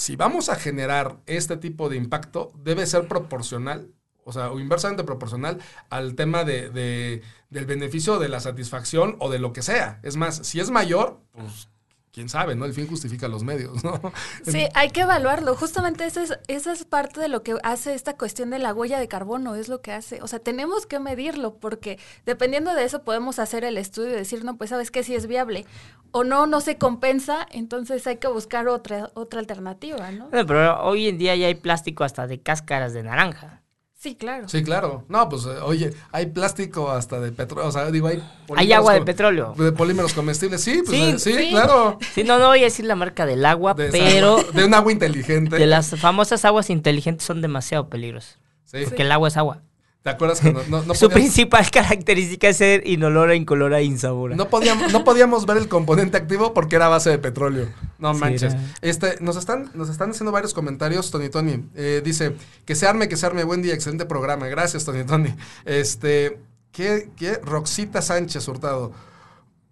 si 0.00 0.16
vamos 0.16 0.48
a 0.48 0.56
generar 0.56 1.18
este 1.26 1.56
tipo 1.58 1.88
de 1.90 1.96
impacto, 1.96 2.52
debe 2.64 2.86
ser 2.86 3.06
proporcional, 3.06 3.92
o 4.24 4.32
sea, 4.32 4.50
o 4.50 4.58
inversamente 4.58 5.04
proporcional 5.04 5.58
al 5.90 6.14
tema 6.14 6.44
de, 6.44 6.70
de- 6.70 7.22
del 7.50 7.66
beneficio 7.66 8.18
de 8.18 8.28
la 8.28 8.40
satisfacción 8.40 9.16
o 9.18 9.28
de 9.30 9.38
lo 9.38 9.52
que 9.52 9.62
sea. 9.62 9.98
Es 10.02 10.16
más, 10.16 10.36
si 10.46 10.58
es 10.60 10.70
mayor, 10.70 11.20
pues 11.32 11.68
quién 12.12 12.28
sabe, 12.28 12.54
¿no? 12.54 12.64
El 12.64 12.74
fin 12.74 12.86
justifica 12.86 13.28
los 13.28 13.44
medios, 13.44 13.84
¿no? 13.84 14.00
Sí, 14.44 14.66
hay 14.74 14.90
que 14.90 15.02
evaluarlo. 15.02 15.54
Justamente 15.54 16.04
esa 16.04 16.22
es, 16.22 16.38
esa 16.48 16.72
es 16.72 16.84
parte 16.84 17.20
de 17.20 17.28
lo 17.28 17.42
que 17.42 17.56
hace 17.62 17.94
esta 17.94 18.16
cuestión 18.16 18.50
de 18.50 18.58
la 18.58 18.74
huella 18.74 18.98
de 18.98 19.08
carbono, 19.08 19.54
es 19.54 19.68
lo 19.68 19.80
que 19.80 19.92
hace. 19.92 20.20
O 20.22 20.26
sea, 20.26 20.38
tenemos 20.38 20.86
que 20.86 20.98
medirlo 20.98 21.54
porque 21.54 21.98
dependiendo 22.26 22.74
de 22.74 22.84
eso 22.84 23.02
podemos 23.02 23.38
hacer 23.38 23.64
el 23.64 23.78
estudio 23.78 24.10
y 24.10 24.16
decir, 24.16 24.44
no, 24.44 24.56
pues 24.56 24.70
sabes 24.70 24.90
que 24.90 25.02
si 25.02 25.14
es 25.14 25.26
viable 25.26 25.66
o 26.12 26.24
no, 26.24 26.46
no 26.46 26.60
se 26.60 26.76
compensa, 26.76 27.46
entonces 27.50 28.06
hay 28.06 28.16
que 28.16 28.28
buscar 28.28 28.68
otra, 28.68 29.10
otra 29.14 29.40
alternativa, 29.40 30.10
¿no? 30.10 30.28
Pero 30.30 30.82
hoy 30.82 31.08
en 31.08 31.18
día 31.18 31.36
ya 31.36 31.46
hay 31.46 31.54
plástico 31.54 32.02
hasta 32.02 32.26
de 32.26 32.40
cáscaras 32.40 32.92
de 32.92 33.04
naranja. 33.04 33.59
Sí, 34.02 34.14
claro. 34.14 34.48
Sí, 34.48 34.64
claro. 34.64 35.04
No, 35.08 35.28
pues, 35.28 35.44
eh, 35.44 35.58
oye, 35.62 35.92
hay 36.10 36.24
plástico 36.24 36.90
hasta 36.90 37.20
de 37.20 37.32
petróleo, 37.32 37.68
o 37.68 37.70
sea, 37.72 37.90
digo, 37.90 38.06
hay... 38.06 38.22
Hay 38.56 38.72
agua 38.72 38.94
de 38.94 39.02
petróleo. 39.02 39.52
De 39.58 39.72
polímeros 39.72 40.14
comestibles, 40.14 40.62
sí, 40.62 40.80
pues, 40.86 40.96
Sí, 40.96 41.02
eh, 41.02 41.18
sí, 41.18 41.34
sí. 41.34 41.50
claro. 41.50 41.98
Sí, 42.14 42.24
no, 42.24 42.38
no 42.38 42.46
voy 42.46 42.60
a 42.60 42.64
decir 42.64 42.86
la 42.86 42.94
marca 42.94 43.26
del 43.26 43.44
agua, 43.44 43.74
De 43.74 43.88
pero 43.90 44.38
agua- 44.38 44.52
de 44.54 44.64
un 44.64 44.72
agua 44.72 44.90
inteligente. 44.90 45.54
de 45.56 45.66
las 45.66 45.90
famosas 46.00 46.46
aguas 46.46 46.70
inteligentes 46.70 47.26
son 47.26 47.42
demasiado 47.42 47.90
peligrosas. 47.90 48.38
Sí. 48.64 48.78
Porque 48.84 49.02
el 49.02 49.12
agua 49.12 49.28
es 49.28 49.36
agua. 49.36 49.60
¿Te 50.02 50.08
acuerdas 50.08 50.40
que 50.40 50.52
no, 50.52 50.62
no, 50.68 50.82
no 50.82 50.94
Su 50.94 51.08
podíamos, 51.08 51.14
principal 51.14 51.70
característica 51.70 52.48
es 52.48 52.56
ser 52.56 52.86
inolora, 52.86 53.34
incolora 53.34 53.80
e 53.80 53.84
insabora. 53.84 54.34
no 54.34 54.48
podíamos, 54.48 54.92
no 54.92 55.04
podíamos 55.04 55.44
ver 55.44 55.58
el 55.58 55.68
componente 55.68 56.16
activo 56.16 56.54
porque 56.54 56.76
era 56.76 56.88
base 56.88 57.10
de 57.10 57.18
petróleo? 57.18 57.68
No 57.98 58.14
manches. 58.14 58.56
Este, 58.80 59.16
nos 59.20 59.36
están, 59.36 59.70
nos 59.74 59.90
están 59.90 60.10
haciendo 60.10 60.32
varios 60.32 60.54
comentarios, 60.54 61.10
Tony 61.10 61.28
Tony. 61.28 61.68
Eh, 61.74 62.00
dice, 62.02 62.34
que 62.64 62.74
se 62.74 62.86
arme, 62.86 63.08
que 63.08 63.16
se 63.16 63.26
arme, 63.26 63.44
buen 63.44 63.60
día, 63.60 63.74
excelente 63.74 64.06
programa. 64.06 64.46
Gracias, 64.48 64.86
Tony 64.86 65.04
Tony. 65.04 65.34
Este, 65.66 66.40
¿qué, 66.72 67.10
qué? 67.16 67.34
Roxita 67.42 68.00
Sánchez 68.00 68.48
Hurtado. 68.48 68.92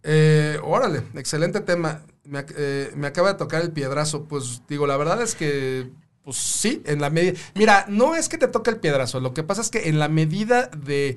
Eh, 0.02 0.58
órale, 0.62 1.04
excelente 1.14 1.60
tema. 1.60 2.02
Me, 2.24 2.44
eh, 2.54 2.92
me 2.94 3.06
acaba 3.06 3.32
de 3.32 3.38
tocar 3.38 3.62
el 3.62 3.72
piedrazo. 3.72 4.24
Pues 4.24 4.60
digo, 4.68 4.86
la 4.86 4.98
verdad 4.98 5.22
es 5.22 5.34
que, 5.34 5.90
pues 6.28 6.36
sí, 6.36 6.82
en 6.84 7.00
la 7.00 7.08
medida. 7.08 7.40
Mira, 7.54 7.86
no 7.88 8.14
es 8.14 8.28
que 8.28 8.36
te 8.36 8.48
toque 8.48 8.68
el 8.68 8.76
piedrazo. 8.76 9.18
Lo 9.18 9.32
que 9.32 9.44
pasa 9.44 9.62
es 9.62 9.70
que 9.70 9.88
en 9.88 9.98
la 9.98 10.08
medida 10.08 10.66
de, 10.66 11.16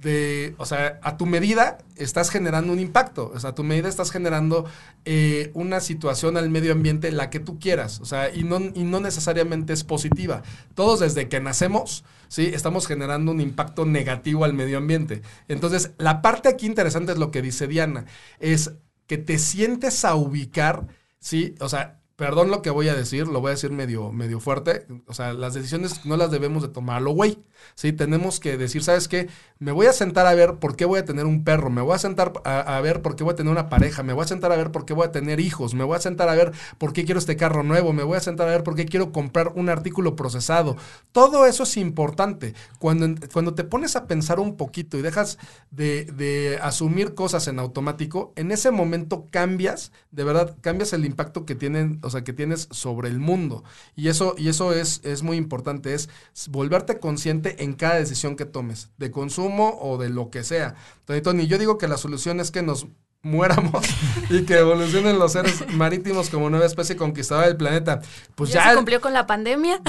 de, 0.00 0.54
o 0.58 0.64
sea, 0.64 1.00
a 1.02 1.16
tu 1.16 1.26
medida 1.26 1.78
estás 1.96 2.30
generando 2.30 2.72
un 2.72 2.78
impacto, 2.78 3.32
o 3.34 3.40
sea, 3.40 3.50
a 3.50 3.54
tu 3.56 3.64
medida 3.64 3.88
estás 3.88 4.12
generando 4.12 4.64
eh, 5.04 5.50
una 5.54 5.80
situación 5.80 6.36
al 6.36 6.50
medio 6.50 6.70
ambiente 6.70 7.10
la 7.10 7.30
que 7.30 7.40
tú 7.40 7.58
quieras, 7.58 7.98
o 7.98 8.04
sea, 8.04 8.32
y 8.32 8.44
no, 8.44 8.60
y 8.60 8.84
no 8.84 9.00
necesariamente 9.00 9.72
es 9.72 9.82
positiva. 9.82 10.44
Todos 10.76 11.00
desde 11.00 11.28
que 11.28 11.40
nacemos, 11.40 12.04
¿sí? 12.28 12.52
Estamos 12.54 12.86
generando 12.86 13.32
un 13.32 13.40
impacto 13.40 13.84
negativo 13.86 14.44
al 14.44 14.54
medio 14.54 14.78
ambiente. 14.78 15.22
Entonces, 15.48 15.94
la 15.98 16.22
parte 16.22 16.48
aquí 16.48 16.66
interesante 16.66 17.10
es 17.10 17.18
lo 17.18 17.32
que 17.32 17.42
dice 17.42 17.66
Diana, 17.66 18.04
es 18.38 18.70
que 19.08 19.18
te 19.18 19.36
sientes 19.38 20.04
a 20.04 20.14
ubicar, 20.14 20.86
¿sí? 21.18 21.56
O 21.58 21.68
sea, 21.68 22.03
perdón 22.16 22.50
lo 22.50 22.62
que 22.62 22.70
voy 22.70 22.88
a 22.88 22.94
decir, 22.94 23.26
lo 23.26 23.40
voy 23.40 23.48
a 23.48 23.54
decir 23.54 23.70
medio, 23.70 24.12
medio 24.12 24.40
fuerte. 24.40 24.86
O 25.06 25.14
sea, 25.14 25.32
las 25.32 25.54
decisiones 25.54 26.04
no 26.06 26.16
las 26.16 26.30
debemos 26.30 26.62
de 26.62 26.68
tomarlo, 26.68 27.10
güey. 27.10 27.38
Sí, 27.74 27.92
tenemos 27.92 28.40
que 28.40 28.56
decir, 28.56 28.82
¿sabes 28.82 29.08
qué? 29.08 29.28
Me 29.64 29.72
voy 29.72 29.86
a 29.86 29.94
sentar 29.94 30.26
a 30.26 30.34
ver 30.34 30.56
por 30.56 30.76
qué 30.76 30.84
voy 30.84 30.98
a 30.98 31.06
tener 31.06 31.24
un 31.24 31.42
perro, 31.42 31.70
me 31.70 31.80
voy 31.80 31.94
a 31.94 31.98
sentar 31.98 32.34
a, 32.44 32.80
ver 32.82 33.00
por 33.00 33.16
qué 33.16 33.24
voy 33.24 33.32
a 33.32 33.34
tener 33.34 33.50
una 33.50 33.70
pareja, 33.70 34.02
me 34.02 34.12
voy 34.12 34.22
a 34.22 34.28
sentar 34.28 34.52
a 34.52 34.56
ver 34.56 34.70
por 34.70 34.84
qué 34.84 34.92
voy 34.92 35.06
a 35.06 35.10
tener 35.10 35.40
hijos, 35.40 35.72
me 35.72 35.84
voy 35.84 35.96
a 35.96 36.00
sentar 36.00 36.28
a 36.28 36.34
ver 36.34 36.52
por 36.76 36.92
qué 36.92 37.06
quiero 37.06 37.18
este 37.18 37.38
carro 37.38 37.62
nuevo, 37.62 37.94
me 37.94 38.02
voy 38.02 38.18
a 38.18 38.20
sentar 38.20 38.46
a 38.46 38.50
ver 38.50 38.62
por 38.62 38.74
qué 38.74 38.84
quiero 38.84 39.10
comprar 39.10 39.52
un 39.54 39.70
artículo 39.70 40.16
procesado. 40.16 40.76
Todo 41.12 41.46
eso 41.46 41.62
es 41.62 41.78
importante. 41.78 42.52
Cuando, 42.78 43.06
cuando 43.32 43.54
te 43.54 43.64
pones 43.64 43.96
a 43.96 44.06
pensar 44.06 44.38
un 44.38 44.58
poquito 44.58 44.98
y 44.98 45.02
dejas 45.02 45.38
de, 45.70 46.04
de 46.14 46.58
asumir 46.60 47.14
cosas 47.14 47.48
en 47.48 47.58
automático, 47.58 48.34
en 48.36 48.52
ese 48.52 48.70
momento 48.70 49.28
cambias, 49.30 49.92
de 50.10 50.24
verdad, 50.24 50.58
cambias 50.60 50.92
el 50.92 51.06
impacto 51.06 51.46
que 51.46 51.54
tienen, 51.54 52.00
o 52.02 52.10
sea, 52.10 52.22
que 52.22 52.34
tienes 52.34 52.68
sobre 52.70 53.08
el 53.08 53.18
mundo. 53.18 53.64
Y 53.96 54.08
eso, 54.08 54.34
y 54.36 54.48
eso 54.50 54.74
es, 54.74 55.00
es 55.04 55.22
muy 55.22 55.38
importante, 55.38 55.94
es 55.94 56.10
volverte 56.50 56.98
consciente 56.98 57.64
en 57.64 57.72
cada 57.72 57.94
decisión 57.94 58.36
que 58.36 58.44
tomes, 58.44 58.90
de 58.98 59.10
consumo 59.10 59.53
o 59.60 59.98
de 59.98 60.08
lo 60.08 60.30
que 60.30 60.44
sea. 60.44 60.74
Tony, 61.04 61.20
Tony, 61.20 61.46
yo 61.46 61.58
digo 61.58 61.78
que 61.78 61.88
la 61.88 61.96
solución 61.96 62.40
es 62.40 62.50
que 62.50 62.62
nos 62.62 62.86
muéramos 63.24 63.84
y 64.30 64.42
que 64.44 64.58
evolucionen 64.58 65.18
los 65.18 65.32
seres 65.32 65.64
marítimos 65.72 66.30
como 66.30 66.50
nueva 66.50 66.66
especie 66.66 66.94
conquistadora 66.96 67.48
del 67.48 67.56
planeta. 67.56 68.00
Pues 68.34 68.52
ya, 68.52 68.70
se 68.70 68.76
cumplió 68.76 69.00
con 69.00 69.12
la 69.12 69.26
pandemia. 69.26 69.80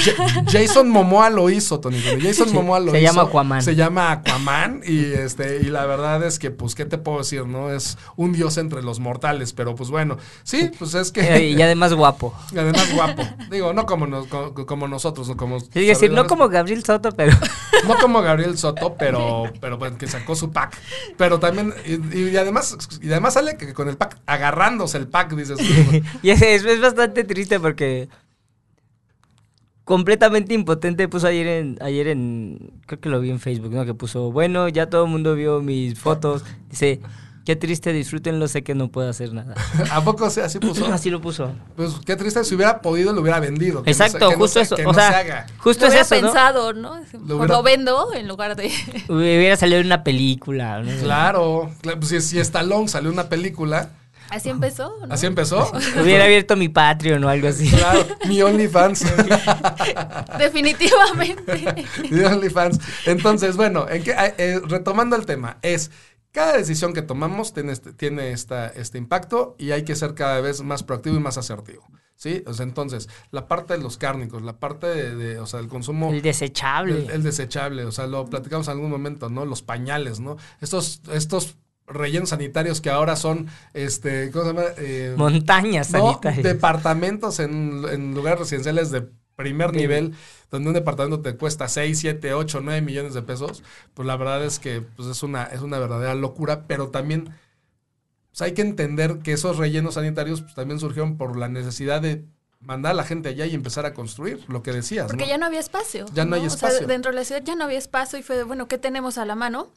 Jason 0.48 0.90
Momoa 0.90 1.30
lo 1.30 1.50
hizo, 1.50 1.80
Tony. 1.80 2.02
Jason 2.22 2.52
Momoa 2.54 2.80
lo 2.80 2.92
se 2.92 3.02
hizo. 3.02 3.08
Se 3.08 3.14
llama 3.14 3.30
Aquaman. 3.30 3.62
Se 3.62 3.76
llama 3.76 4.12
Aquaman 4.12 4.82
y 4.86 5.06
este 5.14 5.58
y 5.62 5.66
la 5.66 5.86
verdad 5.86 6.24
es 6.24 6.40
que 6.40 6.50
pues 6.50 6.76
qué 6.76 6.86
te 6.86 6.98
puedo 6.98 7.20
decir, 7.20 7.46
¿no? 7.46 7.72
Es 7.72 7.98
un 8.16 8.32
dios 8.32 8.58
entre 8.58 8.82
los 8.82 9.00
mortales, 9.00 9.54
pero 9.54 9.76
pues 9.76 9.90
bueno, 9.90 10.18
sí, 10.44 10.72
pues 10.80 10.94
es 10.96 11.12
que 11.12 11.50
y 11.50 11.62
además 11.62 11.94
guapo. 11.94 12.34
Y 12.56 12.58
además 12.58 12.94
guapo. 12.94 13.28
Digo, 13.52 13.74
no 13.74 13.86
como 13.86 14.06
como, 14.66 14.88
nosotros, 14.88 15.28
o 15.30 15.36
como 15.36 15.60
sí, 15.60 15.86
decir, 15.86 16.12
no 16.12 16.26
como 16.28 16.48
Gabriel 16.48 16.86
Soto, 16.86 17.12
pero 17.12 17.34
no 17.88 17.98
como 17.98 18.22
Gabriel 18.22 18.58
Soto, 18.58 18.96
pero 18.98 19.44
pero 19.60 19.78
pues, 19.78 19.94
que 19.94 20.08
sacó 20.08 20.36
su 20.36 20.52
pack. 20.52 20.78
Pero 21.18 21.40
también 21.40 21.74
y, 21.86 22.38
además 22.38 22.78
y 23.02 23.12
además 23.12 23.25
sale 23.32 23.58
que 23.58 23.74
con 23.74 23.90
el 23.90 23.98
pack, 23.98 24.20
agarrándose 24.26 24.98
el 24.98 25.08
pack, 25.08 25.34
dices. 25.36 25.58
y 26.22 26.30
es, 26.30 26.42
es, 26.42 26.82
bastante 26.82 27.24
triste 27.24 27.60
porque 27.60 28.10
completamente 29.84 30.54
impotente 30.54 31.08
puso 31.08 31.28
ayer 31.28 31.48
en, 31.48 31.78
ayer 31.82 32.08
en, 32.08 32.82
creo 32.86 33.00
que 33.00 33.10
lo 33.10 33.20
vi 33.20 33.30
en 33.30 33.40
Facebook, 33.40 33.72
¿no? 33.72 33.86
Que 33.86 33.94
puso, 33.94 34.32
bueno, 34.32 34.68
ya 34.70 34.90
todo 34.90 35.06
el 35.06 35.12
mundo 35.12 35.36
vio 35.36 35.62
mis 35.62 36.00
fotos. 36.00 36.44
Dice, 36.70 37.02
Qué 37.46 37.56
triste, 37.56 37.94
disfrútenlo, 37.94 38.48
sé 38.48 38.64
que 38.64 38.74
no 38.74 38.88
puedo 38.90 39.08
hacer 39.08 39.32
nada. 39.32 39.54
¿A 39.92 40.04
poco 40.04 40.26
así 40.26 40.58
puso? 40.58 40.86
así 40.94 41.12
lo 41.12 41.22
puso. 41.22 41.54
Pues 41.76 41.92
qué 42.04 42.16
triste, 42.16 42.44
si 42.44 42.56
hubiera 42.56 42.82
podido 42.82 43.14
lo 43.14 43.22
hubiera 43.22 43.40
vendido. 43.40 43.84
Exacto, 43.86 44.32
justo 44.32 44.60
eso. 44.60 44.76
o 44.84 44.94
sea, 44.96 45.46
justo 45.60 45.86
lo 45.86 45.94
es 45.94 46.02
eso, 46.02 46.10
pensado, 46.10 46.74
¿no? 46.74 47.00
Lo, 47.28 47.46
lo, 47.46 47.62
vendo 47.62 48.14
en 48.16 48.28
lugar 48.28 48.56
de... 48.56 48.72
Hubiera 49.10 49.56
salido 49.58 49.80
en 49.80 49.86
una 49.86 50.04
película. 50.04 50.82
¿no? 50.82 50.92
Claro, 51.04 51.72
pues 51.84 52.08
si, 52.08 52.20
si 52.22 52.40
Stallone 52.40 52.88
salió 52.88 53.12
una 53.12 53.30
película... 53.30 53.92
Así 54.32 54.50
empezó, 54.50 54.92
¿no? 55.06 55.14
Así 55.14 55.28
empezó. 55.28 55.72
Hubiera 56.02 56.24
abierto 56.24 56.56
mi 56.56 56.68
Patreon 56.68 57.24
o 57.24 57.30
algo 57.30 57.48
así. 57.48 57.70
Claro, 57.70 58.08
mi 58.28 58.42
OnlyFans. 58.42 59.06
Definitivamente. 60.40 61.76
mi 62.10 62.22
OnlyFans. 62.22 62.80
Entonces, 63.06 63.56
bueno, 63.56 63.88
en 63.88 64.04
que, 64.04 64.16
eh, 64.18 64.60
retomando 64.68 65.16
el 65.16 65.28
tema, 65.28 65.58
es 65.62 65.92
cada 66.36 66.58
decisión 66.58 66.94
que 66.94 67.02
tomamos 67.02 67.54
tiene, 67.54 67.72
este, 67.72 67.94
tiene 67.94 68.32
esta, 68.32 68.68
este 68.68 68.98
impacto 68.98 69.56
y 69.58 69.72
hay 69.72 69.86
que 69.86 69.96
ser 69.96 70.16
cada 70.16 70.42
vez 70.42 70.62
más 70.62 70.84
proactivo 70.84 71.16
y 71.16 71.20
más 71.20 71.38
asertivo. 71.38 71.88
¿Sí? 72.18 72.44
O 72.46 72.54
sea, 72.54 72.66
entonces, 72.66 73.10
la 73.32 73.48
parte 73.48 73.74
de 73.74 73.84
los 73.84 73.98
cárnicos, 73.98 74.42
la 74.42 74.58
parte 74.58 74.88
de, 74.88 75.40
o 75.40 75.46
sea, 75.46 75.62
el 75.62 75.68
consumo... 75.68 76.12
El 76.12 76.22
desechable. 76.22 77.08
El, 77.12 77.24
desechable, 77.24 77.86
o 77.86 77.92
sea, 77.92 78.08
lo 78.08 78.26
platicamos 78.26 78.68
en 78.68 78.74
algún 78.74 78.90
momento, 78.90 79.30
¿no? 79.30 79.46
Los 79.46 79.62
pañales, 79.62 80.20
¿no? 80.20 80.38
Estos, 80.62 81.02
estos 81.12 81.56
rellenos 81.88 82.30
sanitarios 82.30 82.82
que 82.82 82.90
ahora 82.90 83.16
son, 83.16 83.48
este, 83.74 84.32
¿cómo 84.32 84.46
se 84.46 84.54
llama? 84.54 84.66
Eh, 84.78 85.14
Montañas 85.18 85.88
sanitarias. 85.88 86.44
Departamentos 86.44 87.40
en, 87.40 87.84
en 87.90 88.14
lugares 88.14 88.40
residenciales 88.40 88.92
de 88.92 89.10
primer 89.36 89.74
nivel, 89.74 90.14
donde 90.50 90.70
un 90.70 90.74
departamento 90.74 91.22
te 91.22 91.36
cuesta 91.36 91.68
6, 91.68 92.00
7, 92.00 92.34
8, 92.34 92.62
9 92.62 92.82
millones 92.82 93.14
de 93.14 93.22
pesos, 93.22 93.64
pues 93.94 94.06
la 94.06 94.18
verdad 94.18 94.44
es 94.44 94.60
que 94.60 94.82
pues 94.82 95.08
es, 95.08 95.24
una, 95.24 95.44
es 95.44 95.62
una 95.62 95.80
verdadera 95.80 96.16
locura, 96.16 96.66
pero 96.68 96.90
también 96.90 97.34
pues 98.30 98.42
hay 98.42 98.54
que 98.54 98.62
entender 98.62 99.20
que 99.20 99.34
esos 99.34 99.58
rellenos 99.58 99.94
sanitarios 99.94 100.42
pues, 100.42 100.56
también 100.56 100.80
surgieron 100.80 101.18
por 101.18 101.38
la 101.38 101.48
necesidad 101.48 102.02
de 102.02 102.26
mandar 102.60 102.92
a 102.92 102.96
la 102.96 103.04
gente 103.04 103.30
allá 103.30 103.46
y 103.46 103.54
empezar 103.54 103.86
a 103.86 103.94
construir, 103.94 104.44
lo 104.48 104.64
que 104.64 104.72
decías. 104.72 105.08
Porque 105.08 105.28
ya 105.28 105.38
no 105.38 105.46
había 105.46 105.60
espacio. 105.60 106.06
Ya 106.14 106.26
no, 106.26 106.36
hay 106.36 106.46
espacio. 106.46 106.76
O 106.76 106.80
sea, 106.80 106.88
dentro 106.88 107.12
de 107.12 107.18
la 107.18 107.26
ciudad 107.26 107.42
ya 107.44 107.56
no 107.56 107.64
había 107.64 107.78
espacio 107.78 108.20
y 108.20 108.24
fue, 108.24 108.44
bueno, 108.44 108.68
¿qué 108.68 108.78
tenemos 108.78 109.18
a 109.18 109.26
la 109.26 109.36
mano? 109.36 109.72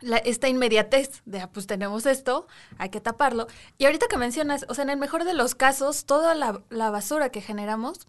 La, 0.00 0.18
esta 0.18 0.48
inmediatez 0.48 1.22
de, 1.24 1.40
ah, 1.40 1.50
pues 1.50 1.66
tenemos 1.66 2.04
esto, 2.04 2.46
hay 2.76 2.90
que 2.90 3.00
taparlo. 3.00 3.46
Y 3.78 3.86
ahorita 3.86 4.08
que 4.08 4.18
mencionas, 4.18 4.66
o 4.68 4.74
sea, 4.74 4.84
en 4.84 4.90
el 4.90 4.98
mejor 4.98 5.24
de 5.24 5.32
los 5.32 5.54
casos, 5.54 6.04
toda 6.04 6.34
la, 6.34 6.60
la 6.68 6.90
basura 6.90 7.30
que 7.30 7.40
generamos, 7.40 8.06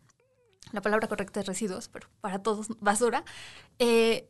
la 0.71 0.81
palabra 0.81 1.07
correcta 1.07 1.39
es 1.39 1.45
residuos, 1.45 1.89
pero 1.89 2.07
para 2.21 2.39
todos 2.39 2.67
basura, 2.79 3.23
eh, 3.79 4.29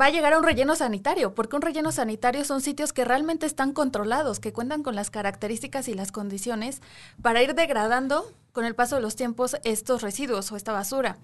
va 0.00 0.06
a 0.06 0.10
llegar 0.10 0.32
a 0.32 0.38
un 0.38 0.44
relleno 0.44 0.76
sanitario, 0.76 1.34
porque 1.34 1.56
un 1.56 1.62
relleno 1.62 1.92
sanitario 1.92 2.44
son 2.44 2.60
sitios 2.60 2.92
que 2.92 3.04
realmente 3.04 3.46
están 3.46 3.72
controlados, 3.72 4.40
que 4.40 4.52
cuentan 4.52 4.82
con 4.82 4.94
las 4.94 5.10
características 5.10 5.88
y 5.88 5.94
las 5.94 6.12
condiciones 6.12 6.80
para 7.22 7.42
ir 7.42 7.54
degradando 7.54 8.32
con 8.52 8.64
el 8.64 8.74
paso 8.74 8.96
de 8.96 9.02
los 9.02 9.16
tiempos 9.16 9.56
estos 9.64 10.02
residuos 10.02 10.50
o 10.52 10.56
esta 10.56 10.72
basura. 10.72 11.18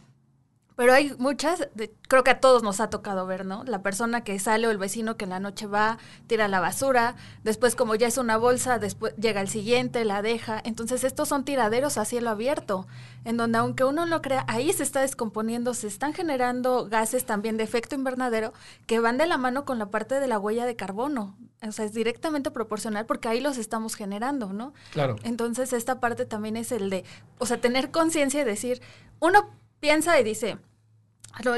Pero 0.76 0.92
hay 0.92 1.14
muchas, 1.18 1.68
creo 2.08 2.24
que 2.24 2.32
a 2.32 2.40
todos 2.40 2.64
nos 2.64 2.80
ha 2.80 2.90
tocado 2.90 3.26
ver, 3.26 3.46
¿no? 3.46 3.62
La 3.64 3.82
persona 3.82 4.24
que 4.24 4.38
sale 4.40 4.66
o 4.66 4.72
el 4.72 4.78
vecino 4.78 5.16
que 5.16 5.24
en 5.24 5.30
la 5.30 5.38
noche 5.38 5.66
va, 5.66 5.98
tira 6.26 6.48
la 6.48 6.58
basura, 6.58 7.14
después 7.44 7.76
como 7.76 7.94
ya 7.94 8.08
es 8.08 8.18
una 8.18 8.36
bolsa, 8.36 8.78
después 8.80 9.14
llega 9.14 9.40
el 9.40 9.48
siguiente, 9.48 10.04
la 10.04 10.20
deja. 10.20 10.60
Entonces 10.64 11.04
estos 11.04 11.28
son 11.28 11.44
tiraderos 11.44 11.96
a 11.96 12.04
cielo 12.04 12.30
abierto, 12.30 12.88
en 13.24 13.36
donde 13.36 13.58
aunque 13.58 13.84
uno 13.84 14.04
no 14.04 14.06
lo 14.06 14.22
crea, 14.22 14.44
ahí 14.48 14.72
se 14.72 14.82
está 14.82 15.00
descomponiendo, 15.00 15.74
se 15.74 15.86
están 15.86 16.12
generando 16.12 16.88
gases 16.88 17.24
también 17.24 17.56
de 17.56 17.62
efecto 17.62 17.94
invernadero 17.94 18.52
que 18.86 18.98
van 18.98 19.16
de 19.16 19.26
la 19.26 19.38
mano 19.38 19.64
con 19.64 19.78
la 19.78 19.90
parte 19.90 20.18
de 20.18 20.26
la 20.26 20.40
huella 20.40 20.66
de 20.66 20.74
carbono. 20.74 21.36
O 21.66 21.72
sea, 21.72 21.84
es 21.84 21.94
directamente 21.94 22.50
proporcional 22.50 23.06
porque 23.06 23.28
ahí 23.28 23.40
los 23.40 23.58
estamos 23.58 23.94
generando, 23.94 24.52
¿no? 24.52 24.74
Claro. 24.92 25.16
Entonces 25.22 25.72
esta 25.72 26.00
parte 26.00 26.26
también 26.26 26.56
es 26.56 26.72
el 26.72 26.90
de, 26.90 27.04
o 27.38 27.46
sea, 27.46 27.60
tener 27.60 27.90
conciencia 27.90 28.42
y 28.42 28.44
decir, 28.44 28.82
uno 29.20 29.50
piensa 29.84 30.18
y 30.18 30.24
dice, 30.24 30.56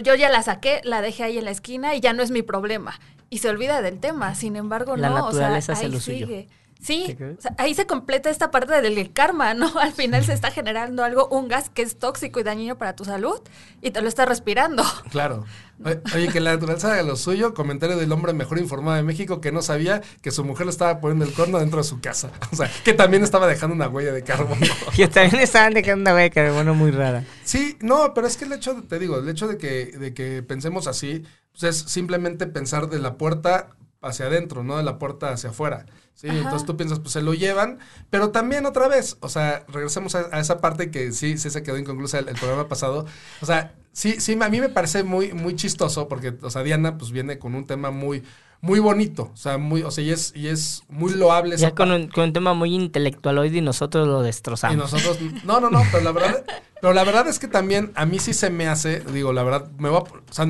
yo 0.02 0.14
ya 0.16 0.28
la 0.28 0.42
saqué, 0.42 0.80
la 0.82 1.00
dejé 1.00 1.22
ahí 1.22 1.38
en 1.38 1.44
la 1.44 1.52
esquina 1.52 1.94
y 1.94 2.00
ya 2.00 2.12
no 2.12 2.24
es 2.24 2.32
mi 2.32 2.42
problema. 2.42 2.98
Y 3.30 3.38
se 3.38 3.48
olvida 3.48 3.82
del 3.82 4.00
tema. 4.00 4.34
Sin 4.34 4.56
embargo, 4.56 4.96
no, 4.96 5.28
o 5.28 5.32
sea, 5.32 5.54
ahí 5.54 6.00
sigue. 6.00 6.48
Sí, 6.82 7.16
ahí 7.58 7.74
se 7.74 7.86
completa 7.86 8.30
esta 8.30 8.50
parte 8.50 8.80
del 8.80 9.12
karma, 9.12 9.54
¿no? 9.54 9.66
Al 9.80 9.92
final 9.92 10.24
se 10.24 10.32
está 10.32 10.50
generando 10.50 11.04
algo, 11.04 11.28
un 11.28 11.48
gas 11.48 11.70
que 11.70 11.82
es 11.82 11.98
tóxico 11.98 12.40
y 12.40 12.42
dañino 12.42 12.78
para 12.78 12.94
tu 12.94 13.04
salud 13.04 13.40
y 13.82 13.90
te 13.90 14.02
lo 14.02 14.08
estás 14.08 14.28
respirando. 14.28 14.82
Claro. 15.10 15.44
Oye, 16.14 16.28
que 16.28 16.40
la 16.40 16.52
naturaleza 16.52 16.94
de 16.94 17.02
lo 17.02 17.16
suyo, 17.16 17.54
comentario 17.54 17.96
del 17.96 18.10
hombre 18.12 18.32
mejor 18.32 18.58
informado 18.58 18.96
de 18.96 19.02
México 19.02 19.40
que 19.40 19.52
no 19.52 19.62
sabía 19.62 20.02
que 20.20 20.30
su 20.30 20.44
mujer 20.44 20.66
le 20.66 20.70
estaba 20.70 21.00
poniendo 21.00 21.24
el 21.24 21.32
corno 21.32 21.58
dentro 21.58 21.78
de 21.78 21.84
su 21.84 22.00
casa. 22.00 22.30
O 22.52 22.56
sea, 22.56 22.70
que 22.84 22.92
también 22.92 23.22
estaba 23.22 23.46
dejando 23.46 23.74
una 23.74 23.88
huella 23.88 24.12
de 24.12 24.22
carbono. 24.22 24.66
que 24.94 25.08
también 25.08 25.42
estaban 25.42 25.74
dejando 25.74 26.02
una 26.02 26.14
huella 26.14 26.28
de 26.28 26.30
carbono 26.30 26.74
muy 26.74 26.90
rara. 26.90 27.24
Sí, 27.44 27.76
no, 27.80 28.12
pero 28.14 28.26
es 28.26 28.36
que 28.36 28.46
el 28.46 28.52
hecho, 28.52 28.82
te 28.88 28.98
digo, 28.98 29.18
el 29.18 29.28
hecho 29.28 29.48
de 29.48 29.58
que, 29.58 29.86
de 29.86 30.12
que 30.12 30.42
pensemos 30.42 30.86
así, 30.86 31.24
pues 31.52 31.64
es 31.64 31.90
simplemente 31.90 32.46
pensar 32.46 32.88
de 32.88 32.98
la 32.98 33.16
puerta 33.16 33.76
hacia 34.06 34.26
adentro, 34.26 34.64
no 34.64 34.76
de 34.76 34.82
la 34.82 34.98
puerta 34.98 35.30
hacia 35.30 35.50
afuera. 35.50 35.86
Sí, 36.16 36.28
entonces 36.28 36.64
tú 36.64 36.78
piensas, 36.78 36.98
pues 36.98 37.12
se 37.12 37.20
lo 37.20 37.34
llevan, 37.34 37.78
pero 38.08 38.30
también 38.30 38.64
otra 38.64 38.88
vez, 38.88 39.18
o 39.20 39.28
sea, 39.28 39.66
regresemos 39.68 40.14
a, 40.14 40.40
esa 40.40 40.62
parte 40.62 40.90
que 40.90 41.12
sí, 41.12 41.36
sí 41.36 41.50
se 41.50 41.62
quedó 41.62 41.76
inconclusa 41.76 42.18
el, 42.18 42.24
programa 42.24 42.68
pasado. 42.68 43.04
O 43.42 43.46
sea, 43.46 43.74
sí, 43.92 44.18
sí, 44.18 44.38
a 44.40 44.48
mí 44.48 44.58
me 44.58 44.70
parece 44.70 45.02
muy, 45.02 45.34
muy 45.34 45.56
chistoso 45.56 46.08
porque, 46.08 46.34
o 46.40 46.48
sea, 46.48 46.62
Diana 46.62 46.96
pues 46.96 47.10
viene 47.10 47.38
con 47.38 47.54
un 47.54 47.66
tema 47.66 47.90
muy, 47.90 48.22
muy 48.62 48.78
bonito, 48.78 49.30
o 49.34 49.36
sea, 49.36 49.58
muy, 49.58 49.82
o 49.82 49.90
sea, 49.90 50.04
y 50.04 50.10
es, 50.10 50.32
y 50.34 50.48
es 50.48 50.84
muy 50.88 51.12
loable. 51.12 51.58
Ya 51.58 51.74
con 51.74 51.90
un, 51.90 52.08
con 52.08 52.24
un, 52.24 52.32
tema 52.32 52.54
muy 52.54 52.74
intelectual 52.74 53.36
hoy 53.36 53.56
y 53.56 53.60
nosotros 53.60 54.08
lo 54.08 54.22
destrozamos. 54.22 54.74
Y 54.74 54.78
nosotros, 54.78 55.18
no, 55.44 55.60
no, 55.60 55.68
no, 55.68 55.82
pero 55.92 56.02
la 56.02 56.12
verdad, 56.12 56.44
pero 56.80 56.94
la 56.94 57.04
verdad 57.04 57.28
es 57.28 57.38
que 57.38 57.46
también 57.46 57.92
a 57.94 58.06
mí 58.06 58.18
sí 58.20 58.32
se 58.32 58.48
me 58.48 58.68
hace, 58.68 59.00
digo, 59.00 59.34
la 59.34 59.42
verdad, 59.42 59.70
me 59.76 59.90
va, 59.90 59.98
o 59.98 60.08
sea, 60.30 60.46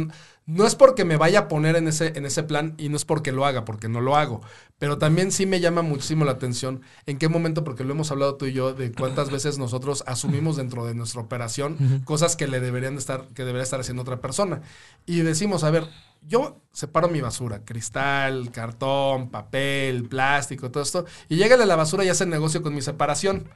No 0.46 0.64
es 0.64 0.76
porque 0.76 1.04
me 1.04 1.16
vaya 1.16 1.40
a 1.40 1.48
poner 1.48 1.74
en 1.74 1.88
ese, 1.88 2.12
en 2.16 2.24
ese 2.24 2.44
plan 2.44 2.74
y 2.78 2.88
no 2.88 2.96
es 2.96 3.04
porque 3.04 3.32
lo 3.32 3.44
haga, 3.44 3.64
porque 3.64 3.88
no 3.88 4.00
lo 4.00 4.14
hago. 4.14 4.42
Pero 4.78 4.96
también 4.96 5.32
sí 5.32 5.44
me 5.44 5.58
llama 5.58 5.82
muchísimo 5.82 6.24
la 6.24 6.32
atención 6.32 6.82
en 7.06 7.18
qué 7.18 7.28
momento, 7.28 7.64
porque 7.64 7.82
lo 7.82 7.92
hemos 7.92 8.12
hablado 8.12 8.36
tú 8.36 8.46
y 8.46 8.52
yo, 8.52 8.72
de 8.72 8.92
cuántas 8.92 9.30
veces 9.30 9.58
nosotros 9.58 10.04
asumimos 10.06 10.56
dentro 10.56 10.86
de 10.86 10.94
nuestra 10.94 11.20
operación 11.20 12.02
cosas 12.04 12.36
que 12.36 12.46
le 12.46 12.60
deberían 12.60 12.96
estar, 12.96 13.26
que 13.34 13.44
debería 13.44 13.64
estar 13.64 13.80
haciendo 13.80 14.02
otra 14.02 14.20
persona. 14.20 14.62
Y 15.04 15.20
decimos, 15.22 15.64
a 15.64 15.70
ver, 15.70 15.88
yo 16.22 16.60
separo 16.72 17.08
mi 17.08 17.20
basura, 17.20 17.64
cristal, 17.64 18.50
cartón, 18.52 19.30
papel, 19.30 20.08
plástico, 20.08 20.70
todo 20.70 20.82
esto, 20.82 21.06
y 21.28 21.36
llega 21.36 21.56
de 21.56 21.66
la 21.66 21.74
basura 21.74 22.04
y 22.04 22.08
hace 22.08 22.24
negocio 22.24 22.62
con 22.62 22.72
mi 22.72 22.82
separación. 22.82 23.48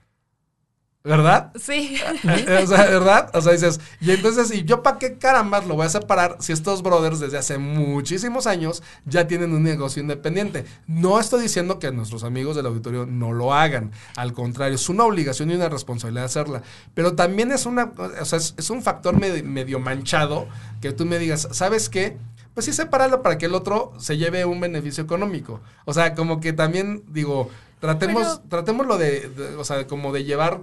¿Verdad? 1.03 1.51
Sí. 1.59 1.99
o 2.63 2.67
sea, 2.67 2.85
¿verdad? 2.85 3.31
O 3.33 3.41
sea, 3.41 3.53
dices, 3.53 3.81
y 4.03 4.11
entonces, 4.11 4.53
¿y 4.53 4.65
yo 4.65 4.83
para 4.83 4.99
qué 4.99 5.17
carambas 5.17 5.67
lo 5.67 5.75
voy 5.75 5.87
a 5.87 5.89
separar 5.89 6.37
si 6.41 6.53
estos 6.53 6.83
brothers 6.83 7.21
desde 7.21 7.39
hace 7.39 7.57
muchísimos 7.57 8.47
años 8.47 8.83
ya 9.07 9.27
tienen 9.27 9.55
un 9.55 9.63
negocio 9.63 10.03
independiente? 10.03 10.67
No 10.87 11.19
estoy 11.19 11.41
diciendo 11.41 11.79
que 11.79 11.91
nuestros 11.91 12.23
amigos 12.23 12.55
del 12.55 12.67
auditorio 12.67 13.07
no 13.07 13.33
lo 13.33 13.55
hagan. 13.55 13.93
Al 14.15 14.35
contrario, 14.35 14.75
es 14.75 14.91
una 14.91 15.05
obligación 15.05 15.51
y 15.51 15.55
una 15.55 15.71
responsabilidad 15.71 16.27
hacerla. 16.27 16.63
Pero 16.93 17.15
también 17.15 17.51
es 17.51 17.65
una, 17.65 17.93
o 17.97 18.25
sea, 18.27 18.39
es, 18.39 18.69
un 18.69 18.83
factor 18.83 19.19
medio, 19.19 19.81
manchado 19.81 20.49
que 20.83 20.93
tú 20.93 21.07
me 21.07 21.19
digas, 21.19 21.49
¿sabes 21.53 21.89
qué? 21.89 22.19
Pues 22.53 22.67
sí, 22.67 22.75
separarlo 22.75 23.23
para 23.23 23.39
que 23.39 23.47
el 23.47 23.55
otro 23.55 23.95
se 23.99 24.19
lleve 24.19 24.45
un 24.45 24.61
beneficio 24.61 25.03
económico. 25.03 25.63
O 25.87 25.95
sea, 25.95 26.15
como 26.15 26.41
que 26.41 26.53
también, 26.53 27.05
digo, 27.09 27.49
tratemos, 27.79 28.43
tratémoslo 28.51 28.99
de, 28.99 29.55
o 29.57 29.65
sea, 29.65 29.87
como 29.87 30.13
de 30.13 30.25
llevar 30.25 30.61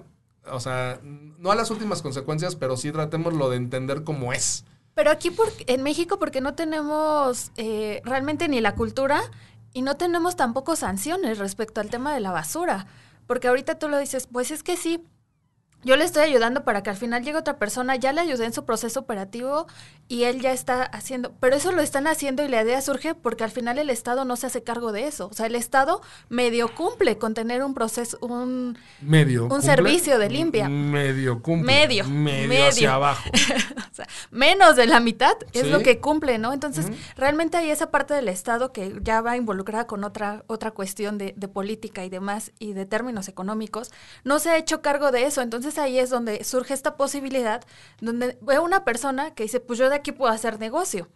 o 0.51 0.59
sea, 0.59 0.99
no 1.03 1.51
a 1.51 1.55
las 1.55 1.71
últimas 1.71 2.01
consecuencias, 2.01 2.55
pero 2.55 2.77
sí 2.77 2.91
tratémoslo 2.91 3.49
de 3.49 3.57
entender 3.57 4.03
cómo 4.03 4.33
es. 4.33 4.65
Pero 4.93 5.11
aquí 5.11 5.29
por, 5.29 5.47
en 5.67 5.83
México, 5.83 6.17
porque 6.17 6.41
no 6.41 6.55
tenemos 6.55 7.51
eh, 7.57 8.01
realmente 8.03 8.47
ni 8.47 8.61
la 8.61 8.73
cultura 8.75 9.21
y 9.73 9.83
no 9.83 9.95
tenemos 9.95 10.35
tampoco 10.35 10.75
sanciones 10.75 11.37
respecto 11.37 11.81
al 11.81 11.89
tema 11.89 12.13
de 12.13 12.19
la 12.19 12.31
basura. 12.31 12.87
Porque 13.27 13.47
ahorita 13.47 13.77
tú 13.77 13.89
lo 13.89 13.99
dices, 13.99 14.27
pues 14.31 14.49
es 14.51 14.63
que 14.63 14.77
sí, 14.77 15.03
yo 15.83 15.95
le 15.95 16.03
estoy 16.03 16.23
ayudando 16.23 16.63
para 16.63 16.81
que 16.81 16.89
al 16.89 16.97
final 16.97 17.23
llegue 17.23 17.37
otra 17.37 17.57
persona, 17.57 17.95
ya 17.95 18.11
le 18.11 18.21
ayudé 18.21 18.45
en 18.45 18.53
su 18.53 18.65
proceso 18.65 18.99
operativo 18.99 19.67
y 20.07 20.23
él 20.23 20.41
ya 20.41 20.51
está 20.51 20.83
haciendo, 20.83 21.33
pero 21.39 21.55
eso 21.55 21.71
lo 21.71 21.81
están 21.81 22.07
haciendo 22.07 22.43
y 22.43 22.47
la 22.47 22.63
idea 22.63 22.81
surge 22.81 23.13
porque 23.13 23.43
al 23.43 23.51
final 23.51 23.77
el 23.77 23.89
Estado 23.89 24.25
no 24.25 24.35
se 24.37 24.47
hace 24.47 24.63
cargo 24.63 24.91
de 24.91 25.05
eso. 25.05 25.27
O 25.27 25.33
sea, 25.33 25.45
el 25.45 25.55
Estado 25.55 26.01
medio 26.29 26.73
cumple 26.73 27.17
con 27.17 27.33
tener 27.33 27.63
un 27.63 27.73
proceso, 27.73 28.17
un, 28.21 28.77
medio 29.01 29.45
un 29.45 29.61
servicio 29.61 30.17
de 30.17 30.29
limpia. 30.29 30.67
Medio 30.67 31.41
cumple. 31.41 31.73
Medio. 31.73 32.05
Medio, 32.05 32.67
hacia 32.67 32.95
abajo. 32.95 33.29
o 33.91 33.95
sea, 33.95 34.07
menos 34.31 34.75
de 34.75 34.87
la 34.87 34.99
mitad 34.99 35.35
es 35.53 35.67
lo 35.67 35.83
que 35.83 35.99
cumple, 35.99 36.37
¿no? 36.37 36.53
Entonces, 36.53 36.87
realmente 37.15 37.57
hay 37.57 37.69
esa 37.69 37.91
parte 37.91 38.13
del 38.13 38.29
Estado 38.29 38.71
que 38.71 38.95
ya 39.03 39.21
va 39.21 39.37
involucrada 39.37 39.85
con 39.87 40.03
otra, 40.03 40.43
otra 40.47 40.71
cuestión 40.71 41.17
de, 41.17 41.33
de 41.37 41.47
política 41.47 42.03
y 42.03 42.09
demás 42.09 42.51
y 42.59 42.73
de 42.73 42.85
términos 42.85 43.27
económicos. 43.27 43.91
No 44.23 44.39
se 44.39 44.49
ha 44.49 44.57
hecho 44.57 44.81
cargo 44.81 45.11
de 45.11 45.25
eso. 45.25 45.41
Entonces 45.41 45.66
ahí 45.77 45.99
es 45.99 46.09
donde 46.09 46.43
surge 46.43 46.73
esta 46.73 46.95
posibilidad, 46.97 47.63
donde 47.99 48.37
veo 48.41 48.63
una 48.63 48.85
persona 48.85 49.33
que 49.33 49.43
dice, 49.43 49.59
pues 49.59 49.79
yo 49.79 49.89
de 49.89 49.95
aquí 49.95 50.11
puedo 50.11 50.31
hacer 50.31 50.59
negocio. 50.59 51.09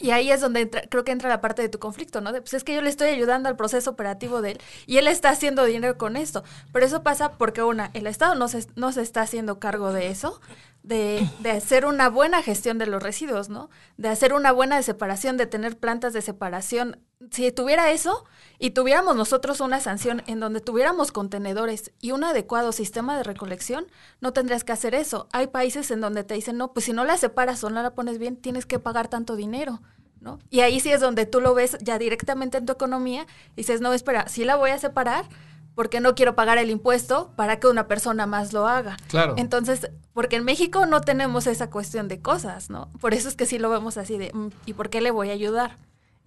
Y 0.00 0.10
ahí 0.10 0.32
es 0.32 0.40
donde 0.40 0.68
creo 0.68 1.04
que 1.04 1.12
entra 1.12 1.28
la 1.28 1.40
parte 1.40 1.62
de 1.62 1.68
tu 1.68 1.78
conflicto, 1.78 2.20
¿no? 2.20 2.32
pues 2.32 2.54
es 2.54 2.64
que 2.64 2.74
yo 2.74 2.80
le 2.80 2.90
estoy 2.90 3.10
ayudando 3.10 3.48
al 3.48 3.54
proceso 3.54 3.90
operativo 3.90 4.42
de 4.42 4.52
él 4.52 4.60
y 4.86 4.96
él 4.96 5.06
está 5.06 5.30
haciendo 5.30 5.64
dinero 5.64 5.96
con 5.96 6.16
esto. 6.16 6.42
Pero 6.72 6.84
eso 6.84 7.04
pasa 7.04 7.32
porque, 7.32 7.62
una, 7.62 7.90
el 7.94 8.08
Estado 8.08 8.34
no 8.34 8.48
se, 8.48 8.66
no 8.74 8.90
se 8.90 9.02
está 9.02 9.22
haciendo 9.22 9.60
cargo 9.60 9.92
de 9.92 10.08
eso, 10.08 10.40
de, 10.82 11.28
de, 11.38 11.52
hacer 11.52 11.86
una 11.86 12.08
buena 12.08 12.42
gestión 12.42 12.76
de 12.78 12.86
los 12.86 13.02
residuos, 13.02 13.48
¿no? 13.48 13.70
De 13.96 14.08
hacer 14.08 14.34
una 14.34 14.50
buena 14.50 14.82
separación, 14.82 15.36
de 15.36 15.46
tener 15.46 15.78
plantas 15.78 16.12
de 16.12 16.22
separación. 16.22 16.98
Si 17.30 17.50
tuviera 17.52 17.90
eso 17.90 18.24
y 18.58 18.70
tuviéramos 18.70 19.16
nosotros 19.16 19.60
una 19.60 19.80
sanción 19.80 20.22
en 20.26 20.40
donde 20.40 20.60
tuviéramos 20.60 21.12
contenedores 21.12 21.92
y 22.00 22.12
un 22.12 22.24
adecuado 22.24 22.72
sistema 22.72 23.16
de 23.16 23.22
recolección, 23.22 23.86
no 24.20 24.32
tendrías 24.32 24.64
que 24.64 24.72
hacer 24.72 24.94
eso. 24.94 25.28
Hay 25.32 25.48
países 25.48 25.90
en 25.90 26.00
donde 26.00 26.24
te 26.24 26.34
dicen, 26.34 26.56
no, 26.56 26.72
pues 26.72 26.86
si 26.86 26.92
no 26.92 27.04
la 27.04 27.16
separas 27.16 27.62
o 27.64 27.70
no 27.70 27.82
la 27.82 27.94
pones 27.94 28.18
bien, 28.18 28.36
tienes 28.36 28.66
que 28.66 28.78
pagar 28.78 29.08
tanto 29.08 29.36
dinero. 29.36 29.80
¿no? 30.20 30.38
Y 30.50 30.60
ahí 30.60 30.80
sí 30.80 30.90
es 30.90 31.00
donde 31.00 31.26
tú 31.26 31.40
lo 31.40 31.54
ves 31.54 31.76
ya 31.82 31.98
directamente 31.98 32.56
en 32.56 32.66
tu 32.66 32.72
economía 32.72 33.26
y 33.52 33.56
dices, 33.56 33.80
no, 33.80 33.92
espera, 33.92 34.28
sí 34.28 34.44
la 34.44 34.56
voy 34.56 34.70
a 34.70 34.78
separar 34.78 35.26
porque 35.74 36.00
no 36.00 36.14
quiero 36.14 36.34
pagar 36.34 36.58
el 36.58 36.70
impuesto 36.70 37.32
para 37.36 37.58
que 37.58 37.66
una 37.66 37.86
persona 37.86 38.26
más 38.26 38.52
lo 38.52 38.66
haga. 38.66 38.96
Claro. 39.08 39.34
Entonces, 39.36 39.90
porque 40.12 40.36
en 40.36 40.44
México 40.44 40.86
no 40.86 41.00
tenemos 41.00 41.46
esa 41.46 41.68
cuestión 41.68 42.08
de 42.08 42.20
cosas, 42.20 42.70
¿no? 42.70 42.88
Por 43.00 43.12
eso 43.12 43.28
es 43.28 43.34
que 43.34 43.46
sí 43.46 43.58
lo 43.58 43.70
vemos 43.70 43.96
así 43.98 44.16
de, 44.16 44.30
mm, 44.32 44.48
¿y 44.66 44.74
por 44.74 44.88
qué 44.88 45.00
le 45.00 45.10
voy 45.10 45.30
a 45.30 45.32
ayudar? 45.32 45.76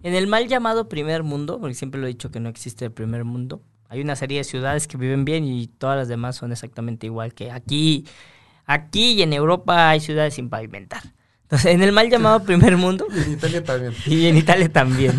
En 0.02 0.14
el 0.14 0.26
mal 0.26 0.46
llamado 0.46 0.88
primer 0.88 1.22
mundo, 1.22 1.58
porque 1.60 1.74
siempre 1.74 2.00
lo 2.00 2.06
he 2.06 2.10
dicho 2.10 2.30
que 2.30 2.40
no 2.40 2.48
existe 2.48 2.84
el 2.84 2.92
primer 2.92 3.24
mundo, 3.24 3.62
hay 3.88 4.00
una 4.00 4.16
serie 4.16 4.38
de 4.38 4.44
ciudades 4.44 4.86
que 4.86 4.96
viven 4.96 5.24
bien 5.24 5.44
y 5.44 5.66
todas 5.66 5.96
las 5.96 6.08
demás 6.08 6.36
son 6.36 6.52
exactamente 6.52 7.06
igual 7.06 7.34
que 7.34 7.50
aquí. 7.50 8.06
Aquí 8.66 9.12
y 9.12 9.22
en 9.22 9.32
Europa 9.32 9.88
hay 9.88 10.00
ciudades 10.00 10.34
sin 10.34 10.50
pavimentar. 10.50 11.02
Entonces, 11.42 11.72
en 11.72 11.82
el 11.82 11.92
mal 11.92 12.10
llamado 12.10 12.44
primer 12.44 12.76
mundo. 12.76 13.06
Y 13.16 13.22
en 13.22 13.32
Italia 13.32 13.64
también. 13.64 13.94
Y 14.06 14.26
en 14.26 14.36
Italia 14.36 14.68
también. 14.70 15.18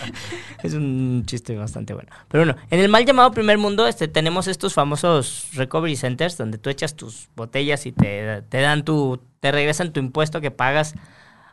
es 0.64 0.74
un 0.74 1.22
chiste 1.24 1.56
bastante 1.56 1.94
bueno. 1.94 2.10
Pero 2.26 2.44
bueno, 2.44 2.60
en 2.70 2.80
el 2.80 2.88
mal 2.88 3.06
llamado 3.06 3.30
primer 3.30 3.58
mundo 3.58 3.86
este, 3.86 4.08
tenemos 4.08 4.48
estos 4.48 4.74
famosos 4.74 5.46
recovery 5.54 5.94
centers 5.94 6.36
donde 6.36 6.58
tú 6.58 6.68
echas 6.70 6.96
tus 6.96 7.28
botellas 7.36 7.86
y 7.86 7.92
te, 7.92 8.42
te 8.42 8.60
dan 8.60 8.84
tu. 8.84 9.20
te 9.38 9.52
regresan 9.52 9.92
tu 9.92 10.00
impuesto 10.00 10.40
que 10.40 10.50
pagas 10.50 10.96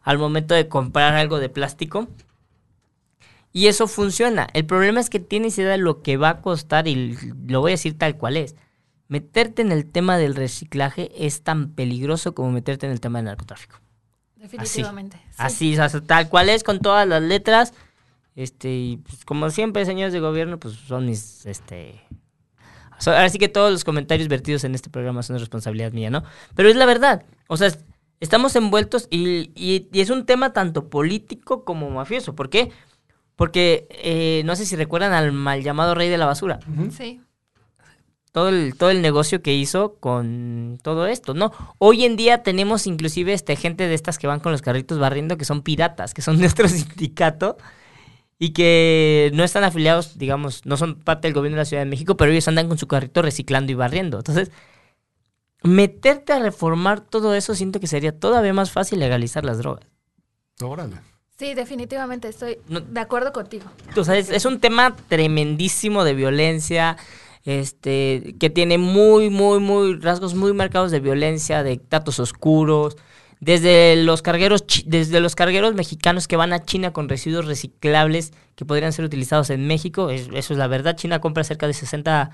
al 0.01 0.17
momento 0.17 0.55
de 0.55 0.67
comprar 0.67 1.13
algo 1.13 1.37
de 1.37 1.49
plástico. 1.49 2.07
Y 3.57 3.65
eso 3.65 3.87
funciona. 3.87 4.47
El 4.53 4.67
problema 4.67 4.99
es 4.99 5.09
que 5.09 5.19
tienes 5.19 5.57
idea 5.57 5.71
de 5.71 5.77
lo 5.79 6.03
que 6.03 6.15
va 6.15 6.29
a 6.29 6.41
costar 6.41 6.87
y 6.87 7.17
lo 7.47 7.61
voy 7.61 7.71
a 7.71 7.73
decir 7.73 7.97
tal 7.97 8.15
cual 8.15 8.37
es. 8.37 8.55
Meterte 9.07 9.63
en 9.63 9.71
el 9.71 9.87
tema 9.87 10.19
del 10.19 10.35
reciclaje 10.35 11.09
es 11.25 11.41
tan 11.41 11.71
peligroso 11.71 12.35
como 12.35 12.51
meterte 12.51 12.85
en 12.85 12.91
el 12.91 12.99
tema 12.99 13.17
del 13.17 13.25
narcotráfico. 13.25 13.79
Definitivamente. 14.35 15.19
Así, 15.37 15.75
tal 16.05 16.29
cual 16.29 16.49
es 16.49 16.63
con 16.63 16.81
todas 16.81 17.07
las 17.07 17.23
letras. 17.23 17.73
Este, 18.35 18.69
y 18.69 18.97
pues, 18.97 19.25
como 19.25 19.49
siempre, 19.49 19.87
señores 19.87 20.13
de 20.13 20.19
gobierno, 20.19 20.59
pues 20.59 20.75
son 20.75 21.07
mis, 21.07 21.47
este... 21.47 21.99
ahora 23.07 23.27
sí 23.27 23.39
que 23.39 23.49
todos 23.49 23.71
los 23.71 23.83
comentarios 23.83 24.27
vertidos 24.27 24.65
en 24.65 24.75
este 24.75 24.91
programa 24.91 25.23
son 25.23 25.39
responsabilidad 25.39 25.93
mía, 25.93 26.11
¿no? 26.11 26.23
Pero 26.53 26.69
es 26.69 26.75
la 26.75 26.85
verdad. 26.85 27.25
O 27.47 27.57
sea, 27.57 27.71
estamos 28.19 28.55
envueltos 28.55 29.07
y, 29.09 29.49
y, 29.55 29.89
y 29.91 30.01
es 30.01 30.11
un 30.11 30.27
tema 30.27 30.53
tanto 30.53 30.91
político 30.91 31.65
como 31.65 31.89
mafioso. 31.89 32.35
¿Por 32.35 32.51
qué? 32.51 32.71
Porque 33.37 33.87
eh, 33.91 34.41
no 34.45 34.55
sé 34.55 34.65
si 34.65 34.75
recuerdan 34.75 35.13
al 35.13 35.31
mal 35.31 35.63
llamado 35.63 35.93
rey 35.95 36.09
de 36.09 36.17
la 36.17 36.25
basura. 36.25 36.59
Sí. 36.89 37.21
Todo 38.31 38.49
el, 38.49 38.75
todo 38.75 38.89
el 38.89 39.03
negocio 39.03 39.43
que 39.43 39.53
hizo 39.53 39.95
con 39.99 40.79
todo 40.81 41.05
esto, 41.05 41.35
¿no? 41.35 41.53
Hoy 41.77 42.03
en 42.03 42.17
día 42.17 42.41
tenemos 42.41 42.87
inclusive 42.87 43.33
este, 43.33 43.55
gente 43.55 43.87
de 43.87 43.93
estas 43.93 44.17
que 44.17 44.27
van 44.27 44.39
con 44.39 44.51
los 44.51 44.63
carritos 44.63 44.97
barriendo 44.97 45.37
que 45.37 45.45
son 45.45 45.61
piratas, 45.61 46.15
que 46.15 46.23
son 46.23 46.37
de 46.37 46.41
nuestro 46.41 46.67
sindicato 46.67 47.57
y 48.39 48.53
que 48.53 49.31
no 49.35 49.43
están 49.43 49.63
afiliados, 49.63 50.17
digamos, 50.17 50.65
no 50.65 50.75
son 50.75 50.99
parte 50.99 51.27
del 51.27 51.35
gobierno 51.35 51.57
de 51.57 51.61
la 51.61 51.65
Ciudad 51.65 51.83
de 51.83 51.89
México, 51.89 52.17
pero 52.17 52.31
ellos 52.31 52.47
andan 52.47 52.67
con 52.67 52.79
su 52.79 52.87
carrito 52.87 53.21
reciclando 53.21 53.71
y 53.71 53.75
barriendo. 53.75 54.17
Entonces, 54.17 54.51
meterte 55.61 56.33
a 56.33 56.39
reformar 56.39 57.01
todo 57.01 57.35
eso 57.35 57.53
siento 57.53 57.79
que 57.79 57.87
sería 57.87 58.17
todavía 58.19 58.53
más 58.53 58.71
fácil 58.71 58.99
legalizar 58.99 59.45
las 59.45 59.59
drogas. 59.59 59.87
Órale. 60.59 60.97
Sí, 61.37 61.53
definitivamente 61.53 62.27
estoy 62.29 62.57
de 62.67 62.99
acuerdo 62.99 63.31
contigo. 63.31 63.65
O 63.95 64.03
sea, 64.03 64.17
es, 64.17 64.45
un 64.45 64.59
tema 64.59 64.95
tremendísimo 65.07 66.03
de 66.03 66.15
violencia, 66.15 66.97
este, 67.45 68.35
que 68.39 68.49
tiene 68.49 68.79
muy, 68.79 69.29
muy, 69.29 69.59
muy 69.59 69.99
rasgos 69.99 70.33
muy 70.33 70.51
marcados 70.53 70.89
de 70.89 70.99
violencia, 70.99 71.61
de 71.61 71.79
datos 71.91 72.19
oscuros. 72.19 72.97
Desde 73.39 73.97
los 73.97 74.23
cargueros, 74.23 74.65
desde 74.87 75.19
los 75.19 75.35
cargueros 75.35 75.75
mexicanos 75.75 76.27
que 76.27 76.37
van 76.37 76.53
a 76.53 76.65
China 76.65 76.91
con 76.91 77.07
residuos 77.07 77.45
reciclables 77.45 78.33
que 78.55 78.65
podrían 78.65 78.91
ser 78.91 79.05
utilizados 79.05 79.51
en 79.51 79.67
México, 79.67 80.09
eso 80.09 80.33
es 80.33 80.57
la 80.57 80.65
verdad. 80.65 80.95
China 80.95 81.21
compra 81.21 81.43
cerca 81.43 81.67
de 81.67 81.73
60 81.73 82.31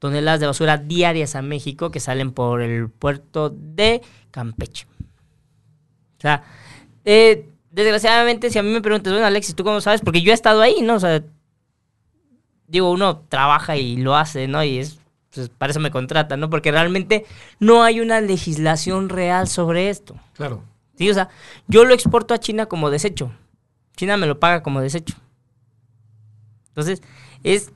toneladas 0.00 0.40
de 0.40 0.48
basura 0.48 0.76
diarias 0.76 1.36
a 1.36 1.42
México 1.42 1.92
que 1.92 2.00
salen 2.00 2.32
por 2.32 2.62
el 2.62 2.90
puerto 2.90 3.50
de 3.50 4.02
Campeche. 4.32 4.88
O 6.18 6.20
sea, 6.20 6.42
eh, 7.04 7.49
desgraciadamente, 7.70 8.50
si 8.50 8.58
a 8.58 8.62
mí 8.62 8.70
me 8.70 8.82
preguntas, 8.82 9.12
bueno, 9.12 9.26
Alexis, 9.26 9.54
¿tú 9.54 9.64
cómo 9.64 9.80
sabes? 9.80 10.00
Porque 10.00 10.22
yo 10.22 10.32
he 10.32 10.34
estado 10.34 10.60
ahí, 10.60 10.82
¿no? 10.82 10.94
O 10.94 11.00
sea, 11.00 11.22
digo, 12.66 12.90
uno 12.90 13.20
trabaja 13.28 13.76
y 13.76 13.96
lo 13.96 14.16
hace, 14.16 14.48
¿no? 14.48 14.62
Y 14.62 14.78
es, 14.78 14.98
pues, 15.34 15.48
para 15.48 15.70
eso 15.70 15.80
me 15.80 15.90
contratan, 15.90 16.40
¿no? 16.40 16.50
Porque 16.50 16.72
realmente 16.72 17.24
no 17.58 17.82
hay 17.82 18.00
una 18.00 18.20
legislación 18.20 19.08
real 19.08 19.48
sobre 19.48 19.90
esto. 19.90 20.16
Claro. 20.34 20.62
Sí, 20.96 21.08
o 21.08 21.14
sea, 21.14 21.30
yo 21.66 21.84
lo 21.84 21.94
exporto 21.94 22.34
a 22.34 22.38
China 22.38 22.66
como 22.66 22.90
desecho. 22.90 23.32
China 23.96 24.16
me 24.16 24.26
lo 24.26 24.38
paga 24.38 24.62
como 24.62 24.80
desecho. 24.80 25.14
Entonces, 26.68 27.02
es 27.42 27.72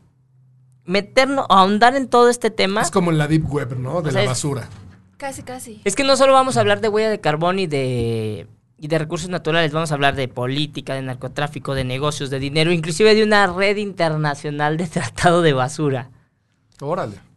meternos, 0.85 1.47
ahondar 1.49 1.97
en 1.97 2.09
todo 2.09 2.29
este 2.29 2.51
tema. 2.51 2.83
Es 2.83 2.91
como 2.91 3.11
en 3.11 3.19
la 3.19 3.27
Deep 3.27 3.51
Web, 3.51 3.79
¿no? 3.79 4.03
De 4.03 4.13
la 4.13 4.25
basura. 4.25 4.69
Casi, 5.17 5.43
casi. 5.43 5.81
Es 5.85 5.95
que 5.95 6.05
no 6.05 6.17
solo 6.17 6.33
vamos 6.33 6.57
a 6.57 6.61
hablar 6.61 6.81
de 6.81 6.89
huella 6.89 7.09
de 7.09 7.21
carbón 7.21 7.59
y 7.59 7.67
de 7.67 8.47
y 8.79 8.89
de 8.89 8.99
recursos 8.99 9.29
naturales. 9.29 9.73
Vamos 9.73 9.91
a 9.91 9.95
hablar 9.95 10.17
de 10.17 10.29
política, 10.29 10.95
de 10.95 11.03
narcotráfico, 11.03 11.75
de 11.75 11.85
negocios, 11.85 12.31
de 12.31 12.39
dinero, 12.39 12.73
inclusive 12.73 13.15
de 13.15 13.23
una 13.23 13.47
red 13.47 13.77
internacional 13.77 14.77
de 14.77 14.87
tratado 14.89 15.43
de 15.43 15.53
basura. 15.53 16.11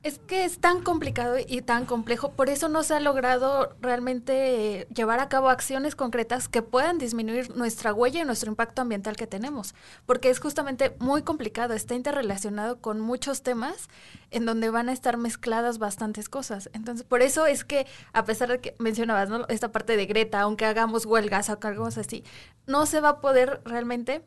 Es 0.01 0.17
que 0.17 0.45
es 0.45 0.59
tan 0.59 0.81
complicado 0.81 1.35
y 1.45 1.61
tan 1.61 1.85
complejo, 1.85 2.31
por 2.31 2.49
eso 2.49 2.69
no 2.69 2.81
se 2.81 2.95
ha 2.95 2.99
logrado 2.99 3.75
realmente 3.81 4.87
llevar 4.95 5.19
a 5.19 5.29
cabo 5.29 5.49
acciones 5.49 5.95
concretas 5.95 6.47
que 6.47 6.63
puedan 6.63 6.97
disminuir 6.97 7.55
nuestra 7.55 7.93
huella 7.93 8.21
y 8.21 8.25
nuestro 8.25 8.49
impacto 8.49 8.81
ambiental 8.81 9.15
que 9.15 9.27
tenemos, 9.27 9.75
porque 10.07 10.31
es 10.31 10.39
justamente 10.39 10.95
muy 10.97 11.21
complicado, 11.21 11.75
está 11.75 11.93
interrelacionado 11.93 12.81
con 12.81 12.99
muchos 12.99 13.43
temas 13.43 13.89
en 14.31 14.45
donde 14.45 14.71
van 14.71 14.89
a 14.89 14.93
estar 14.93 15.17
mezcladas 15.17 15.77
bastantes 15.77 16.29
cosas. 16.29 16.71
Entonces, 16.73 17.05
por 17.05 17.21
eso 17.21 17.45
es 17.45 17.63
que, 17.63 17.85
a 18.13 18.25
pesar 18.25 18.49
de 18.49 18.59
que 18.59 18.75
mencionabas 18.79 19.29
esta 19.49 19.71
parte 19.71 19.97
de 19.97 20.07
Greta, 20.07 20.41
aunque 20.41 20.65
hagamos 20.65 21.05
huelgas 21.05 21.49
o 21.49 21.59
algo 21.61 21.85
así, 21.85 22.23
no 22.65 22.87
se 22.87 23.01
va 23.01 23.09
a 23.09 23.21
poder 23.21 23.61
realmente, 23.65 24.23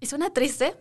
y 0.00 0.06
suena 0.06 0.32
triste, 0.32 0.76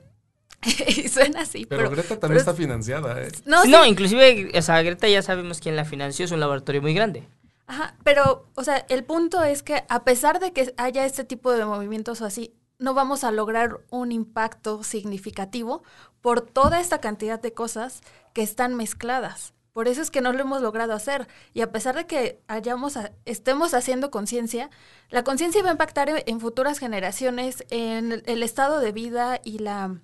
y 0.87 1.07
suena 1.07 1.41
así. 1.41 1.65
Pero, 1.65 1.83
Pero, 1.83 1.91
Greta 1.91 2.19
también 2.19 2.37
es- 2.37 2.41
está 2.41 2.53
financiada, 2.53 3.21
¿eh? 3.21 3.31
No, 3.45 3.63
No, 3.65 3.83
sí, 3.83 3.89
inclusive, 3.89 4.51
o 4.57 4.61
sea, 4.61 4.81
Greta 4.81 5.07
ya 5.07 5.21
sabemos 5.21 5.59
quién 5.59 5.75
la 5.75 5.85
financió, 5.85 6.25
es 6.25 6.31
un 6.31 6.39
laboratorio 6.39 6.81
muy 6.81 6.93
grande. 6.93 7.27
Ajá, 7.67 7.95
pero, 8.03 8.47
o 8.55 8.63
sea, 8.63 8.77
el 8.89 9.03
punto 9.03 9.43
es 9.43 9.61
que 9.63 9.83
a 9.89 10.03
pesar 10.03 10.39
de 10.39 10.51
que 10.53 10.73
haya 10.77 11.05
este 11.05 11.23
tipo 11.23 11.51
de 11.51 11.65
movimientos 11.65 12.19
o 12.21 12.25
así, 12.25 12.53
no 12.79 12.93
vamos 12.93 13.23
a 13.23 13.31
lograr 13.31 13.81
un 13.89 14.11
impacto 14.11 14.83
significativo 14.83 15.83
por 16.21 16.41
toda 16.41 16.79
esta 16.79 16.99
cantidad 16.99 17.39
de 17.39 17.53
cosas 17.53 18.01
que 18.33 18.41
están 18.41 18.75
mezcladas. 18.75 19.53
Por 19.73 19.87
eso 19.87 20.01
es 20.01 20.09
que 20.11 20.21
no 20.21 20.33
lo 20.33 20.39
hemos 20.41 20.61
logrado 20.61 20.93
hacer. 20.93 21.27
Y 21.53 21.61
a 21.61 21.71
pesar 21.71 21.95
de 21.95 22.05
que 22.07 22.41
hayamos 22.47 22.97
a- 22.97 23.11
estemos 23.25 23.73
haciendo 23.73 24.09
conciencia, 24.11 24.69
la 25.09 25.23
conciencia 25.23 25.61
va 25.61 25.69
a 25.69 25.73
impactar 25.73 26.09
en, 26.09 26.23
en 26.25 26.39
futuras 26.39 26.79
generaciones, 26.79 27.63
en 27.69 28.11
el, 28.13 28.23
el 28.25 28.43
estado 28.43 28.79
de 28.79 28.91
vida 28.91 29.39
y 29.43 29.59
la, 29.59 29.95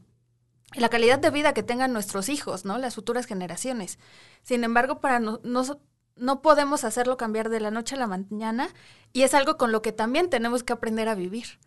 la 0.81 0.89
calidad 0.89 1.19
de 1.19 1.29
vida 1.31 1.53
que 1.53 1.63
tengan 1.63 1.93
nuestros 1.93 2.29
hijos, 2.29 2.65
¿no? 2.65 2.77
Las 2.77 2.95
futuras 2.95 3.25
generaciones. 3.25 3.99
Sin 4.43 4.63
embargo, 4.63 4.99
para 4.99 5.19
no, 5.19 5.39
nos- 5.43 5.77
no 6.15 6.41
podemos 6.41 6.83
hacerlo 6.83 7.17
cambiar 7.17 7.49
de 7.49 7.59
la 7.59 7.71
noche 7.71 7.95
a 7.95 7.99
la 7.99 8.07
mañana 8.07 8.69
y 9.13 9.23
es 9.23 9.33
algo 9.33 9.57
con 9.57 9.71
lo 9.71 9.81
que 9.81 9.91
también 9.91 10.29
tenemos 10.29 10.63
que 10.63 10.73
aprender 10.73 11.09
a 11.09 11.15
vivir, 11.15 11.59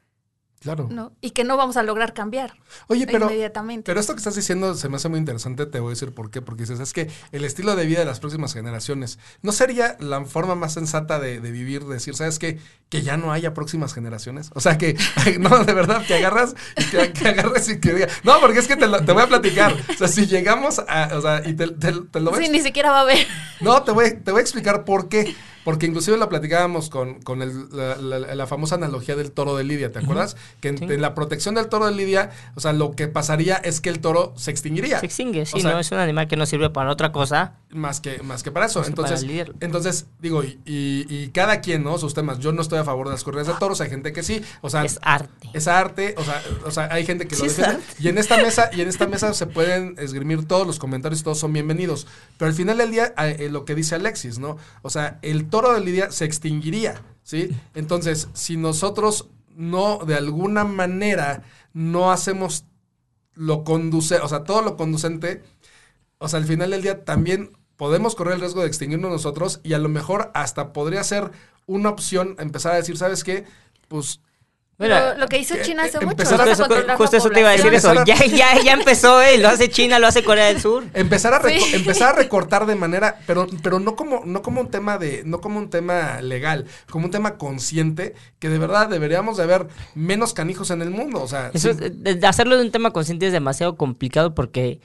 Claro. 0.61 0.89
¿no? 0.91 1.13
Y 1.21 1.31
que 1.31 1.45
no 1.45 1.57
vamos 1.57 1.77
a 1.77 1.85
lograr 1.85 2.15
cambiar 2.15 2.55
Oye, 2.89 3.07
pero, 3.07 3.27
inmediatamente. 3.27 3.85
pero 3.87 4.01
esto 4.01 4.13
que 4.15 4.19
estás 4.19 4.35
diciendo 4.35 4.75
se 4.75 4.89
me 4.89 4.97
hace 4.97 5.09
muy 5.09 5.19
interesante, 5.21 5.67
te 5.67 5.79
voy 5.79 5.91
a 5.91 5.95
decir 5.95 6.13
por 6.13 6.31
qué, 6.33 6.43
porque 6.43 6.63
dices, 6.65 6.81
es 6.81 6.93
que 6.93 7.09
el 7.31 7.45
estilo 7.45 7.77
de 7.77 7.87
vida 7.87 8.01
de 8.01 8.05
las 8.05 8.19
próximas 8.19 8.55
generaciones, 8.55 9.19
¿no 9.43 9.53
sería 9.53 9.97
la 10.01 10.25
forma 10.25 10.57
más 10.57 10.73
sensata 10.75 11.21
de, 11.21 11.41
de 11.41 11.51
vivir, 11.53 11.85
de 11.85 11.95
decir, 11.95 12.17
¿sabes 12.17 12.39
qué? 12.41 12.59
Que 12.89 13.03
ya 13.03 13.17
no 13.17 13.33
haya 13.33 13.55
próximas 13.55 13.95
generaciones. 13.95 14.51
O 14.55 14.61
sea, 14.61 14.79
que, 14.79 14.97
no, 15.39 15.65
de 15.65 15.73
verdad, 15.75 16.05
que 16.07 16.15
agarras 16.15 16.55
y 16.77 16.85
que, 16.87 17.13
que 17.13 17.29
agarres 17.29 17.69
y 17.69 17.79
que 17.81 17.95
diga, 17.95 18.09
no, 18.25 18.41
porque 18.41 18.59
es 18.59 18.67
que 18.67 18.77
te, 18.77 18.89
lo- 18.89 19.05
te 19.05 19.13
voy 19.13 19.23
a 19.23 19.27
platicar. 19.29 19.77
O 19.91 19.95
sea, 19.97 20.09
si 20.09 20.27
llegamos 20.27 20.81
a, 20.89 21.11
o 21.17 21.21
sea, 21.21 21.43
y 21.47 21.55
te, 21.55 21.69
te- 21.69 21.93
te 21.93 22.21
lo 22.21 22.33
voy 22.33 22.45
Sí, 22.45 22.51
ni 22.51 22.61
siquiera 22.61 22.91
va 22.91 22.99
a 22.99 23.03
haber. 23.03 23.27
no, 23.61 23.83
te 23.85 23.93
voy, 23.93 24.13
te 24.25 24.33
voy 24.33 24.41
a 24.41 24.43
explicar 24.43 24.85
por 24.85 25.09
qué. 25.09 25.37
Porque 25.69 25.85
inclusive 25.85 26.17
lo 26.17 26.31
platicábamos 26.31 26.89
con, 26.89 27.21
con 27.21 27.43
el- 27.43 27.69
la, 27.77 27.97
la- 27.97 28.35
la 28.35 28.47
famosa 28.47 28.77
analogía 28.77 29.17
del 29.17 29.33
toro 29.33 29.55
de 29.55 29.65
Lidia, 29.65 29.93
¿te 29.93 29.99
acuerdas? 29.99 30.35
Que 30.63 30.69
en, 30.69 30.79
Sí. 30.79 30.85
en 30.85 31.03
la 31.03 31.15
protección 31.15 31.55
del 31.57 31.69
toro 31.69 31.85
de 31.85 31.93
Lidia, 31.93 32.31
o 32.55 32.61
sea, 32.61 32.73
lo 32.73 32.93
que 32.93 33.07
pasaría 33.07 33.57
es 33.57 33.83
que 33.83 33.91
el 33.91 34.01
toro 34.01 34.33
se 34.37 34.51
extinguiría. 34.51 34.99
Se 35.01 35.05
extingue, 35.05 35.45
sí, 35.45 35.59
O 35.59 35.61
sea, 35.61 35.73
¿no? 35.73 35.79
Es 35.79 35.93
un 35.93 35.99
animal 35.99 36.27
que 36.27 36.37
no 36.37 36.47
sirve 36.47 36.71
para 36.71 36.91
otra 36.91 37.13
cosa. 37.13 37.53
Más 37.69 38.01
que, 38.01 38.23
más 38.23 38.43
que 38.43 38.51
para 38.51 38.65
eso. 38.65 38.79
Más 38.79 38.89
Entonces, 38.89 39.23
para 39.27 39.53
entonces 39.61 40.07
digo, 40.23 40.43
y, 40.43 40.59
y- 40.65 41.05
y 41.11 41.29
cada 41.35 41.61
quien, 41.61 41.85
¿no? 41.85 41.99
Sus 41.99 42.15
temas. 42.15 42.39
Yo 42.39 42.51
no 42.53 42.63
estoy 42.63 42.79
a 42.79 42.85
favor 42.85 43.09
de 43.09 43.13
las 43.13 43.23
corridas 43.23 43.49
de 43.49 43.55
toros, 43.61 43.83
hay 43.83 43.91
gente 43.91 44.15
que 44.15 44.23
sí. 44.23 44.41
O 44.63 44.71
sea, 44.71 44.87
Es 44.87 44.99
arte. 45.03 45.51
es 45.53 45.69
arte, 45.69 46.15
o 46.17 46.25
sea, 46.25 46.43
o 46.65 46.71
sea, 46.71 46.89
hay 46.91 47.05
gente 47.05 47.29
que 47.29 47.37
lo 47.37 47.43
Sí, 47.43 47.49
defiende. 47.49 47.83
Y 48.01 48.09
en 48.09 48.17
esta 48.17 48.39
mesa, 48.39 48.71
y 48.73 48.81
en 48.81 48.89
esta 48.89 49.07
mesa 49.07 49.35
se 49.35 49.45
pueden 49.45 49.97
esgrimir 49.99 50.47
todos 50.47 50.67
los 50.67 50.79
comentarios, 50.79 51.23
todos 51.23 51.39
son 51.39 51.53
bienvenidos. 51.53 52.07
Pero 52.39 52.49
al 52.49 52.55
final 52.55 52.79
del 52.79 52.91
día, 52.91 53.13
eh, 53.19 53.37
eh, 53.41 53.49
lo 53.51 53.67
que 53.67 53.75
dice 53.75 53.97
Alexis, 53.97 54.39
¿no? 54.39 54.57
O 54.81 54.89
sea, 54.89 55.19
el 55.21 55.45
toro 55.51 55.58
de 55.63 55.81
Lidia 55.81 56.11
se 56.11 56.25
extinguiría, 56.25 57.03
¿sí? 57.23 57.51
Entonces, 57.75 58.29
si 58.33 58.57
nosotros 58.57 59.29
no, 59.55 59.99
de 60.07 60.15
alguna 60.15 60.65
manera, 60.65 61.43
no 61.73 62.13
hacemos 62.13 62.65
lo 63.35 63.63
conduce, 63.65 64.17
o 64.17 64.29
sea, 64.29 64.45
todo 64.45 64.63
lo 64.63 64.77
conducente, 64.77 65.43
o 66.19 66.29
sea, 66.29 66.41
al 66.41 66.47
final 66.47 66.71
del 66.71 66.83
día 66.83 67.05
también 67.05 67.57
podemos 67.77 68.17
correr 68.17 68.35
el 68.35 68.41
riesgo 68.41 68.63
de 68.63 68.67
extinguirnos 68.67 69.11
nosotros 69.11 69.61
y 69.63 69.75
a 69.75 69.79
lo 69.79 69.89
mejor 69.89 70.33
hasta 70.35 70.73
podría 70.73 71.05
ser 71.05 71.31
una 71.67 71.91
opción 71.91 72.35
empezar 72.39 72.73
a 72.73 72.77
decir, 72.77 72.97
¿sabes 72.97 73.23
qué? 73.23 73.45
Pues 73.87 74.21
Mira, 74.81 75.17
lo 75.17 75.27
que 75.27 75.39
hizo 75.39 75.57
que- 75.57 75.63
China 75.63 75.83
hace 75.83 75.97
eh, 75.99 76.01
mucho 76.03 76.13
empezar 76.13 76.39
Justo 76.49 76.65
eso, 76.77 76.97
justo 76.97 77.17
eso 77.17 77.31
te 77.31 77.41
iba 77.41 77.49
a 77.49 77.53
decir 77.53 77.75
eso. 77.75 77.93
Ya, 78.05 78.15
ya, 78.27 78.61
ya 78.63 78.73
empezó, 78.75 79.21
eh. 79.21 79.37
Lo 79.39 79.49
hace 79.49 79.69
China, 79.69 79.99
lo 79.99 80.07
hace 80.07 80.23
Corea 80.23 80.47
del 80.47 80.61
Sur. 80.61 80.85
Empezar 80.95 81.35
a, 81.35 81.43
Sí. 81.49 81.59
empezar 81.75 82.15
a 82.15 82.17
recortar 82.19 82.65
de 82.65 82.77
manera, 82.77 83.19
pero, 83.27 83.49
pero 83.63 83.81
no 83.81 83.97
como, 83.97 84.23
no 84.25 84.41
como 84.43 84.61
un 84.61 84.71
tema 84.71 84.97
de, 84.97 85.23
no 85.25 85.41
como 85.41 85.59
un 85.59 85.69
tema 85.69 86.21
legal, 86.23 86.67
como 86.91 87.07
un 87.07 87.11
tema 87.11 87.37
consciente, 87.39 88.15
que 88.39 88.49
de 88.49 88.59
verdad 88.59 88.89
deberíamos 88.89 89.37
de 89.37 89.43
haber 89.43 89.67
menos 89.97 90.33
canijos 90.33 90.71
en 90.71 90.81
el 90.83 90.91
mundo. 90.91 91.23
O 91.23 91.27
sea, 91.29 91.51
Eso 91.53 91.73
sí, 91.75 91.79
es- 91.85 92.03
de- 92.05 92.15
de 92.15 92.27
hacerlo 92.29 92.57
de 92.57 92.63
un 92.63 92.71
tema 92.71 92.93
consciente 92.93 93.27
es 93.27 93.33
demasiado 93.33 93.77
complicado 93.77 94.33
porque 94.35 94.79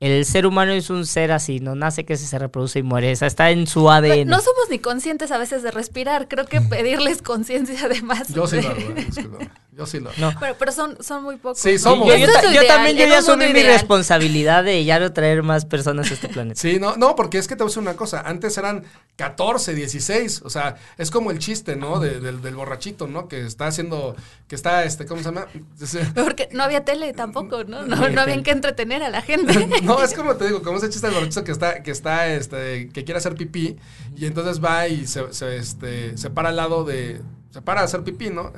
el 0.00 0.24
ser 0.24 0.46
humano 0.46 0.72
es 0.72 0.90
un 0.90 1.06
ser 1.06 1.32
así, 1.32 1.58
no 1.60 1.74
nace, 1.74 2.04
que 2.04 2.16
se 2.16 2.38
reproduce 2.38 2.78
y 2.78 2.82
muere. 2.82 3.12
O 3.12 3.16
sea, 3.16 3.26
está 3.28 3.50
en 3.50 3.66
su 3.66 3.90
ADN. 3.90 4.26
No 4.28 4.40
somos 4.40 4.68
ni 4.70 4.78
conscientes 4.78 5.30
a 5.32 5.38
veces 5.38 5.62
de 5.62 5.70
respirar. 5.72 6.28
Creo 6.28 6.46
que 6.46 6.60
pedirles 6.60 7.20
conciencia 7.22 7.78
además. 7.84 8.28
yo 8.32 8.46
sí 8.46 8.56
de- 8.56 8.62
lo 8.62 8.68
hago, 8.70 8.80
eh, 8.80 8.94
discúlpame. 9.06 9.50
Yo 9.78 9.86
sí 9.86 10.00
lo. 10.00 10.10
No. 10.18 10.32
Pero, 10.40 10.56
pero 10.58 10.72
son, 10.72 11.02
son 11.02 11.22
muy 11.22 11.36
pocos. 11.36 11.60
Sí, 11.60 11.78
somos. 11.78 12.08
Yo, 12.08 12.26
ta- 12.26 12.42
también 12.66 12.96
yo 12.96 13.04
en 13.04 13.10
ya 13.10 13.18
asumí 13.18 13.46
mi 13.52 13.62
responsabilidad 13.62 14.64
de 14.64 14.84
ya 14.84 14.98
no 14.98 15.12
traer 15.12 15.44
más 15.44 15.64
personas 15.66 16.10
a 16.10 16.14
este 16.14 16.28
planeta. 16.28 16.60
Sí, 16.60 16.78
no, 16.80 16.96
no, 16.96 17.14
porque 17.14 17.38
es 17.38 17.46
que 17.46 17.54
te 17.54 17.62
voy 17.62 17.68
a 17.68 17.70
decir 17.70 17.82
una 17.82 17.94
cosa. 17.94 18.20
Antes 18.26 18.58
eran 18.58 18.82
14, 19.16 19.74
16. 19.76 20.42
O 20.44 20.50
sea, 20.50 20.74
es 20.98 21.12
como 21.12 21.30
el 21.30 21.38
chiste, 21.38 21.76
¿no? 21.76 22.00
De- 22.00 22.18
del, 22.20 22.42
del 22.42 22.56
borrachito, 22.56 23.06
¿no? 23.06 23.28
Que 23.28 23.46
está 23.46 23.68
haciendo, 23.68 24.16
que 24.48 24.56
está, 24.56 24.82
este, 24.82 25.06
¿cómo 25.06 25.22
se 25.22 25.26
llama? 25.28 25.46
Porque 26.14 26.48
no 26.50 26.64
había 26.64 26.84
tele 26.84 27.12
tampoco, 27.12 27.62
¿no? 27.62 27.86
No, 27.86 27.96
había 27.96 28.08
no 28.10 28.20
habían 28.22 28.38
tele. 28.38 28.42
que 28.42 28.50
entretener 28.50 29.02
a 29.04 29.10
la 29.10 29.22
gente. 29.22 29.68
No, 29.82 30.02
es 30.02 30.12
como 30.12 30.34
te 30.34 30.46
digo, 30.46 30.60
como 30.62 30.78
ese 30.78 30.90
chiste 30.90 31.06
del 31.06 31.14
borrachito 31.14 31.44
que 31.44 31.52
está, 31.52 31.82
que 31.84 31.90
está, 31.92 32.26
este, 32.28 32.88
que 32.92 33.04
quiere 33.04 33.18
hacer 33.18 33.36
pipí 33.36 33.76
y 34.16 34.26
entonces 34.26 34.62
va 34.62 34.88
y 34.88 35.06
se, 35.06 35.32
se, 35.32 35.56
este, 35.56 36.16
se 36.18 36.30
para 36.30 36.48
al 36.48 36.56
lado 36.56 36.84
de, 36.84 37.20
se 37.50 37.62
para 37.62 37.80
a 37.80 37.84
hacer 37.84 38.02
pipí, 38.04 38.30
¿no? 38.30 38.52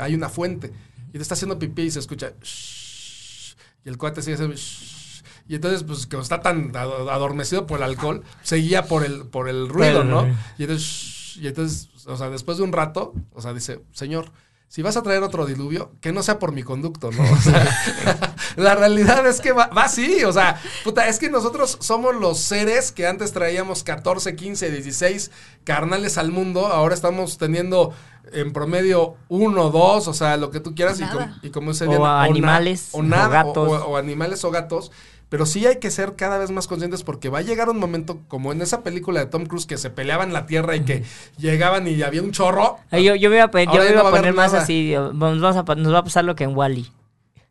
Hay 0.00 0.14
una 0.14 0.28
fuente 0.28 0.72
y 1.08 1.12
te 1.12 1.22
está 1.22 1.34
haciendo 1.34 1.58
pipí 1.58 1.82
y 1.82 1.90
se 1.90 1.98
escucha 1.98 2.32
"Shh", 2.42 3.54
y 3.84 3.88
el 3.88 3.96
cuate 3.98 4.22
sigue 4.22 4.34
haciendo 4.34 4.54
"Shh", 4.56 5.22
y 5.48 5.54
entonces 5.56 5.82
pues 5.82 6.06
como 6.06 6.22
está 6.22 6.40
tan 6.40 6.74
ado- 6.76 7.10
adormecido 7.10 7.66
por 7.66 7.78
el 7.78 7.84
alcohol, 7.84 8.22
seguía 8.42 8.84
por 8.84 9.04
el, 9.04 9.26
por 9.26 9.48
el 9.48 9.68
ruido, 9.68 10.04
¿no? 10.04 10.26
Y 10.58 10.62
entonces, 10.64 10.86
"Shh", 10.86 11.38
y 11.42 11.48
entonces, 11.48 11.88
o 12.06 12.16
sea, 12.16 12.28
después 12.30 12.58
de 12.58 12.64
un 12.64 12.72
rato, 12.72 13.14
o 13.32 13.40
sea, 13.40 13.52
dice, 13.54 13.80
señor, 13.92 14.30
si 14.68 14.82
vas 14.82 14.96
a 14.96 15.02
traer 15.02 15.24
otro 15.24 15.46
diluvio, 15.46 15.92
que 16.00 16.12
no 16.12 16.22
sea 16.22 16.38
por 16.38 16.52
mi 16.52 16.62
conducto, 16.62 17.10
¿no? 17.10 17.22
O 17.32 17.36
sea, 17.38 17.64
la 18.56 18.76
realidad 18.76 19.26
es 19.26 19.40
que 19.40 19.50
va, 19.50 19.66
va 19.66 19.84
así, 19.84 20.22
o 20.22 20.32
sea, 20.32 20.60
puta, 20.84 21.08
es 21.08 21.18
que 21.18 21.28
nosotros 21.28 21.76
somos 21.80 22.14
los 22.14 22.38
seres 22.38 22.92
que 22.92 23.06
antes 23.08 23.32
traíamos 23.32 23.82
14, 23.82 24.36
15, 24.36 24.70
16 24.70 25.32
carnales 25.64 26.18
al 26.18 26.30
mundo, 26.30 26.66
ahora 26.68 26.94
estamos 26.94 27.36
teniendo 27.36 27.92
en 28.32 28.52
promedio 28.52 29.14
uno, 29.28 29.70
dos, 29.70 30.08
o 30.08 30.14
sea, 30.14 30.36
lo 30.36 30.50
que 30.50 30.60
tú 30.60 30.74
quieras, 30.74 30.98
y, 30.98 31.02
Nada. 31.02 31.14
com- 31.14 31.38
y 31.42 31.50
como 31.50 31.72
dice 31.72 31.86
O 31.86 32.04
animales, 32.06 32.88
o, 32.92 33.02
nada, 33.02 33.26
o 33.26 33.30
gatos. 33.30 33.68
o- 33.68 33.86
o 33.88 33.96
animales 33.96 34.44
o 34.44 34.50
gatos. 34.50 34.90
Pero 35.28 35.46
sí 35.46 35.64
hay 35.64 35.76
que 35.78 35.92
ser 35.92 36.16
cada 36.16 36.38
vez 36.38 36.50
más 36.50 36.66
conscientes 36.66 37.04
porque 37.04 37.28
va 37.28 37.38
a 37.38 37.42
llegar 37.42 37.68
un 37.70 37.78
momento 37.78 38.18
como 38.26 38.50
en 38.50 38.62
esa 38.62 38.82
película 38.82 39.20
de 39.20 39.26
Tom 39.26 39.46
Cruise 39.46 39.64
que 39.64 39.78
se 39.78 39.88
peleaban 39.88 40.32
la 40.32 40.46
tierra 40.46 40.74
y 40.74 40.80
que 40.80 41.04
llegaban 41.38 41.86
y 41.86 42.02
había 42.02 42.20
un 42.22 42.32
chorro. 42.32 42.78
Yo, 42.90 43.14
yo 43.14 43.30
me 43.30 43.36
iba 43.36 43.44
a 43.44 43.50
poner, 43.52 43.66
yo 43.66 43.72
Ahora 43.74 43.84
me 43.84 43.88
ya 43.90 43.92
iba 43.94 44.02
no 44.02 44.08
a 44.08 44.10
va 44.10 44.16
a 44.16 44.20
poner 44.20 44.24
haber 44.30 44.34
más 44.34 44.52
nada. 44.52 44.64
así. 44.64 44.92
Vamos 44.96 45.56
a 45.56 45.74
nos 45.76 45.94
va 45.94 45.98
a 45.98 46.02
pasar 46.04 46.24
lo 46.24 46.34
que 46.34 46.42
en 46.42 46.56
Wally. 46.56 46.90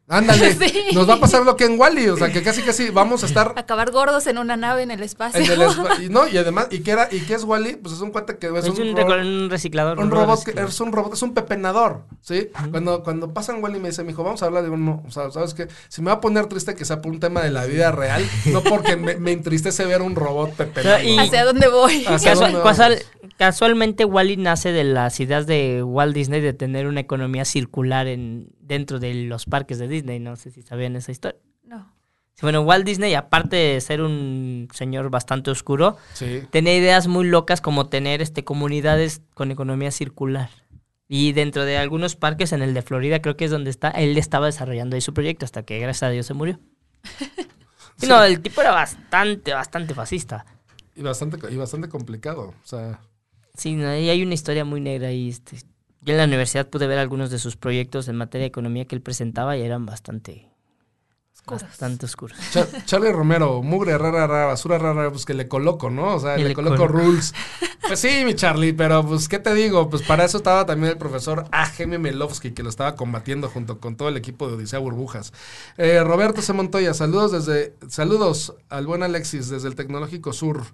Ándale, 0.09 0.53
Sí. 0.59 0.85
nos 0.95 1.07
va 1.07 1.13
a 1.13 1.19
pasar 1.19 1.43
lo 1.43 1.55
que 1.55 1.65
en 1.65 1.79
Wally, 1.79 2.09
o 2.09 2.17
sea, 2.17 2.31
que 2.31 2.41
casi 2.41 2.63
casi 2.63 2.89
vamos 2.89 3.21
a 3.23 3.27
estar 3.27 3.53
Acabar 3.55 3.91
gordos 3.91 4.25
en 4.27 4.39
una 4.39 4.57
nave 4.57 4.81
en 4.81 4.89
el 4.91 5.03
espacio. 5.03 5.39
en 5.39 5.51
el 5.51 5.61
espa- 5.61 6.01
y 6.03 6.09
no, 6.09 6.27
y 6.27 6.35
además 6.37 6.67
y 6.71 6.79
qué 6.79 6.91
era 6.91 7.07
y 7.11 7.19
qué 7.21 7.35
es 7.35 7.43
Wally? 7.43 7.75
Pues 7.75 7.93
es 7.93 8.01
un 8.01 8.09
cuate 8.11 8.37
que 8.37 8.47
es, 8.47 8.65
Es, 8.65 8.69
un, 8.69 8.81
un, 8.81 8.95
ro- 8.97 9.03
reco- 9.07 9.21
un 9.21 9.49
reciclador. 9.49 9.99
un 9.99 10.09
robot 10.09 10.25
robot 10.25 10.39
que 10.39 10.45
reciclador. 10.51 10.69
es 10.71 10.81
un 10.81 10.91
robot, 10.91 11.13
es 11.13 11.21
un 11.21 11.33
pepenador, 11.35 12.01
¿sí? 12.21 12.49
Cuando 12.71 13.03
cuando 13.03 13.33
pasan 13.33 13.63
Wally 13.63 13.79
me 13.79 13.89
dice, 13.89 14.03
"Mijo, 14.03 14.23
vamos 14.23 14.41
a 14.41 14.47
hablar 14.47 14.63
de 14.63 14.69
uno, 14.71 15.03
o 15.07 15.11
sea, 15.11 15.29
¿sabes 15.31 15.53
qué? 15.53 15.67
Si 15.89 16.01
me 16.01 16.07
va 16.07 16.13
a 16.13 16.21
poner 16.21 16.47
triste 16.47 16.73
que 16.73 16.85
sea 16.85 17.01
por 17.01 17.11
un 17.11 17.19
tema 17.19 17.41
de 17.41 17.51
la 17.51 17.65
vida 17.65 17.91
real, 17.91 18.25
no 18.45 18.61
porque 18.63 18.95
me, 18.95 19.15
me 19.17 19.31
entristece 19.31 19.85
ver 19.85 20.01
un 20.01 20.15
robot 20.15 20.53
pepenador. 20.53 21.03
y- 21.03 21.19
¿Hacia 21.19 21.45
dónde 21.45 21.67
voy? 21.67 22.03
Hacia 22.07 22.31
Casual- 22.31 22.51
dónde 22.53 22.67
casual- 22.67 22.99
vamos? 23.21 23.35
casualmente 23.37 24.05
Wally 24.05 24.37
nace 24.37 24.71
de 24.71 24.83
las 24.83 25.19
ideas 25.19 25.45
de 25.47 25.83
Walt 25.83 26.15
Disney 26.15 26.41
de 26.41 26.53
tener 26.53 26.87
una 26.87 26.99
economía 26.99 27.45
circular 27.45 28.07
en 28.07 28.49
dentro 28.69 28.99
de 28.99 29.13
los 29.25 29.45
parques 29.45 29.79
de 29.79 29.89
Disney. 29.89 30.19
No 30.19 30.37
sé 30.37 30.51
si 30.51 30.61
sabían 30.61 30.95
esa 30.95 31.11
historia. 31.11 31.37
No. 31.65 31.91
Sí, 32.35 32.41
Bueno, 32.43 32.61
Walt 32.61 32.85
Disney, 32.85 33.13
aparte 33.15 33.57
de 33.57 33.81
ser 33.81 33.99
un 34.01 34.69
señor 34.73 35.09
bastante 35.09 35.51
oscuro, 35.51 35.97
Sí. 36.13 36.43
tenía 36.51 36.77
ideas 36.77 37.07
muy 37.07 37.27
locas 37.27 37.59
como 37.59 37.89
tener 37.89 38.21
este 38.21 38.45
comunidades 38.45 39.21
con 39.33 39.51
economía 39.51 39.91
circular. 39.91 40.49
Y 41.09 41.33
dentro 41.33 41.65
de 41.65 41.77
algunos 41.77 42.15
parques, 42.15 42.53
en 42.53 42.61
el 42.61 42.73
de 42.73 42.81
Florida, 42.83 43.19
creo 43.21 43.35
que 43.35 43.43
es 43.45 43.51
donde 43.51 43.71
está, 43.71 43.89
él 43.89 44.17
estaba 44.17 44.45
desarrollando 44.45 44.95
ahí 44.95 45.01
su 45.01 45.13
proyecto 45.13 45.43
hasta 45.43 45.63
que 45.63 45.79
gracias 45.79 46.03
a 46.03 46.09
Dios 46.11 46.25
se 46.27 46.33
murió. 46.33 46.59
Y 48.01 48.07
No, 48.07 48.23
el 48.23 48.39
tipo 48.39 48.61
era 48.61 48.71
bastante, 48.71 49.51
bastante 49.53 49.93
fascista. 49.93 50.45
Y 50.95 51.01
bastante, 51.01 51.37
y 51.51 51.57
bastante 51.57 51.89
complicado. 51.89 52.53
O 52.63 52.67
sea, 52.67 53.01
Sí, 53.57 53.73
no, 53.73 53.93
y 53.97 54.09
hay 54.09 54.23
una 54.23 54.35
historia 54.35 54.63
muy 54.63 54.79
negra 54.79 55.09
ahí. 55.09 55.27
Este. 55.27 55.57
Yo 56.01 56.13
en 56.13 56.17
la 56.17 56.23
universidad 56.25 56.67
pude 56.69 56.87
ver 56.87 56.97
algunos 56.97 57.29
de 57.29 57.39
sus 57.39 57.55
proyectos 57.57 58.07
en 58.07 58.15
materia 58.15 58.43
de 58.43 58.47
economía 58.49 58.85
que 58.85 58.95
él 58.95 59.01
presentaba 59.01 59.57
y 59.57 59.61
eran 59.61 59.85
bastante, 59.85 60.49
Oscuros. 61.33 61.63
bastante 61.63 62.05
oscuros. 62.05 62.37
Char- 62.53 62.85
Charlie 62.85 63.11
Romero, 63.11 63.61
mugre 63.61 63.97
rara, 63.97 64.25
rara, 64.27 64.45
basura 64.45 64.77
rara, 64.77 65.09
pues 65.11 65.25
que 65.25 65.33
le 65.33 65.47
coloco, 65.47 65.89
¿no? 65.89 66.15
O 66.15 66.19
sea, 66.19 66.37
le, 66.37 66.45
le 66.49 66.53
coloco 66.53 66.87
rules. 66.87 67.33
Pues 67.89 68.01
sí, 68.01 68.21
mi 68.23 68.35
Charlie, 68.35 68.71
pero 68.73 69.03
pues, 69.03 69.27
¿qué 69.27 69.39
te 69.39 69.51
digo? 69.55 69.89
Pues 69.89 70.03
para 70.03 70.23
eso 70.23 70.37
estaba 70.37 70.63
también 70.63 70.91
el 70.91 70.99
profesor 70.99 71.45
A.G.M. 71.51 71.97
Melovsky, 71.97 72.51
que 72.51 72.61
lo 72.61 72.69
estaba 72.69 72.95
combatiendo 72.95 73.49
junto 73.49 73.79
con 73.79 73.95
todo 73.95 74.09
el 74.09 74.17
equipo 74.17 74.47
de 74.47 74.53
Odisea 74.57 74.77
Burbujas. 74.77 75.33
Eh, 75.75 75.99
Roberto 76.03 76.43
C. 76.43 76.53
Montoya, 76.53 76.93
saludos 76.93 77.31
desde, 77.31 77.73
saludos 77.87 78.53
al 78.69 78.85
buen 78.85 79.01
Alexis 79.01 79.49
desde 79.49 79.67
el 79.67 79.73
Tecnológico 79.73 80.33
Sur. 80.33 80.65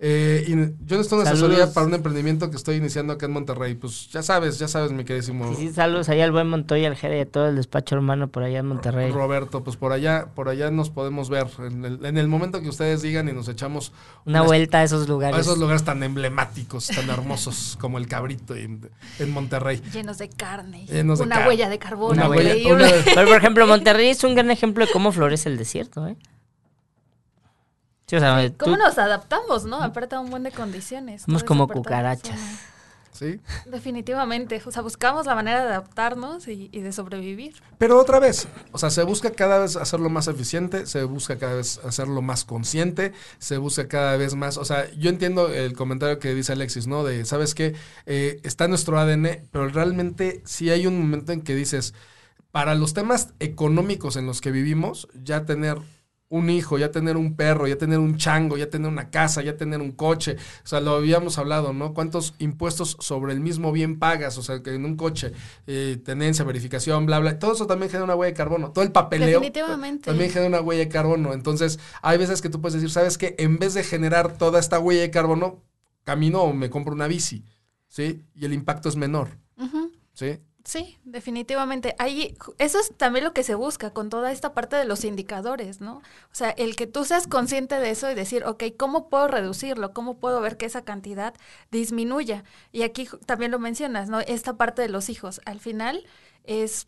Eh, 0.00 0.44
y 0.46 0.50
yo 0.52 0.56
necesito 0.96 1.16
una 1.16 1.24
Saludos. 1.24 1.32
asesoría 1.50 1.74
para 1.74 1.86
un 1.88 1.92
emprendimiento 1.94 2.48
que 2.50 2.56
estoy 2.56 2.76
iniciando 2.76 3.12
acá 3.12 3.26
en 3.26 3.32
Monterrey. 3.32 3.74
Pues 3.74 4.08
ya 4.10 4.22
sabes, 4.22 4.56
ya 4.60 4.68
sabes, 4.68 4.92
mi 4.92 5.02
queridísimo 5.04 5.50
Y 5.50 5.56
sí, 5.56 5.72
saludos 5.72 6.08
ahí 6.08 6.20
al 6.20 6.30
buen 6.30 6.46
Montoya, 6.48 6.86
al 6.86 6.94
jefe 6.94 7.14
de 7.14 7.26
todo 7.26 7.48
el 7.48 7.56
despacho 7.56 7.96
hermano 7.96 8.28
por 8.28 8.44
allá 8.44 8.60
en 8.60 8.66
Monterrey. 8.66 9.10
Roberto. 9.10 9.64
Pues 9.64 9.76
por 9.76 9.90
allá, 9.92 10.28
por 10.36 10.48
allá 10.48 10.70
nos 10.70 10.90
podemos 10.90 11.30
ver. 11.30 11.48
En 11.58 11.84
el, 11.84 12.04
en 12.04 12.16
el 12.16 12.28
momento 12.28 12.62
que 12.62 12.68
ustedes 12.68 13.02
digan 13.02 13.28
y 13.28 13.32
nos 13.32 13.48
echamos 13.48 13.92
Una 14.24 14.42
vuelta 14.42 14.78
a 14.78 14.82
esos 14.84 15.08
lugares. 15.08 15.36
a 15.36 15.40
esos 15.40 15.58
lugares 15.58 15.82
tan 15.82 16.00
emblemáticos, 16.04 16.86
tan 16.86 17.10
hermosos 17.10 17.76
como 17.80 17.98
el 17.98 18.06
Cabrito 18.06 18.54
en, 18.54 18.88
en 19.18 19.30
Monterrey. 19.32 19.82
Llenos 19.92 20.18
de 20.18 20.28
carne. 20.28 20.86
Llenos 20.86 21.18
de 21.18 21.24
una 21.24 21.36
car- 21.38 21.48
huella 21.48 21.68
de 21.68 21.78
carbono. 21.80 22.12
Una 22.12 22.28
huella- 22.28 22.54
increíble. 22.56 22.84
una- 22.84 23.04
Pero 23.16 23.26
por 23.26 23.36
ejemplo, 23.38 23.66
Monterrey 23.66 24.10
es 24.10 24.22
un 24.22 24.36
gran 24.36 24.52
ejemplo 24.52 24.86
de 24.86 24.92
cómo 24.92 25.10
florece 25.10 25.48
el 25.48 25.58
desierto, 25.58 26.06
¿eh? 26.06 26.16
Sí, 28.08 28.16
o 28.16 28.20
sea, 28.20 28.48
tú- 28.50 28.64
¿Cómo 28.64 28.76
nos 28.76 28.98
adaptamos, 28.98 29.64
no? 29.64 29.80
Aparte 29.82 30.16
a 30.16 30.20
un 30.20 30.30
buen 30.30 30.42
de 30.42 30.50
condiciones. 30.50 31.22
Somos 31.22 31.44
como 31.44 31.68
cucarachas. 31.68 32.40
¿Sí? 33.12 33.40
Definitivamente. 33.66 34.62
O 34.64 34.70
sea, 34.70 34.82
buscamos 34.82 35.26
la 35.26 35.34
manera 35.34 35.62
de 35.64 35.68
adaptarnos 35.70 36.46
y, 36.46 36.68
y 36.70 36.80
de 36.82 36.92
sobrevivir. 36.92 37.54
Pero 37.76 37.98
otra 37.98 38.20
vez, 38.20 38.46
o 38.70 38.78
sea, 38.78 38.90
se 38.90 39.02
busca 39.02 39.30
cada 39.32 39.58
vez 39.58 39.74
hacerlo 39.76 40.08
más 40.08 40.28
eficiente, 40.28 40.86
se 40.86 41.02
busca 41.02 41.36
cada 41.36 41.54
vez 41.54 41.80
hacerlo 41.84 42.22
más 42.22 42.44
consciente, 42.44 43.12
se 43.38 43.56
busca 43.58 43.88
cada 43.88 44.16
vez 44.16 44.34
más, 44.36 44.56
o 44.56 44.64
sea, 44.64 44.88
yo 44.92 45.10
entiendo 45.10 45.48
el 45.48 45.72
comentario 45.72 46.20
que 46.20 46.32
dice 46.34 46.52
Alexis, 46.52 46.86
¿no? 46.86 47.02
De, 47.02 47.24
¿sabes 47.24 47.54
qué? 47.56 47.74
Eh, 48.06 48.40
está 48.44 48.64
en 48.66 48.70
nuestro 48.70 48.98
ADN, 49.00 49.48
pero 49.50 49.68
realmente 49.68 50.40
sí 50.44 50.70
hay 50.70 50.86
un 50.86 51.00
momento 51.00 51.32
en 51.32 51.42
que 51.42 51.56
dices, 51.56 51.94
para 52.52 52.74
los 52.76 52.94
temas 52.94 53.30
económicos 53.40 54.16
en 54.16 54.26
los 54.26 54.40
que 54.40 54.52
vivimos, 54.52 55.08
ya 55.24 55.44
tener 55.44 55.78
un 56.30 56.50
hijo, 56.50 56.78
ya 56.78 56.90
tener 56.90 57.16
un 57.16 57.34
perro, 57.36 57.66
ya 57.66 57.76
tener 57.76 57.98
un 57.98 58.16
chango, 58.18 58.58
ya 58.58 58.68
tener 58.68 58.90
una 58.90 59.10
casa, 59.10 59.42
ya 59.42 59.56
tener 59.56 59.80
un 59.80 59.92
coche. 59.92 60.36
O 60.64 60.66
sea, 60.66 60.80
lo 60.80 60.96
habíamos 60.96 61.38
hablado, 61.38 61.72
¿no? 61.72 61.94
¿Cuántos 61.94 62.34
impuestos 62.38 62.96
sobre 63.00 63.32
el 63.32 63.40
mismo 63.40 63.72
bien 63.72 63.98
pagas? 63.98 64.36
O 64.36 64.42
sea, 64.42 64.62
que 64.62 64.74
en 64.74 64.84
un 64.84 64.96
coche, 64.96 65.32
eh, 65.66 65.98
tenencia, 66.04 66.44
verificación, 66.44 67.06
bla, 67.06 67.18
bla. 67.18 67.38
Todo 67.38 67.54
eso 67.54 67.66
también 67.66 67.90
genera 67.90 68.04
una 68.04 68.14
huella 68.14 68.32
de 68.32 68.36
carbono. 68.36 68.72
Todo 68.72 68.84
el 68.84 68.92
papeleo 68.92 69.40
Definitivamente. 69.40 70.04
también 70.04 70.30
genera 70.30 70.48
una 70.48 70.60
huella 70.60 70.84
de 70.84 70.88
carbono. 70.88 71.32
Entonces, 71.32 71.78
hay 72.02 72.18
veces 72.18 72.42
que 72.42 72.50
tú 72.50 72.60
puedes 72.60 72.74
decir, 72.74 72.90
¿sabes 72.90 73.16
qué? 73.16 73.34
En 73.38 73.58
vez 73.58 73.74
de 73.74 73.82
generar 73.82 74.36
toda 74.36 74.60
esta 74.60 74.78
huella 74.78 75.00
de 75.00 75.10
carbono, 75.10 75.62
camino 76.04 76.42
o 76.42 76.52
me 76.52 76.68
compro 76.68 76.94
una 76.94 77.06
bici, 77.06 77.44
¿sí? 77.86 78.22
Y 78.34 78.44
el 78.44 78.52
impacto 78.52 78.88
es 78.88 78.96
menor. 78.96 79.38
¿sí? 80.12 80.40
Sí, 80.68 80.98
definitivamente. 81.02 81.94
Ahí, 81.98 82.36
eso 82.58 82.78
es 82.78 82.92
también 82.94 83.24
lo 83.24 83.32
que 83.32 83.42
se 83.42 83.54
busca 83.54 83.94
con 83.94 84.10
toda 84.10 84.32
esta 84.32 84.52
parte 84.52 84.76
de 84.76 84.84
los 84.84 85.02
indicadores, 85.02 85.80
¿no? 85.80 85.94
O 85.94 86.02
sea, 86.32 86.50
el 86.50 86.76
que 86.76 86.86
tú 86.86 87.06
seas 87.06 87.26
consciente 87.26 87.76
de 87.76 87.88
eso 87.88 88.10
y 88.10 88.14
decir, 88.14 88.44
ok, 88.44 88.64
¿cómo 88.76 89.08
puedo 89.08 89.28
reducirlo? 89.28 89.94
¿Cómo 89.94 90.18
puedo 90.18 90.42
ver 90.42 90.58
que 90.58 90.66
esa 90.66 90.84
cantidad 90.84 91.32
disminuya? 91.70 92.44
Y 92.70 92.82
aquí 92.82 93.08
también 93.24 93.50
lo 93.50 93.58
mencionas, 93.58 94.10
¿no? 94.10 94.20
Esta 94.20 94.58
parte 94.58 94.82
de 94.82 94.90
los 94.90 95.08
hijos. 95.08 95.40
Al 95.46 95.58
final 95.58 96.04
es 96.44 96.86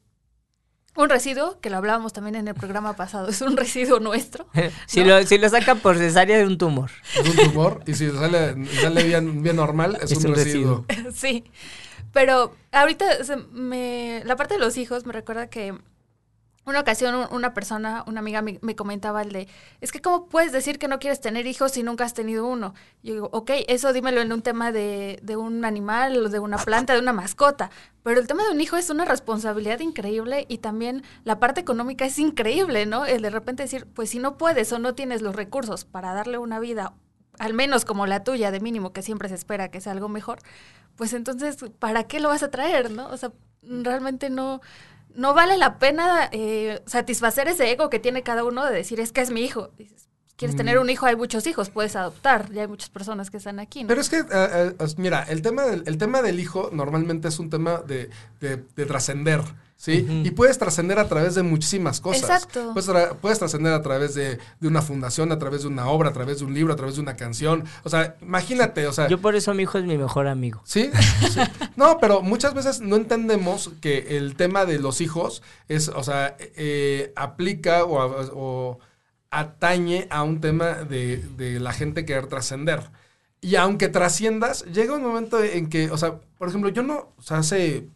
un 0.94 1.08
residuo, 1.08 1.58
que 1.60 1.70
lo 1.70 1.78
hablábamos 1.78 2.12
también 2.12 2.34
en 2.34 2.48
el 2.48 2.54
programa 2.54 2.96
pasado, 2.96 3.28
es 3.28 3.40
un 3.40 3.56
residuo 3.56 3.98
nuestro. 3.98 4.46
si, 4.86 5.04
lo, 5.04 5.24
si 5.24 5.38
lo 5.38 5.48
sacan 5.48 5.78
por 5.78 5.96
cesárea 5.96 6.36
de 6.36 6.44
un 6.44 6.58
tumor. 6.58 6.90
Es 7.18 7.30
un 7.30 7.36
tumor 7.50 7.82
y 7.86 7.94
si 7.94 8.10
sale, 8.10 8.62
sale 8.82 9.04
bien, 9.04 9.42
bien 9.42 9.56
normal, 9.56 9.96
es, 10.02 10.12
Es 10.12 10.18
un, 10.18 10.32
un 10.32 10.36
residuo. 10.36 10.84
Sí, 11.14 11.44
pero 12.12 12.54
ahorita 12.72 13.24
se 13.24 13.36
me, 13.36 14.22
la 14.24 14.36
parte 14.36 14.54
de 14.54 14.60
los 14.60 14.76
hijos 14.76 15.06
me 15.06 15.12
recuerda 15.12 15.48
que 15.50 15.74
una 16.66 16.80
ocasión 16.80 17.14
un- 17.14 17.26
una 17.32 17.54
persona, 17.54 18.04
una 18.06 18.20
amiga 18.20 18.42
me, 18.42 18.58
me 18.62 18.76
comentaba 18.76 19.22
el 19.22 19.32
de, 19.32 19.48
es 19.80 19.90
que 19.92 20.00
cómo 20.02 20.26
puedes 20.28 20.52
decir 20.52 20.78
que 20.78 20.88
no 20.88 20.98
quieres 20.98 21.20
tener 21.20 21.46
hijos 21.46 21.72
si 21.72 21.82
nunca 21.82 22.04
has 22.04 22.14
tenido 22.14 22.46
uno. 22.46 22.74
Yo 23.02 23.14
digo, 23.14 23.30
ok, 23.32 23.50
eso 23.66 23.92
dímelo 23.92 24.20
en 24.20 24.30
un 24.32 24.42
tema 24.42 24.70
de, 24.70 25.18
de 25.22 25.36
un 25.36 25.64
animal, 25.64 26.30
de 26.30 26.38
una 26.38 26.58
planta, 26.58 26.92
de 26.94 27.00
una 27.00 27.14
mascota, 27.14 27.70
pero 28.02 28.20
el 28.20 28.26
tema 28.26 28.44
de 28.44 28.50
un 28.50 28.60
hijo 28.60 28.76
es 28.76 28.90
una 28.90 29.04
responsabilidad 29.06 29.80
increíble 29.80 30.44
y 30.48 30.58
también 30.58 31.02
la 31.24 31.40
parte 31.40 31.60
económica 31.62 32.04
es 32.04 32.18
increíble, 32.18 32.86
¿no? 32.86 33.06
El 33.06 33.22
de 33.22 33.30
repente 33.30 33.62
decir, 33.64 33.86
pues 33.94 34.10
si 34.10 34.18
no 34.18 34.36
puedes 34.36 34.70
o 34.72 34.78
no 34.78 34.94
tienes 34.94 35.22
los 35.22 35.34
recursos 35.34 35.84
para 35.86 36.12
darle 36.12 36.38
una 36.38 36.60
vida 36.60 36.92
al 37.40 37.54
menos 37.54 37.84
como 37.84 38.06
la 38.06 38.22
tuya, 38.22 38.50
de 38.50 38.60
mínimo, 38.60 38.92
que 38.92 39.02
siempre 39.02 39.28
se 39.28 39.34
espera 39.34 39.70
que 39.70 39.80
sea 39.80 39.92
algo 39.92 40.08
mejor, 40.08 40.38
pues 40.96 41.12
entonces, 41.14 41.56
¿para 41.78 42.04
qué 42.04 42.20
lo 42.20 42.28
vas 42.28 42.42
a 42.42 42.50
traer, 42.50 42.90
no? 42.90 43.08
O 43.08 43.16
sea, 43.16 43.32
realmente 43.62 44.30
no, 44.30 44.60
no 45.14 45.34
vale 45.34 45.56
la 45.56 45.78
pena 45.78 46.28
eh, 46.32 46.82
satisfacer 46.86 47.48
ese 47.48 47.70
ego 47.70 47.90
que 47.90 47.98
tiene 47.98 48.22
cada 48.22 48.44
uno 48.44 48.64
de 48.66 48.72
decir, 48.74 49.00
es 49.00 49.10
que 49.12 49.22
es 49.22 49.30
mi 49.30 49.40
hijo. 49.42 49.70
Dices, 49.78 50.08
quieres 50.36 50.54
Mm. 50.54 50.58
tener 50.58 50.78
un 50.78 50.90
hijo, 50.90 51.06
hay 51.06 51.16
muchos 51.16 51.46
hijos, 51.46 51.70
puedes 51.70 51.96
adoptar, 51.96 52.50
ya 52.52 52.62
hay 52.62 52.68
muchas 52.68 52.90
personas 52.90 53.30
que 53.30 53.38
están 53.38 53.58
aquí, 53.58 53.82
¿no? 53.82 53.88
Pero 53.88 54.00
es 54.00 54.08
que, 54.10 54.18
eh, 54.18 54.26
eh, 54.30 54.74
mira, 54.98 55.22
el 55.28 55.42
tema, 55.42 55.62
del, 55.64 55.82
el 55.86 55.96
tema 55.98 56.22
del 56.22 56.38
hijo 56.40 56.70
normalmente 56.72 57.28
es 57.28 57.38
un 57.38 57.48
tema 57.50 57.78
de, 57.78 58.10
de- 58.40 58.56
de 58.76 58.86
trascender, 58.86 59.40
¿sí? 59.80 60.06
Y 60.24 60.30
puedes 60.32 60.58
trascender 60.58 60.98
a 60.98 61.08
través 61.08 61.34
de 61.34 61.42
muchísimas 61.42 62.02
cosas. 62.02 62.22
Exacto. 62.22 62.74
Puedes, 62.74 62.86
tra- 62.86 63.16
puedes 63.16 63.38
trascender 63.38 63.72
a 63.72 63.80
través 63.80 64.14
de, 64.14 64.38
de 64.60 64.68
una 64.68 64.82
fundación, 64.82 65.32
a 65.32 65.38
través 65.38 65.62
de 65.62 65.68
una 65.68 65.88
obra, 65.88 66.10
a 66.10 66.12
través 66.12 66.40
de 66.40 66.44
un 66.44 66.52
libro, 66.52 66.74
a 66.74 66.76
través 66.76 66.96
de 66.96 67.00
una 67.00 67.16
canción. 67.16 67.64
O 67.82 67.88
sea, 67.88 68.16
imagínate, 68.20 68.86
o 68.86 68.92
sea... 68.92 69.08
Yo 69.08 69.22
por 69.22 69.36
eso 69.36 69.54
mi 69.54 69.62
hijo 69.62 69.78
es 69.78 69.84
mi 69.84 69.96
mejor 69.96 70.28
amigo. 70.28 70.60
¿Sí? 70.66 70.90
sí. 71.32 71.40
No, 71.76 71.96
pero 71.98 72.20
muchas 72.20 72.52
veces 72.52 72.82
no 72.82 72.96
entendemos 72.96 73.70
que 73.80 74.18
el 74.18 74.36
tema 74.36 74.66
de 74.66 74.78
los 74.78 75.00
hijos 75.00 75.42
es, 75.68 75.88
o 75.88 76.02
sea, 76.02 76.36
eh, 76.38 77.14
aplica 77.16 77.84
o, 77.84 77.96
o 78.34 78.78
atañe 79.30 80.08
a 80.10 80.24
un 80.24 80.42
tema 80.42 80.74
de, 80.74 81.24
de 81.38 81.58
la 81.58 81.72
gente 81.72 82.04
querer 82.04 82.26
trascender. 82.26 82.90
Y 83.40 83.56
aunque 83.56 83.88
trasciendas, 83.88 84.64
llega 84.66 84.94
un 84.94 85.02
momento 85.02 85.42
en 85.42 85.70
que, 85.70 85.90
o 85.90 85.96
sea, 85.96 86.20
por 86.36 86.48
ejemplo, 86.50 86.68
yo 86.68 86.82
no, 86.82 87.14
o 87.16 87.22
sea, 87.22 87.38
hace, 87.38 87.86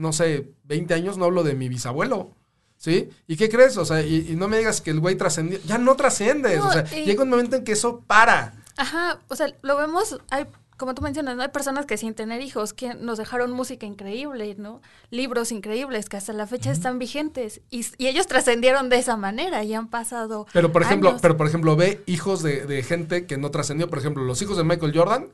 no 0.00 0.12
sé, 0.12 0.50
20 0.64 0.94
años 0.94 1.18
no 1.18 1.26
hablo 1.26 1.42
de 1.44 1.54
mi 1.54 1.68
bisabuelo. 1.68 2.34
¿Sí? 2.76 3.10
¿Y 3.26 3.36
qué 3.36 3.50
crees? 3.50 3.76
O 3.76 3.84
sea, 3.84 4.00
y, 4.00 4.28
y 4.30 4.36
no 4.36 4.48
me 4.48 4.56
digas 4.56 4.80
que 4.80 4.90
el 4.90 5.00
güey 5.00 5.14
trascendió. 5.14 5.58
Ya 5.66 5.76
no 5.76 5.96
trasciendes. 5.96 6.58
No, 6.60 6.68
o 6.68 6.72
sea, 6.72 6.86
y- 6.98 7.04
llega 7.04 7.22
un 7.22 7.28
momento 7.28 7.56
en 7.56 7.62
que 7.64 7.72
eso 7.72 8.00
para. 8.06 8.54
Ajá, 8.78 9.20
o 9.28 9.36
sea, 9.36 9.54
lo 9.60 9.76
vemos, 9.76 10.18
hay, 10.30 10.46
como 10.78 10.94
tú 10.94 11.02
mencionas, 11.02 11.36
¿no? 11.36 11.42
Hay 11.42 11.50
personas 11.50 11.84
que 11.84 11.98
sin 11.98 12.14
tener 12.14 12.40
hijos, 12.40 12.72
que 12.72 12.94
nos 12.94 13.18
dejaron 13.18 13.50
música 13.52 13.84
increíble, 13.84 14.54
¿no? 14.56 14.80
Libros 15.10 15.52
increíbles 15.52 16.08
que 16.08 16.16
hasta 16.16 16.32
la 16.32 16.46
fecha 16.46 16.70
están 16.70 16.98
vigentes. 16.98 17.60
Y, 17.68 17.84
y 17.98 18.06
ellos 18.06 18.26
trascendieron 18.26 18.88
de 18.88 18.96
esa 18.96 19.18
manera 19.18 19.62
y 19.62 19.74
han 19.74 19.88
pasado. 19.88 20.46
Pero 20.54 20.72
por 20.72 20.80
ejemplo, 20.80 21.10
años. 21.10 21.20
pero 21.20 21.36
por 21.36 21.46
ejemplo, 21.48 21.76
ve 21.76 22.02
hijos 22.06 22.42
de, 22.42 22.64
de 22.64 22.82
gente 22.82 23.26
que 23.26 23.36
no 23.36 23.50
trascendió. 23.50 23.90
Por 23.90 23.98
ejemplo, 23.98 24.24
los 24.24 24.40
hijos 24.40 24.56
de 24.56 24.64
Michael 24.64 24.96
Jordan 24.96 25.28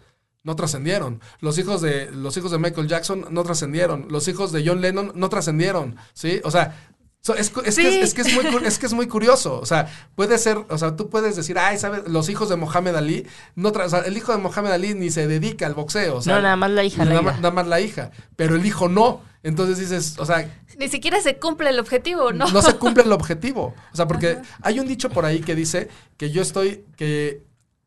no 0.46 0.54
trascendieron. 0.56 1.20
Los 1.40 1.58
hijos 1.58 1.82
de 1.82 2.08
los 2.12 2.36
hijos 2.36 2.52
de 2.52 2.58
Michael 2.58 2.86
Jackson 2.88 3.26
no 3.30 3.42
trascendieron. 3.42 4.06
Los 4.08 4.28
hijos 4.28 4.52
de 4.52 4.64
John 4.66 4.80
Lennon 4.80 5.10
no 5.14 5.28
trascendieron. 5.28 5.96
¿Sí? 6.14 6.40
O 6.44 6.50
sea, 6.52 6.90
so- 7.20 7.34
es, 7.34 7.48
es 7.48 7.50
que, 7.52 7.72
Sí. 7.72 7.86
es, 7.86 7.96
es 7.96 8.14
que 8.14 8.22
es 8.22 8.32
muy 8.32 8.64
es 8.64 8.78
que 8.78 8.86
es 8.86 8.92
muy 8.92 9.08
curioso. 9.08 9.58
O 9.60 9.66
sea, 9.66 9.88
puede 10.14 10.38
ser, 10.38 10.58
o 10.68 10.78
sea, 10.78 10.94
tú 10.94 11.10
puedes 11.10 11.34
decir, 11.34 11.58
ay, 11.58 11.76
¿sabes? 11.78 12.02
Los 12.06 12.28
hijos 12.28 12.48
de 12.48 12.54
Mohamed 12.56 12.94
Ali, 12.94 13.26
no 13.56 13.70
o 13.70 13.88
sea, 13.88 13.98
el 14.00 14.16
hijo 14.16 14.30
de 14.30 14.38
Mohamed 14.38 14.70
Ali 14.70 14.94
ni 14.94 15.10
se 15.10 15.26
dedica 15.26 15.66
al 15.66 15.74
boxeo. 15.74 16.16
O 16.18 16.22
sea, 16.22 16.36
no, 16.36 16.42
nada 16.42 16.54
más 16.56 16.70
la 16.70 16.84
hija. 16.84 17.04
nada, 17.04 17.16
la 17.16 17.22
más- 17.22 17.32
hija. 17.34 17.42
nada 17.42 17.54
más 17.54 17.66
la 17.66 17.80
hija. 17.80 18.10
Pero 18.36 18.54
el 18.54 18.64
hijo 18.64 18.88
no. 18.88 19.20
Entonces 19.42 19.78
dices, 19.78 20.16
o 20.18 20.26
sea, 20.26 20.48
Ni 20.78 20.88
siquiera 20.88 21.20
se 21.20 21.38
cumple 21.38 21.70
el 21.70 21.78
objetivo, 21.80 22.32
¿no? 22.32 22.48
no 22.50 22.62
se 22.62 22.74
cumple 22.76 23.02
el 23.04 23.12
objetivo. 23.12 23.74
O 23.92 23.96
sea, 23.96 24.06
porque 24.08 24.30
Ajá. 24.30 24.42
hay 24.62 24.78
un 24.80 24.86
dicho 24.88 25.10
por 25.10 25.24
ahí 25.24 25.40
que 25.40 25.54
dice 25.56 25.88
que 26.16 26.30
yo 26.30 26.42
estoy, 26.42 26.84
que 26.96 27.42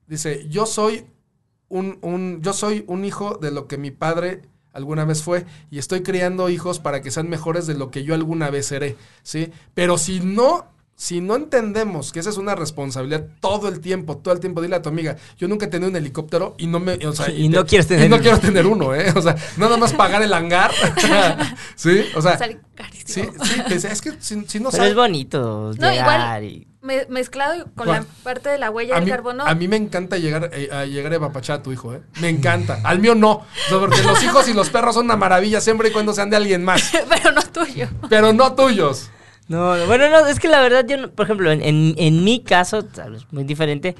dice, 0.07 0.45
yo 0.49 0.65
soy 0.65 1.05
un, 1.69 1.99
un, 2.01 2.41
yo 2.41 2.53
soy 2.53 2.83
un 2.87 3.05
hijo 3.05 3.37
de 3.37 3.51
lo 3.51 3.67
que 3.67 3.77
mi 3.77 3.91
padre 3.91 4.41
alguna 4.73 5.05
vez 5.05 5.23
fue 5.23 5.45
y 5.71 5.79
estoy 5.79 6.03
criando 6.03 6.49
hijos 6.49 6.79
para 6.79 7.01
que 7.01 7.11
sean 7.11 7.29
mejores 7.29 7.67
de 7.67 7.75
lo 7.75 7.91
que 7.91 8.03
yo 8.03 8.13
alguna 8.13 8.49
vez 8.49 8.67
seré, 8.67 8.97
¿sí? 9.23 9.51
Pero 9.73 9.97
si 9.97 10.19
no 10.19 10.67
si 11.01 11.21
no 11.21 11.37
entendemos 11.37 12.11
que 12.11 12.19
esa 12.19 12.29
es 12.29 12.35
una 12.35 12.55
responsabilidad 12.55 13.23
todo 13.39 13.69
el 13.69 13.79
tiempo, 13.79 14.17
todo 14.17 14.33
el 14.33 14.41
tiempo, 14.41 14.61
dile 14.61 14.75
a 14.75 14.81
tu 14.81 14.89
amiga, 14.89 15.15
yo 15.37 15.47
nunca 15.47 15.65
he 15.67 15.69
tenido 15.69 15.89
un 15.89 15.95
helicóptero 15.95 16.55
y 16.57 16.67
no 16.67 16.81
me, 16.81 16.95
o 17.07 17.13
sea, 17.13 17.29
Y 17.33 17.47
no 17.47 17.65
quieres 17.65 17.87
tener 17.87 18.05
y 18.05 18.09
no 18.09 18.17
uno. 18.17 18.23
quiero 18.23 18.39
tener 18.39 18.67
uno, 18.67 18.93
¿eh? 18.93 19.13
O 19.15 19.21
sea, 19.21 19.37
nada 19.55 19.77
más 19.77 19.93
pagar 19.93 20.21
el 20.23 20.33
hangar. 20.33 20.71
sí, 21.75 22.01
o 22.15 22.21
sea, 22.21 22.37
Sale 22.37 22.53
sí, 22.53 22.59
carísimo. 22.75 23.31
sí, 23.45 23.87
es 23.87 24.01
que 24.01 24.11
si, 24.19 24.43
si 24.45 24.59
no 24.59 24.71
Pero 24.71 24.71
sabes 24.71 24.89
es 24.91 24.95
bonito 24.97 25.71
No, 25.77 25.93
igual 25.93 26.43
y... 26.43 26.67
me- 26.81 27.05
mezclado 27.07 27.63
con 27.75 27.87
¿Cuál? 27.87 28.01
la 28.01 28.05
parte 28.23 28.49
de 28.49 28.57
la 28.57 28.69
huella 28.69 28.95
del 28.95 29.05
mí, 29.05 29.09
carbono. 29.11 29.45
a 29.45 29.55
mí 29.55 29.69
me 29.69 29.77
encanta 29.77 30.17
llegar 30.17 30.49
eh, 30.53 30.67
a 30.69 30.83
llegar 30.83 31.13
a 31.13 31.15
apapachar 31.15 31.59
a 31.59 31.63
tu 31.63 31.71
hijo, 31.71 31.93
¿eh? 31.93 32.01
Me 32.19 32.27
encanta. 32.27 32.81
Al 32.83 32.99
mío 32.99 33.15
no. 33.15 33.45
Porque 33.69 34.03
los 34.03 34.21
hijos 34.21 34.49
y 34.49 34.53
los 34.53 34.69
perros 34.69 34.95
son 34.95 35.05
una 35.05 35.15
maravilla 35.15 35.61
siempre 35.61 35.87
y 35.87 35.91
cuando 35.93 36.13
sean 36.13 36.29
de 36.29 36.35
alguien 36.35 36.61
más. 36.65 36.91
pero 37.09 37.31
no 37.31 37.41
tuyo. 37.41 37.87
Pero 38.09 38.33
no 38.33 38.53
tuyos. 38.53 39.09
No, 39.49 39.75
no, 39.75 39.85
bueno, 39.87 40.07
no, 40.09 40.25
es 40.27 40.39
que 40.39 40.47
la 40.47 40.61
verdad 40.61 40.85
yo, 40.87 40.95
no- 40.97 41.09
por 41.11 41.25
ejemplo, 41.25 41.51
en, 41.51 41.61
en, 41.61 41.95
en 41.97 42.23
mi 42.23 42.41
caso, 42.41 42.81
vez 42.83 43.25
muy 43.31 43.43
diferente, 43.43 43.95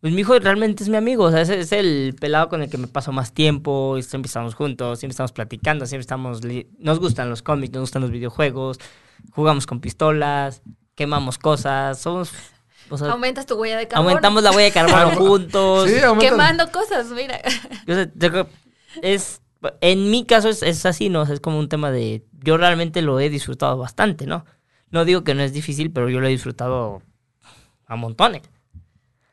pues 0.00 0.12
mi 0.12 0.22
hijo 0.22 0.36
realmente 0.40 0.82
es 0.82 0.88
mi 0.88 0.96
amigo, 0.96 1.24
o 1.24 1.30
sea, 1.30 1.42
es, 1.42 1.48
es 1.50 1.70
el 1.70 2.16
pelado 2.20 2.48
con 2.48 2.60
el 2.62 2.68
que 2.68 2.76
me 2.78 2.88
paso 2.88 3.12
más 3.12 3.32
tiempo, 3.32 3.96
y 3.98 4.02
siempre 4.02 4.26
estamos 4.26 4.54
juntos, 4.56 4.98
siempre 4.98 5.12
estamos 5.12 5.30
platicando, 5.32 5.86
siempre 5.86 6.00
estamos, 6.02 6.40
nos 6.78 6.98
gustan 6.98 7.30
los 7.30 7.42
cómics, 7.42 7.72
nos 7.72 7.82
gustan 7.82 8.02
los 8.02 8.10
videojuegos, 8.10 8.78
jugamos 9.30 9.66
con 9.66 9.80
pistolas, 9.80 10.62
quemamos 10.96 11.38
cosas, 11.38 12.00
somos, 12.00 12.32
o 12.90 12.98
sea, 12.98 13.12
Aumentas 13.12 13.46
tu 13.46 13.54
huella 13.54 13.76
de 13.76 13.86
carbono. 13.86 14.08
aumentamos 14.08 14.42
la 14.42 14.50
huella 14.50 14.64
de 14.64 14.72
carbono 14.72 15.10
juntos. 15.16 15.88
Sí, 15.88 15.96
Quemando 16.18 16.70
cosas, 16.72 17.06
mira. 17.10 17.40
Yo 17.86 17.94
sé, 17.94 18.10
yo 18.16 18.30
creo- 18.30 18.48
es, 19.02 19.40
en 19.80 20.10
mi 20.10 20.24
caso 20.26 20.48
es, 20.48 20.62
es 20.64 20.84
así, 20.84 21.10
¿no? 21.10 21.20
O 21.20 21.26
sea, 21.26 21.34
es 21.34 21.40
como 21.40 21.58
un 21.60 21.68
tema 21.68 21.92
de, 21.92 22.24
yo 22.44 22.56
realmente 22.56 23.02
lo 23.02 23.20
he 23.20 23.30
disfrutado 23.30 23.76
bastante, 23.78 24.26
¿no? 24.26 24.44
No 24.90 25.04
digo 25.04 25.24
que 25.24 25.34
no 25.34 25.42
es 25.42 25.52
difícil, 25.52 25.90
pero 25.90 26.08
yo 26.08 26.20
lo 26.20 26.26
he 26.26 26.30
disfrutado 26.30 27.02
a 27.86 27.96
montones. 27.96 28.42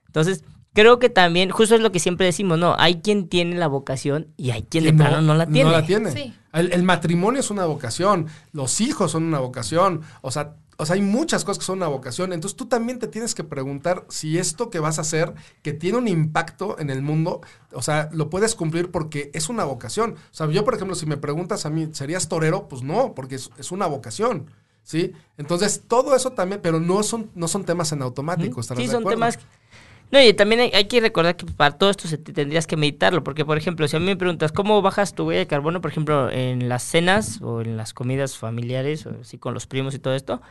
Entonces, 0.08 0.44
creo 0.74 1.00
que 1.00 1.10
también, 1.10 1.50
justo 1.50 1.76
es 1.76 1.82
lo 1.82 1.92
que 1.92 2.00
siempre 2.00 2.26
decimos, 2.26 2.58
¿no? 2.58 2.76
Hay 2.80 3.02
quien 3.02 3.28
tiene 3.28 3.58
la 3.58 3.68
vocación 3.68 4.28
y 4.38 4.52
hay 4.52 4.64
quien 4.64 4.86
de 4.86 4.94
plano 4.94 5.22
no 5.22 5.36
la 5.36 5.46
tiene. 5.46 5.70
No 5.70 5.72
la 5.72 5.86
tiene. 5.86 6.12
Sí. 6.12 6.34
El, 6.54 6.72
el 6.74 6.84
matrimonio 6.84 7.42
es 7.42 7.52
una 7.52 7.66
vocación, 7.66 8.28
los 8.54 8.82
hijos 8.82 9.12
son 9.12 9.24
una 9.24 9.40
vocación, 9.40 10.02
o 10.22 10.32
sea, 10.32 10.56
o 10.82 10.86
sea, 10.86 10.96
hay 10.96 11.02
muchas 11.02 11.44
cosas 11.44 11.60
que 11.60 11.66
son 11.66 11.78
una 11.80 11.88
vocación. 11.90 12.32
Entonces 12.34 12.56
tú 12.56 12.66
también 12.68 13.00
te 13.00 13.08
tienes 13.08 13.36
que 13.36 13.44
preguntar 13.44 14.06
si 14.08 14.38
esto 14.38 14.70
que 14.70 14.80
vas 14.80 14.98
a 14.98 15.02
hacer, 15.02 15.34
que 15.62 15.74
tiene 15.74 15.98
un 15.98 16.08
impacto 16.08 16.80
en 16.80 16.90
el 16.90 17.02
mundo, 17.02 17.42
o 17.74 17.82
sea, 17.82 18.10
lo 18.14 18.30
puedes 18.30 18.56
cumplir 18.56 18.90
porque 18.90 19.30
es 19.34 19.50
una 19.50 19.66
vocación. 19.66 20.14
O 20.14 20.34
sea, 20.34 20.48
yo, 20.50 20.64
por 20.64 20.74
ejemplo, 20.76 20.96
si 20.96 21.06
me 21.06 21.18
preguntas 21.18 21.66
a 21.66 21.70
mí, 21.70 21.90
¿serías 21.92 22.30
torero? 22.30 22.68
Pues 22.70 22.82
no, 22.82 23.14
porque 23.14 23.36
es, 23.36 23.50
es 23.58 23.72
una 23.72 23.88
vocación. 23.88 24.50
¿Sí? 24.84 25.12
Entonces, 25.38 25.84
todo 25.88 26.16
eso 26.16 26.32
también, 26.32 26.62
pero 26.64 26.80
no 26.80 27.04
son, 27.04 27.30
no 27.36 27.48
son 27.48 27.64
temas 27.64 27.92
en 27.92 28.02
automático. 28.02 28.60
¿estarás 28.60 28.82
Sí, 28.84 28.90
son 28.90 29.04
temas... 29.06 29.38
No, 30.12 30.20
y 30.20 30.34
también 30.34 30.62
hay, 30.62 30.72
hay 30.74 30.86
que 30.88 31.00
recordar 31.02 31.36
que 31.36 31.46
para 31.46 31.78
todo 31.78 31.92
esto 31.92 32.08
se 32.08 32.18
te- 32.18 32.34
tendrías 32.34 32.66
que 32.66 32.76
meditarlo, 32.76 33.24
porque 33.24 33.46
por 33.46 33.58
ejemplo, 33.60 33.88
si 33.88 33.96
a 33.96 34.00
mí 34.00 34.08
me 34.08 34.16
preguntas 34.18 34.52
cómo 34.52 34.82
bajas 34.82 35.14
tu 35.14 35.26
huella 35.28 35.42
de 35.42 35.46
carbono, 35.46 35.82
por 35.82 35.92
ejemplo, 35.92 36.32
en 36.32 36.68
las 36.68 36.82
cenas 36.82 37.40
o 37.44 37.62
en 37.62 37.78
las 37.78 37.94
comidas 37.94 38.36
familiares, 38.36 39.06
o 39.06 39.12
así 39.22 39.38
con 39.38 39.54
los 39.54 39.68
primos 39.68 39.94
y 39.94 40.00
todo 40.00 40.16
esto, 40.16 40.42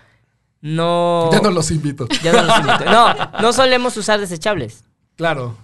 no... 0.61 1.30
Ya 1.32 1.40
no 1.40 1.50
los 1.50 1.70
invito. 1.70 2.06
ya 2.22 2.32
no 2.32 2.42
los 2.42 2.59
invito. 2.59 2.84
No, 2.86 3.14
no 3.40 3.52
solemos 3.52 3.96
usar 3.96 4.20
desechables. 4.20 4.84
Claro. 5.16 5.56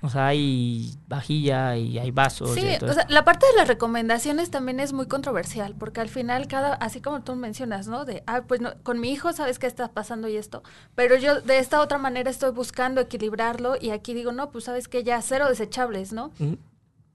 O 0.00 0.08
sea, 0.08 0.28
hay 0.28 0.94
vajilla 1.08 1.76
y 1.76 1.98
hay 1.98 2.12
vasos. 2.12 2.54
Sí, 2.54 2.64
todo 2.78 2.90
o 2.90 2.94
sea, 2.94 3.04
la 3.08 3.24
parte 3.24 3.46
de 3.46 3.56
las 3.56 3.66
recomendaciones 3.66 4.48
también 4.48 4.78
es 4.78 4.92
muy 4.92 5.06
controversial, 5.06 5.74
porque 5.76 6.00
al 6.00 6.08
final 6.08 6.46
cada, 6.46 6.74
así 6.74 7.00
como 7.00 7.22
tú 7.22 7.34
mencionas, 7.34 7.88
¿no? 7.88 8.04
De, 8.04 8.22
ah, 8.28 8.42
pues 8.46 8.60
no, 8.60 8.74
con 8.84 9.00
mi 9.00 9.10
hijo 9.10 9.32
sabes 9.32 9.58
qué 9.58 9.66
está 9.66 9.88
pasando 9.88 10.28
y 10.28 10.36
esto, 10.36 10.62
pero 10.94 11.16
yo 11.16 11.40
de 11.40 11.58
esta 11.58 11.80
otra 11.80 11.98
manera 11.98 12.30
estoy 12.30 12.52
buscando 12.52 13.00
equilibrarlo 13.00 13.74
y 13.80 13.90
aquí 13.90 14.14
digo, 14.14 14.30
no, 14.30 14.50
pues 14.50 14.64
sabes 14.64 14.86
que 14.86 15.02
ya 15.02 15.20
cero 15.20 15.48
desechables, 15.48 16.12
¿no? 16.12 16.26
Ujú. 16.38 16.58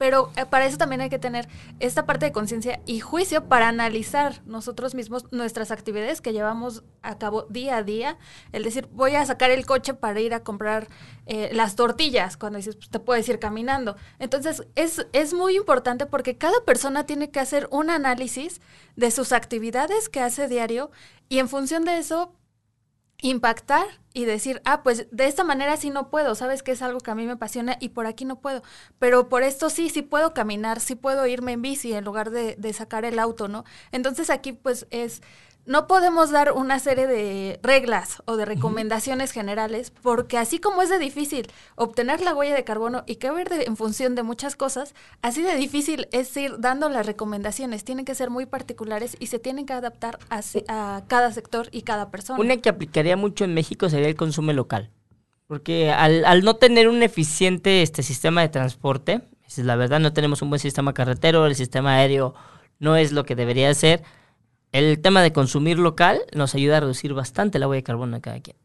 Pero 0.04 0.34
eh, 0.36 0.46
para 0.46 0.66
eso 0.66 0.78
también 0.78 1.00
hay 1.00 1.10
que 1.10 1.18
tener 1.18 1.48
esta 1.80 2.06
parte 2.06 2.26
de 2.26 2.34
conciencia 2.34 2.82
y 2.86 3.00
juicio 3.00 3.48
para 3.48 3.70
analizar 3.70 4.42
nosotros 4.46 4.96
mismos 4.96 5.32
nuestras 5.32 5.72
actividades 5.72 6.20
que 6.20 6.34
llevamos 6.34 6.84
a 7.04 7.18
cabo 7.18 7.44
día 7.44 7.78
a 7.78 7.84
día. 7.84 8.18
El 8.52 8.66
decir, 8.66 8.90
voy 8.92 9.16
a 9.16 9.26
sacar 9.26 9.50
el 9.50 9.66
coche 9.66 9.94
para 9.94 10.20
ir 10.20 10.34
a 10.34 10.44
comprar 10.44 10.90
eh, 11.26 11.52
las 11.54 11.78
tortillas, 11.78 12.36
cuando 12.36 12.58
dices, 12.58 12.76
pues 12.76 12.90
te 12.90 13.00
puedes 13.00 13.30
ir 13.30 13.40
caminando. 13.40 13.96
Entonces, 14.20 14.68
es, 14.76 15.08
es 15.14 15.34
muy 15.34 15.56
importante 15.56 16.06
porque 16.06 16.38
cada 16.38 16.60
persona 16.66 17.06
tiene 17.06 17.32
que 17.32 17.40
hacer 17.40 17.70
un 17.72 17.90
análisis 17.90 18.60
de 18.98 19.10
sus 19.10 19.32
actividades 19.32 20.10
que 20.10 20.20
hace 20.20 20.50
diario 20.50 20.92
y 21.30 21.40
en 21.40 21.48
función 21.48 21.86
de 21.86 21.98
eso 21.98 22.36
impactar 23.24 23.86
y 24.14 24.26
decir, 24.26 24.62
ah, 24.66 24.84
pues 24.84 25.08
de 25.12 25.28
esta 25.28 25.44
manera 25.44 25.78
sí 25.78 25.90
no 25.90 26.10
puedo, 26.10 26.36
sabes 26.36 26.62
que 26.62 26.72
es 26.74 26.82
algo 26.82 27.00
que 27.00 27.10
a 27.10 27.16
mí 27.16 27.26
me 27.26 27.32
apasiona 27.32 27.78
y 27.80 27.90
por 27.90 28.06
aquí 28.06 28.26
no 28.26 28.40
puedo, 28.40 28.62
pero 29.00 29.30
por 29.30 29.44
esto 29.44 29.70
sí, 29.70 29.90
sí 29.90 30.02
puedo 30.02 30.34
caminar, 30.34 30.80
sí 30.82 30.96
puedo 30.96 31.26
irme 31.26 31.54
en 31.54 31.62
bici 31.62 31.94
en 31.94 32.04
lugar 32.04 32.30
de, 32.30 32.56
de 32.58 32.74
sacar 32.74 33.06
el 33.06 33.18
auto, 33.18 33.48
¿no? 33.48 33.64
Entonces 33.92 34.30
aquí 34.30 34.52
pues 34.52 34.88
es, 34.92 35.22
no 35.66 35.88
podemos 35.88 36.30
dar 36.30 36.52
una 36.52 36.78
serie 36.80 37.08
de 37.08 37.60
reglas 37.64 38.22
o 38.26 38.36
de 38.36 38.44
recomendaciones 38.46 39.32
generales 39.32 39.94
porque 40.02 40.38
así 40.38 40.60
como 40.60 40.82
es 40.82 40.90
de 40.90 41.00
difícil 41.00 41.48
obtener 41.76 42.20
la 42.22 42.36
huella 42.36 42.54
de 42.54 42.66
carbono 42.66 43.04
y 43.08 43.16
que 43.16 43.32
ver 43.32 43.48
de- 43.50 43.64
en 43.64 43.78
función 43.78 44.14
de 44.16 44.24
muchas 44.24 44.56
cosas, 44.58 44.94
así 45.22 45.42
de 45.42 45.56
difícil 45.56 46.08
es 46.12 46.36
ir 46.36 46.60
dando 46.60 46.90
las 46.90 47.06
recomendaciones, 47.06 47.86
tienen 47.86 48.04
que 48.04 48.14
ser 48.16 48.30
muy 48.30 48.46
particulares 48.46 49.16
y 49.20 49.28
se 49.28 49.40
tienen 49.40 49.66
que 49.66 49.74
adaptar 49.74 50.20
a, 50.30 51.02
cada 51.08 51.32
sector 51.32 51.70
y 51.72 51.84
cada 51.84 52.12
persona. 52.12 52.40
Una 52.40 52.58
que 52.58 52.70
aplicaría 52.70 53.16
mucho 53.16 53.46
en 53.46 53.54
México 53.54 53.90
sería 53.90 54.08
el 54.10 54.16
consumo 54.16 54.52
local. 54.54 54.92
Porque 55.48 55.92
al, 55.92 56.26
al 56.26 56.44
no 56.44 56.56
tener 56.56 56.88
un 56.88 57.04
eficiente 57.04 57.82
este 57.84 58.02
sistema 58.04 58.42
de 58.42 58.50
transporte, 58.50 59.22
esa 59.46 59.62
es 59.62 59.68
la 59.68 59.76
verdad, 59.76 60.00
no 60.00 60.12
tenemos 60.14 60.42
un 60.42 60.50
buen 60.50 60.60
sistema 60.60 60.94
carretero, 60.94 61.46
el 61.46 61.56
sistema 61.56 61.96
aéreo 61.96 62.34
no 62.80 62.96
es 62.96 63.12
lo 63.12 63.24
que 63.26 63.36
debería 63.36 63.74
ser. 63.74 64.04
El 64.74 65.00
tema 65.02 65.22
de 65.22 65.32
consumir 65.32 65.80
local 65.80 66.20
nos 66.36 66.54
ayuda 66.56 66.78
a 66.78 66.80
reducir 66.82 67.14
bastante 67.14 67.60
la 67.60 67.68
huella 67.68 67.80
de 67.80 67.84
carbono 67.84 68.18
de 68.18 68.22
cada 68.22 68.40
quien. 68.42 68.58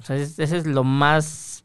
O 0.00 0.04
sea, 0.04 0.16
es- 0.16 0.38
ese 0.38 0.56
es 0.56 0.66
lo 0.66 0.82
más... 0.84 1.64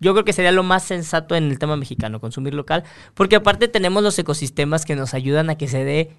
Yo 0.00 0.12
creo 0.14 0.24
que 0.24 0.32
sería 0.32 0.50
lo 0.50 0.62
más 0.62 0.82
sensato 0.82 1.36
en 1.36 1.44
el 1.50 1.58
tema 1.58 1.76
mexicano, 1.76 2.18
consumir 2.20 2.54
local, 2.54 2.84
porque 3.12 3.36
aparte 3.36 3.68
tenemos 3.68 4.02
los 4.02 4.18
ecosistemas 4.18 4.86
que 4.86 4.96
nos 4.96 5.12
ayudan 5.14 5.50
a 5.50 5.56
que 5.58 5.68
se 5.68 5.84
dé 5.84 6.16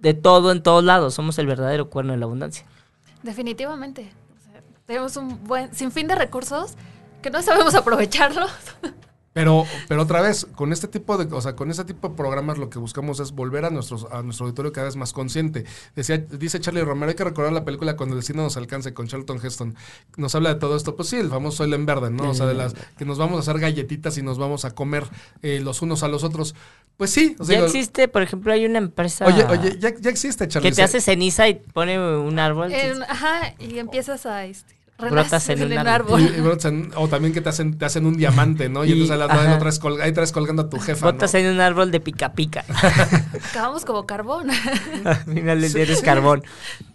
de 0.00 0.14
todo 0.14 0.52
en 0.52 0.62
todos 0.62 0.84
lados. 0.84 1.14
Somos 1.14 1.36
el 1.38 1.46
verdadero 1.48 1.90
cuerno 1.90 2.12
de 2.12 2.18
la 2.18 2.26
abundancia. 2.26 2.64
Definitivamente. 3.24 4.12
O 4.38 4.40
sea, 4.52 4.62
tenemos 4.86 5.16
un 5.16 5.42
buen 5.44 5.74
sinfín 5.74 6.06
de 6.06 6.14
recursos 6.14 6.74
que 7.22 7.30
no 7.30 7.42
sabemos 7.42 7.74
aprovecharlos. 7.74 8.50
Pero, 9.32 9.66
pero 9.88 10.02
otra 10.02 10.20
vez, 10.20 10.46
con 10.54 10.72
este 10.72 10.88
tipo 10.88 11.16
de, 11.16 11.32
o 11.34 11.40
sea, 11.40 11.56
con 11.56 11.70
este 11.70 11.84
tipo 11.84 12.10
de 12.10 12.14
programas 12.14 12.58
lo 12.58 12.68
que 12.68 12.78
buscamos 12.78 13.18
es 13.20 13.32
volver 13.32 13.64
a 13.64 13.70
nuestros, 13.70 14.06
a 14.10 14.22
nuestro 14.22 14.46
auditorio 14.46 14.72
cada 14.72 14.86
vez 14.86 14.96
más 14.96 15.12
consciente. 15.12 15.64
Decía, 15.96 16.18
dice 16.18 16.60
Charlie 16.60 16.82
Romero, 16.82 17.08
hay 17.10 17.16
que 17.16 17.24
recordar 17.24 17.52
la 17.52 17.64
película 17.64 17.96
cuando 17.96 18.14
el 18.14 18.20
destino 18.20 18.42
nos 18.42 18.56
alcance 18.56 18.92
con 18.92 19.06
Charlton 19.08 19.40
Heston. 19.42 19.74
Nos 20.16 20.34
habla 20.34 20.54
de 20.54 20.60
todo 20.60 20.76
esto, 20.76 20.96
pues 20.96 21.08
sí, 21.08 21.16
el 21.16 21.30
famoso 21.30 21.52
Soy 21.52 21.72
en 21.72 21.86
verde, 21.86 22.10
¿no? 22.10 22.30
O 22.30 22.34
sea, 22.34 22.46
de 22.46 22.54
las 22.54 22.74
que 22.96 23.04
nos 23.04 23.18
vamos 23.18 23.36
a 23.36 23.40
hacer 23.40 23.60
galletitas 23.60 24.16
y 24.16 24.22
nos 24.22 24.38
vamos 24.38 24.64
a 24.64 24.74
comer 24.74 25.04
eh, 25.42 25.60
los 25.60 25.82
unos 25.82 26.02
a 26.02 26.08
los 26.08 26.24
otros. 26.24 26.54
Pues 26.96 27.10
sí, 27.10 27.36
o 27.38 27.44
sea, 27.44 27.60
Ya 27.60 27.64
existe, 27.66 28.08
por 28.08 28.22
ejemplo, 28.22 28.52
hay 28.52 28.64
una 28.64 28.78
empresa 28.78 29.26
Oye, 29.26 29.44
oye, 29.44 29.78
ya, 29.78 29.94
ya 29.98 30.10
existe, 30.10 30.46
Charlie. 30.48 30.70
que 30.70 30.76
te 30.76 30.82
hace 30.82 31.00
ceniza 31.00 31.48
y 31.48 31.54
pone 31.54 31.98
un 31.98 32.38
árbol. 32.38 32.72
Eh, 32.72 32.94
ajá, 33.08 33.54
y 33.58 33.78
empiezas 33.78 34.26
a 34.26 34.44
este, 34.44 34.76
Brotas 35.10 35.48
en 35.48 35.62
un 35.64 35.78
árbol. 35.78 36.20
Y- 36.20 36.24
y 36.24 36.40
brotas 36.40 36.66
en- 36.66 36.92
o 36.96 37.08
también 37.08 37.32
que 37.34 37.40
te 37.40 37.48
hacen, 37.48 37.76
te 37.78 37.84
hacen 37.84 38.06
un 38.06 38.16
diamante, 38.16 38.68
¿no? 38.68 38.84
Y, 38.84 38.88
Y- 38.88 38.92
entonces 38.92 39.12
ahí, 39.12 39.18
la- 39.18 39.58
traes 39.58 39.80
colga- 39.80 40.04
ahí 40.04 40.12
traes 40.12 40.32
colgando 40.32 40.62
a 40.62 40.68
tu 40.70 40.78
jefa. 40.78 41.06
¿no? 41.06 41.12
Botas 41.12 41.34
en 41.34 41.46
un 41.52 41.60
árbol 41.60 41.90
de 41.90 42.00
pica 42.00 42.32
pica. 42.32 42.64
Acabamos 43.50 43.84
como 43.84 44.06
carbón. 44.06 44.50
Al 45.04 45.16
final 45.24 45.60
del 45.60 45.72
día 45.72 45.82
eres 45.82 46.02
carbón. 46.02 46.42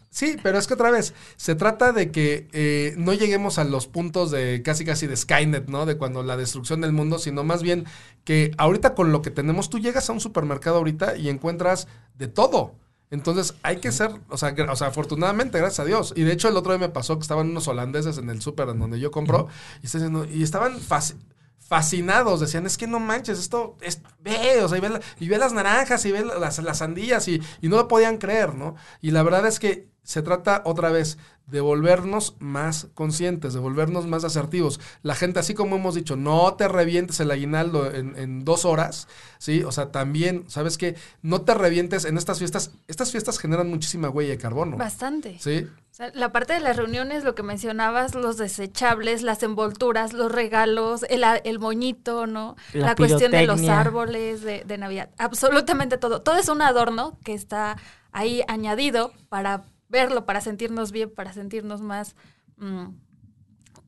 Sí, 0.09 0.35
pero 0.41 0.57
es 0.57 0.65
que 0.65 0.73
otra 0.73 0.89
vez, 0.89 1.13
se 1.35 1.53
trata 1.53 1.91
de 1.91 2.09
que 2.11 2.47
eh, 2.51 2.95
no 2.97 3.13
lleguemos 3.13 3.59
a 3.59 3.63
los 3.65 3.85
puntos 3.85 4.31
de 4.31 4.63
casi 4.63 4.83
casi 4.83 5.05
de 5.05 5.15
Skynet, 5.15 5.67
¿no? 5.67 5.85
De 5.85 5.97
cuando 5.97 6.23
la 6.23 6.35
destrucción 6.37 6.81
del 6.81 6.91
mundo, 6.91 7.19
sino 7.19 7.43
más 7.43 7.61
bien 7.61 7.85
que 8.23 8.51
ahorita 8.57 8.95
con 8.95 9.11
lo 9.11 9.21
que 9.21 9.29
tenemos, 9.29 9.69
tú 9.69 9.77
llegas 9.77 10.09
a 10.09 10.13
un 10.13 10.19
supermercado 10.19 10.77
ahorita 10.77 11.17
y 11.17 11.29
encuentras 11.29 11.87
de 12.15 12.27
todo. 12.27 12.73
Entonces 13.09 13.55
hay 13.63 13.77
que 13.77 13.91
ser, 13.91 14.11
o 14.29 14.37
sea, 14.37 14.53
o 14.69 14.75
sea, 14.75 14.87
afortunadamente, 14.87 15.57
gracias 15.59 15.79
a 15.79 15.85
Dios. 15.85 16.13
Y 16.15 16.23
de 16.23 16.33
hecho 16.33 16.49
el 16.49 16.57
otro 16.57 16.73
día 16.73 16.87
me 16.87 16.93
pasó 16.93 17.15
que 17.17 17.21
estaban 17.21 17.49
unos 17.49 17.67
holandeses 17.67 18.17
en 18.17 18.29
el 18.29 18.41
súper 18.41 18.69
en 18.69 18.79
donde 18.79 18.99
yo 18.99 19.11
compro 19.11 19.47
y, 19.79 19.81
diciendo- 19.83 20.25
y 20.25 20.43
estaban 20.43 20.77
fasc- 20.79 21.15
fascinados, 21.59 22.39
decían, 22.39 22.65
es 22.65 22.77
que 22.77 22.87
no 22.87 22.99
manches, 22.99 23.39
esto 23.39 23.75
es, 23.81 24.01
ve, 24.21 24.61
o 24.63 24.69
sea, 24.69 24.77
y 24.77 24.81
ve, 24.81 24.89
la- 24.89 25.01
y 25.19 25.27
ve 25.27 25.37
las 25.37 25.53
naranjas 25.53 26.05
y 26.05 26.11
ve 26.11 26.23
las, 26.23 26.59
las 26.59 26.77
sandías 26.77 27.27
y, 27.27 27.41
y 27.61 27.67
no 27.69 27.75
lo 27.77 27.87
podían 27.87 28.17
creer, 28.17 28.55
¿no? 28.55 28.75
Y 29.01 29.11
la 29.11 29.23
verdad 29.23 29.45
es 29.47 29.59
que 29.59 29.89
se 30.07 30.21
trata 30.21 30.61
otra 30.63 30.89
vez 30.89 31.17
de 31.47 31.59
volvernos 31.59 32.35
más 32.39 32.87
conscientes, 32.93 33.53
de 33.53 33.59
volvernos 33.59 34.07
más 34.07 34.23
asertivos. 34.23 34.79
La 35.01 35.15
gente, 35.15 35.39
así 35.39 35.53
como 35.53 35.75
hemos 35.75 35.95
dicho, 35.95 36.15
no 36.15 36.53
te 36.55 36.67
revientes 36.69 37.19
el 37.19 37.29
aguinaldo 37.29 37.91
en, 37.93 38.17
en 38.17 38.45
dos 38.45 38.63
horas, 38.63 39.07
¿sí? 39.37 39.63
O 39.63 39.71
sea, 39.73 39.91
también, 39.91 40.45
¿sabes 40.47 40.77
qué? 40.77 40.95
No 41.21 41.41
te 41.41 41.53
revientes 41.53 42.05
en 42.05 42.17
estas 42.17 42.39
fiestas. 42.39 42.71
Estas 42.87 43.11
fiestas 43.11 43.37
generan 43.37 43.69
muchísima 43.69 44.09
huella 44.09 44.31
de 44.31 44.37
carbono. 44.37 44.77
Bastante. 44.77 45.37
¿Sí? 45.39 45.67
O 45.91 45.93
sea, 45.97 46.11
la 46.13 46.31
parte 46.31 46.53
de 46.53 46.59
las 46.61 46.77
reuniones, 46.77 47.23
lo 47.25 47.35
que 47.35 47.43
mencionabas, 47.43 48.15
los 48.15 48.37
desechables, 48.37 49.23
las 49.23 49.43
envolturas, 49.43 50.13
los 50.13 50.31
regalos, 50.31 51.05
el, 51.09 51.23
a- 51.25 51.35
el 51.37 51.59
moñito, 51.59 52.27
¿no? 52.27 52.55
La 52.73 52.95
cuestión 52.95 53.31
de 53.31 53.45
los 53.45 53.67
árboles 53.67 54.41
de, 54.41 54.63
de 54.65 54.77
Navidad. 54.77 55.09
Absolutamente 55.17 55.97
todo. 55.97 56.21
Todo 56.21 56.37
es 56.37 56.47
un 56.49 56.61
adorno 56.61 57.17
que 57.25 57.33
está 57.33 57.77
ahí 58.11 58.41
añadido 58.47 59.11
para 59.29 59.63
verlo, 59.89 60.25
para 60.25 60.41
sentirnos 60.41 60.91
bien, 60.91 61.09
para 61.09 61.33
sentirnos 61.33 61.81
más 61.81 62.15
mm, 62.57 62.87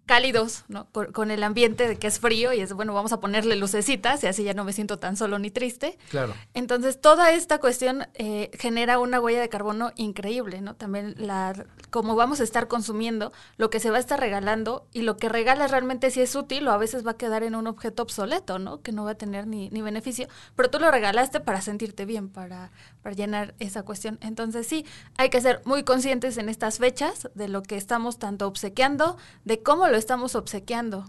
cálidos, 0.09 0.65
¿no? 0.69 0.89
Con, 0.91 1.11
con 1.11 1.29
el 1.29 1.43
ambiente 1.43 1.87
de 1.87 1.97
que 1.97 2.07
es 2.07 2.19
frío 2.19 2.51
y 2.51 2.61
es, 2.61 2.73
bueno, 2.73 2.95
vamos 2.95 3.13
a 3.13 3.19
ponerle 3.19 3.55
lucecitas 3.55 4.23
y 4.23 4.25
así 4.25 4.43
ya 4.43 4.55
no 4.55 4.63
me 4.63 4.73
siento 4.73 4.97
tan 4.97 5.15
solo 5.15 5.37
ni 5.37 5.51
triste. 5.51 5.99
Claro. 6.09 6.33
Entonces, 6.55 6.99
toda 6.99 7.31
esta 7.31 7.59
cuestión 7.59 8.07
eh, 8.15 8.49
genera 8.57 8.97
una 8.97 9.19
huella 9.19 9.39
de 9.39 9.49
carbono 9.49 9.91
increíble, 9.97 10.61
¿no? 10.61 10.75
También 10.75 11.13
la, 11.19 11.53
como 11.91 12.15
vamos 12.15 12.39
a 12.39 12.43
estar 12.43 12.67
consumiendo, 12.67 13.31
lo 13.57 13.69
que 13.69 13.79
se 13.79 13.91
va 13.91 13.97
a 13.97 13.99
estar 13.99 14.19
regalando 14.19 14.87
y 14.93 15.03
lo 15.03 15.15
que 15.15 15.29
regalas 15.29 15.69
realmente 15.69 16.09
si 16.09 16.21
es 16.21 16.35
útil 16.35 16.67
o 16.67 16.71
a 16.71 16.77
veces 16.77 17.05
va 17.05 17.11
a 17.11 17.17
quedar 17.17 17.43
en 17.43 17.53
un 17.53 17.67
objeto 17.67 18.01
obsoleto, 18.01 18.57
¿no? 18.57 18.81
Que 18.81 18.91
no 18.91 19.03
va 19.03 19.11
a 19.11 19.15
tener 19.15 19.45
ni, 19.45 19.69
ni 19.69 19.83
beneficio, 19.83 20.27
pero 20.55 20.71
tú 20.71 20.79
lo 20.79 20.89
regalaste 20.89 21.39
para 21.39 21.61
sentirte 21.61 22.05
bien, 22.05 22.29
para, 22.29 22.71
para 23.01 23.15
llenar 23.15 23.55
esa 23.59 23.83
cuestión. 23.83 24.17
Entonces, 24.21 24.67
sí, 24.67 24.85
hay 25.17 25.29
que 25.29 25.41
ser 25.41 25.61
muy 25.65 25.83
conscientes 25.83 26.37
en 26.37 26.49
estas 26.49 26.77
fechas 26.77 27.29
de 27.35 27.47
lo 27.47 27.63
que 27.63 27.77
estamos 27.77 28.19
tanto 28.19 28.47
obsequiando, 28.47 29.17
de 29.45 29.61
cómo 29.61 29.87
lo 29.87 29.97
estamos 29.97 30.35
obsequiando. 30.35 31.05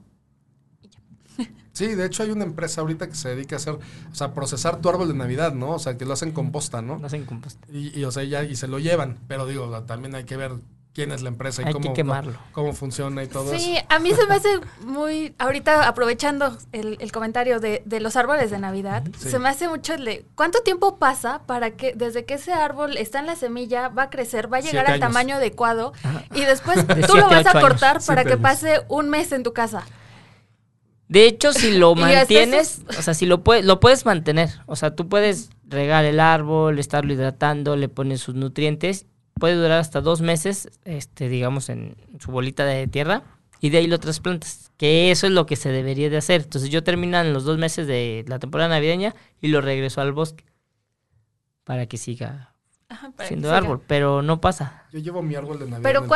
Sí, 1.73 1.95
de 1.95 2.05
hecho 2.05 2.25
hay 2.25 2.31
una 2.31 2.45
empresa 2.45 2.81
ahorita 2.81 3.09
que 3.09 3.15
se 3.15 3.31
dedica 3.31 3.57
a 3.57 3.59
hacer, 3.59 3.75
o 3.75 4.15
sea, 4.15 4.35
procesar 4.35 4.81
tu 4.81 4.89
árbol 4.89 5.09
de 5.09 5.15
Navidad, 5.15 5.55
¿no? 5.55 5.71
O 5.71 5.79
sea, 5.79 5.97
que 5.97 6.05
lo 6.05 6.13
hacen 6.13 6.33
composta, 6.33 6.83
¿no? 6.83 6.99
No 6.99 7.07
hacen 7.07 7.25
composta. 7.25 7.67
Y, 7.73 7.99
y, 7.99 8.05
o 8.05 8.11
sea, 8.11 8.25
ya, 8.25 8.43
y 8.43 8.57
se 8.57 8.69
lo 8.69 8.79
llevan. 8.79 9.19
Pero 9.29 9.47
digo, 9.47 9.65
o 9.65 9.71
sea, 9.71 9.87
también 9.87 10.15
hay 10.15 10.25
que 10.25 10.37
ver 10.37 10.53
quién 10.93 11.13
es 11.13 11.23
la 11.23 11.29
empresa 11.29 11.63
y 11.63 11.67
Hay 11.67 11.73
que 11.73 11.81
cómo, 11.81 11.95
quemarlo. 11.95 12.33
cómo, 12.33 12.53
cómo 12.53 12.73
funciona 12.73 13.23
y 13.23 13.29
todo 13.29 13.51
Sí, 13.57 13.77
eso. 13.77 13.87
a 13.89 13.99
mí 14.01 14.11
se 14.13 14.27
me 14.27 14.35
hace 14.35 14.49
muy, 14.85 15.35
ahorita 15.39 15.87
aprovechando 15.89 16.57
el, 16.73 16.97
el 17.01 17.13
comentario 17.13 17.61
de, 17.61 17.83
de 17.85 18.01
los 18.01 18.17
árboles 18.17 18.51
de 18.51 18.59
Navidad, 18.59 19.05
Sí. 19.19 19.31
se 19.31 19.39
me 19.39 19.49
hace 19.49 19.69
mucho 19.69 19.95
el 19.95 20.05
de 20.05 20.27
cuánto 20.35 20.63
tiempo 20.63 20.99
pasa 20.99 21.43
para 21.47 21.71
que 21.73 21.93
desde 21.95 22.25
que 22.25 22.35
ese 22.35 22.53
árbol 22.53 22.97
está 22.97 23.21
en 23.21 23.27
la 23.27 23.37
semilla, 23.37 23.89
va 23.89 24.05
a 24.05 24.11
crecer, 24.11 24.53
va 24.53 24.57
a 24.57 24.61
llegar 24.61 24.85
Siete 24.87 24.89
al 24.89 24.95
años. 24.95 25.01
tamaño 25.09 25.37
adecuado 25.37 25.93
y 26.35 26.41
después 26.43 26.85
De 26.89 27.03
tú 27.07 27.17
lo 27.17 27.29
vas 27.29 27.47
a 27.47 27.61
cortar 27.61 27.97
años. 27.97 28.07
para 28.07 28.23
Siete 28.23 28.25
que 28.25 28.33
años. 28.35 28.43
pase 28.43 28.81
un 28.89 29.09
mes 29.11 29.31
en 29.33 29.43
tu 29.45 29.53
casa. 29.53 29.85
De 31.09 31.27
hecho, 31.27 31.53
si 31.53 31.77
lo 31.77 31.95
mantienes, 31.97 32.83
o 32.99 33.03
sea, 33.03 33.15
si 33.15 33.27
lo 33.27 33.43
puedes, 33.43 33.65
lo 33.65 33.81
puedes 33.81 34.05
mantener. 34.07 34.51
O 34.67 34.77
sea, 34.77 34.95
tú 34.95 35.09
puedes 35.09 35.51
regar 35.67 36.05
el 36.05 36.21
árbol, 36.21 36.79
estarlo 36.79 37.13
hidratando, 37.13 37.75
le 37.77 37.89
pones 37.89 38.21
sus 38.21 38.35
nutrientes. 38.35 39.07
Puede 39.41 39.57
durar 39.57 39.81
hasta 39.81 40.01
dos 40.01 40.21
meses, 40.21 40.69
este, 40.85 41.29
digamos, 41.29 41.69
en 41.69 41.97
su 42.21 42.31
bolita 42.31 42.65
de 42.65 42.87
tierra. 42.87 43.25
Y 43.61 43.71
de 43.71 43.79
ahí 43.79 43.87
lo 43.89 43.99
trasplantas. 43.99 44.71
Que 44.77 45.11
eso 45.11 45.27
es 45.27 45.33
lo 45.33 45.47
que 45.47 45.57
se 45.57 45.71
debería 45.71 46.09
de 46.09 46.17
hacer. 46.17 46.43
Entonces 46.43 46.71
yo 46.71 46.85
termino 46.85 47.19
en 47.21 47.33
los 47.33 47.45
dos 47.45 47.59
meses 47.59 47.87
de 47.87 48.25
la 48.29 48.39
temporada 48.39 48.71
navideña 48.71 49.15
y 49.41 49.49
lo 49.49 49.61
regreso 49.61 50.01
al 50.01 50.13
bosque. 50.13 50.45
Para 51.65 51.87
que 51.87 51.97
siga 51.97 52.50
Ajá, 52.91 53.13
siendo 53.29 53.55
árbol. 53.55 53.81
Pero 53.87 54.21
no 54.21 54.41
pasa. 54.41 54.85
Yo 54.91 54.99
llevo 54.99 55.23
mi 55.23 55.37
árbol 55.37 55.61
de 55.61 55.67
Navidad 55.67 55.83
Pero 55.83 55.99
en 56.01 56.05
el 56.05 56.11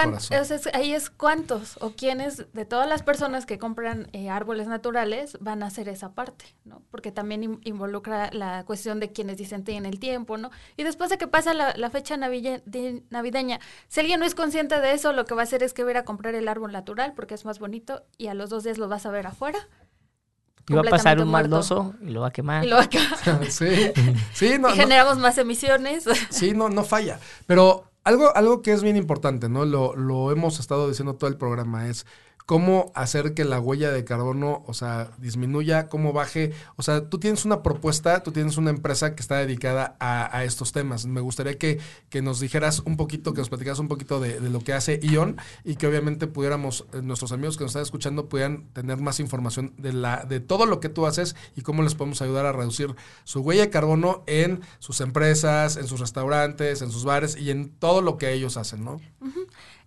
ahí 0.75 0.93
es 0.93 1.09
cuántos 1.09 1.77
o 1.81 1.91
quiénes 1.93 2.53
de 2.53 2.65
todas 2.65 2.89
las 2.89 3.05
personas 3.05 3.47
que 3.47 3.59
compran 3.61 4.09
eh, 4.13 4.29
árboles 4.29 4.67
naturales 4.67 5.39
van 5.41 5.63
a 5.63 5.67
hacer 5.67 5.89
esa 5.89 6.13
parte, 6.15 6.45
¿no? 6.65 6.83
Porque 6.91 7.13
también 7.13 7.45
in- 7.45 7.61
involucra 7.63 8.29
la 8.33 8.65
cuestión 8.65 8.99
de 8.99 9.13
quienes 9.13 9.37
dicen 9.37 9.63
tienen 9.63 9.87
el 9.91 10.01
tiempo, 10.01 10.37
¿no? 10.37 10.51
Y 10.77 10.83
después 10.83 11.11
de 11.11 11.19
que 11.19 11.29
pasa 11.29 11.55
la, 11.55 11.75
la 11.77 11.91
fecha 11.91 12.17
de- 12.17 13.05
navideña, 13.11 13.61
si 13.87 14.01
alguien 14.01 14.19
no 14.19 14.27
es 14.27 14.35
consciente 14.35 14.81
de 14.81 14.93
eso, 14.93 15.13
lo 15.13 15.27
que 15.27 15.35
va 15.35 15.43
a 15.43 15.45
hacer 15.45 15.63
es 15.63 15.73
que 15.75 15.85
va 15.85 15.91
a 15.91 15.93
ir 15.93 15.99
a 15.99 16.05
comprar 16.05 16.35
el 16.35 16.49
árbol 16.49 16.73
natural 16.73 17.13
porque 17.15 17.35
es 17.35 17.45
más 17.45 17.61
bonito 17.61 18.05
y 18.19 18.27
a 18.27 18.35
los 18.35 18.51
dos 18.51 18.65
días 18.65 18.79
lo 18.79 18.89
vas 18.89 19.07
a 19.07 19.11
ver 19.13 19.29
afuera 19.29 19.61
Y 20.69 20.75
va 20.75 20.81
a 20.81 20.85
pasar 20.85 21.21
un 21.21 21.29
muerto. 21.29 21.51
maldoso 21.51 21.95
y 22.01 22.11
lo 22.11 22.23
va 22.23 22.29
a 22.29 22.33
quemar. 22.33 22.65
y 22.65 22.69
lo 22.69 22.77
va 22.77 22.83
a 22.83 22.89
quemar. 22.89 23.19
sí, 23.51 23.93
sí, 24.33 24.49
no, 24.51 24.55
y 24.55 24.59
no, 24.59 24.69
generamos 24.71 25.19
más 25.19 25.37
emisiones. 25.39 26.05
sí, 26.31 26.53
no, 26.53 26.69
no 26.69 26.85
falla. 26.85 27.21
Pero 27.47 27.91
algo, 28.05 28.35
algo 28.35 28.63
que 28.63 28.73
es 28.73 28.83
bien 28.83 28.97
importante, 28.97 29.49
¿no? 29.49 29.65
Lo, 29.65 29.95
lo 29.97 30.31
hemos 30.31 30.61
estado 30.61 30.89
diciendo 30.89 31.15
todo 31.17 31.29
el 31.29 31.37
programa, 31.37 31.89
es 31.89 32.07
cómo 32.47 32.93
hacer 32.95 33.33
que 33.33 33.45
la 33.45 33.59
huella 33.59 33.91
de 33.91 34.05
carbono, 34.05 34.65
o 34.67 34.75
sea, 34.75 35.11
disminuya, 35.19 35.89
cómo 35.89 36.13
baje. 36.13 36.53
O 36.77 36.83
sea, 36.83 37.09
tú 37.09 37.19
tienes 37.19 37.45
una 37.45 37.63
propuesta, 37.63 38.23
tú 38.23 38.33
tienes 38.33 38.59
una 38.59 38.71
empresa 38.71 39.15
que 39.15 39.23
está 39.23 39.37
dedicada 39.39 39.97
a, 39.99 40.45
estos 40.45 40.73
temas. 40.73 41.07
Me 41.07 41.21
gustaría 41.21 41.57
que, 41.57 41.81
que 42.11 42.21
nos 42.21 42.41
dijeras 42.41 42.81
un 42.81 42.97
poquito, 42.97 43.33
que 43.33 43.41
nos 43.41 43.49
platicaras 43.49 43.79
un 43.79 43.89
poquito 43.89 44.21
de, 44.21 44.41
de 44.41 44.51
lo 44.51 44.61
que 44.61 44.75
hace 44.75 45.01
ION 45.03 45.37
y 45.65 45.77
que 45.77 45.87
obviamente 45.87 46.27
pudiéramos, 46.27 46.87
eh, 46.93 47.01
nuestros 47.01 47.33
amigos 47.33 47.57
que 47.57 47.65
nos 47.65 47.71
están 47.71 47.83
escuchando, 47.83 48.29
pudieran 48.29 48.69
tener 48.75 48.99
más 48.99 49.21
información 49.21 49.73
de, 49.79 49.95
la, 49.95 50.25
de 50.25 50.41
todo 50.41 50.67
lo 50.67 50.81
que 50.81 50.91
tú 50.91 51.07
haces 51.07 51.37
y 51.57 51.63
cómo 51.63 51.83
les 51.83 51.95
podemos 51.95 52.21
ayudar 52.21 52.45
a 52.45 52.53
reducir 52.53 52.95
su 53.25 53.41
huella 53.41 53.63
de 53.63 53.71
carbono 53.71 54.23
en 54.27 54.61
sus 54.81 55.01
empresas, 55.01 55.79
en 55.79 55.87
sus 55.87 56.01
restaurantes, 56.01 56.83
en 56.83 56.91
sus 56.91 57.05
bares 57.05 57.37
y 57.37 57.51
en 57.51 57.71
todo 57.71 58.03
lo 58.03 58.19
que 58.19 58.33
ellos 58.33 58.59
hacen, 58.59 58.85
¿no? 58.85 59.01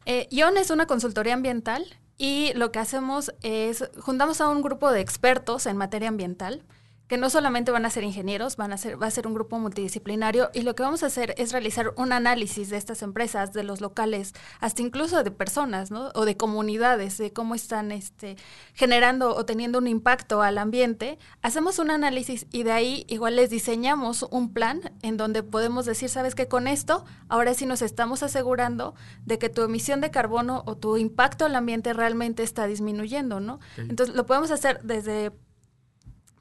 Eh, 0.06 0.28
ION 0.32 0.58
es 0.58 0.72
una 0.72 0.88
consultoría 0.88 1.34
ambiental 1.34 1.86
y 2.18 2.54
lo 2.54 2.72
que 2.72 2.80
hacemos 2.80 3.34
es 3.42 3.90
juntamos 4.00 4.42
a 4.42 4.50
un 4.50 4.62
grupo 4.62 4.92
de 4.92 5.02
expertos 5.02 5.66
en 5.66 5.78
materia 5.78 6.10
ambiental 6.10 6.64
que 7.08 7.18
no 7.18 7.30
solamente 7.30 7.72
van 7.72 7.86
a 7.86 7.90
ser 7.90 8.04
ingenieros, 8.04 8.58
van 8.58 8.74
a 8.74 8.78
ser, 8.78 9.02
va 9.02 9.08
a 9.08 9.12
ser 9.12 9.28
un 9.28 9.34
grupo 9.34 9.58
multidisciplinario 9.60 10.50
y 10.54 10.62
lo 10.62 10.76
que 10.76 10.84
vamos 10.84 11.04
a 11.04 11.08
hacer 11.08 11.34
es 11.38 11.52
realizar 11.52 11.94
un 11.96 12.12
análisis 12.12 12.70
de 12.70 12.78
estas 12.78 13.02
empresas, 13.02 13.54
de 13.54 13.64
los 13.64 13.82
locales, 13.82 14.34
hasta 14.60 14.82
incluso 14.82 15.24
de 15.24 15.32
personas, 15.32 15.90
¿no? 15.90 16.12
O 16.16 16.26
de 16.26 16.36
comunidades, 16.36 17.18
de 17.18 17.32
cómo 17.32 17.56
están 17.56 17.92
este, 17.92 18.36
generando 18.74 19.36
o 19.36 19.46
teniendo 19.46 19.80
un 19.80 19.88
impacto 19.88 20.42
al 20.42 20.58
ambiente. 20.58 21.18
Hacemos 21.42 21.80
un 21.80 21.92
análisis 21.92 22.46
y 22.52 22.64
de 22.64 22.72
ahí 22.72 23.06
igual 23.08 23.38
les 23.38 23.50
diseñamos 23.50 24.26
un 24.30 24.54
plan 24.54 24.82
en 25.02 25.18
donde 25.18 25.44
podemos 25.44 25.86
decir, 25.86 26.10
sabes 26.10 26.36
que 26.36 26.48
con 26.48 26.68
esto, 26.68 27.06
ahora 27.30 27.54
sí 27.54 27.66
nos 27.66 27.82
estamos 27.82 28.22
asegurando 28.22 28.96
de 29.26 29.40
que 29.40 29.50
tu 29.50 29.62
emisión 29.62 30.02
de 30.02 30.12
carbono 30.12 30.64
o 30.66 30.76
tu 30.76 30.98
impacto 30.98 31.46
al 31.46 31.56
ambiente 31.56 31.94
realmente 31.94 32.44
está 32.44 32.68
disminuyendo, 32.68 33.40
¿no? 33.40 33.60
Entonces 33.78 34.16
lo 34.16 34.26
podemos 34.26 34.52
hacer 34.52 34.82
desde 34.84 35.32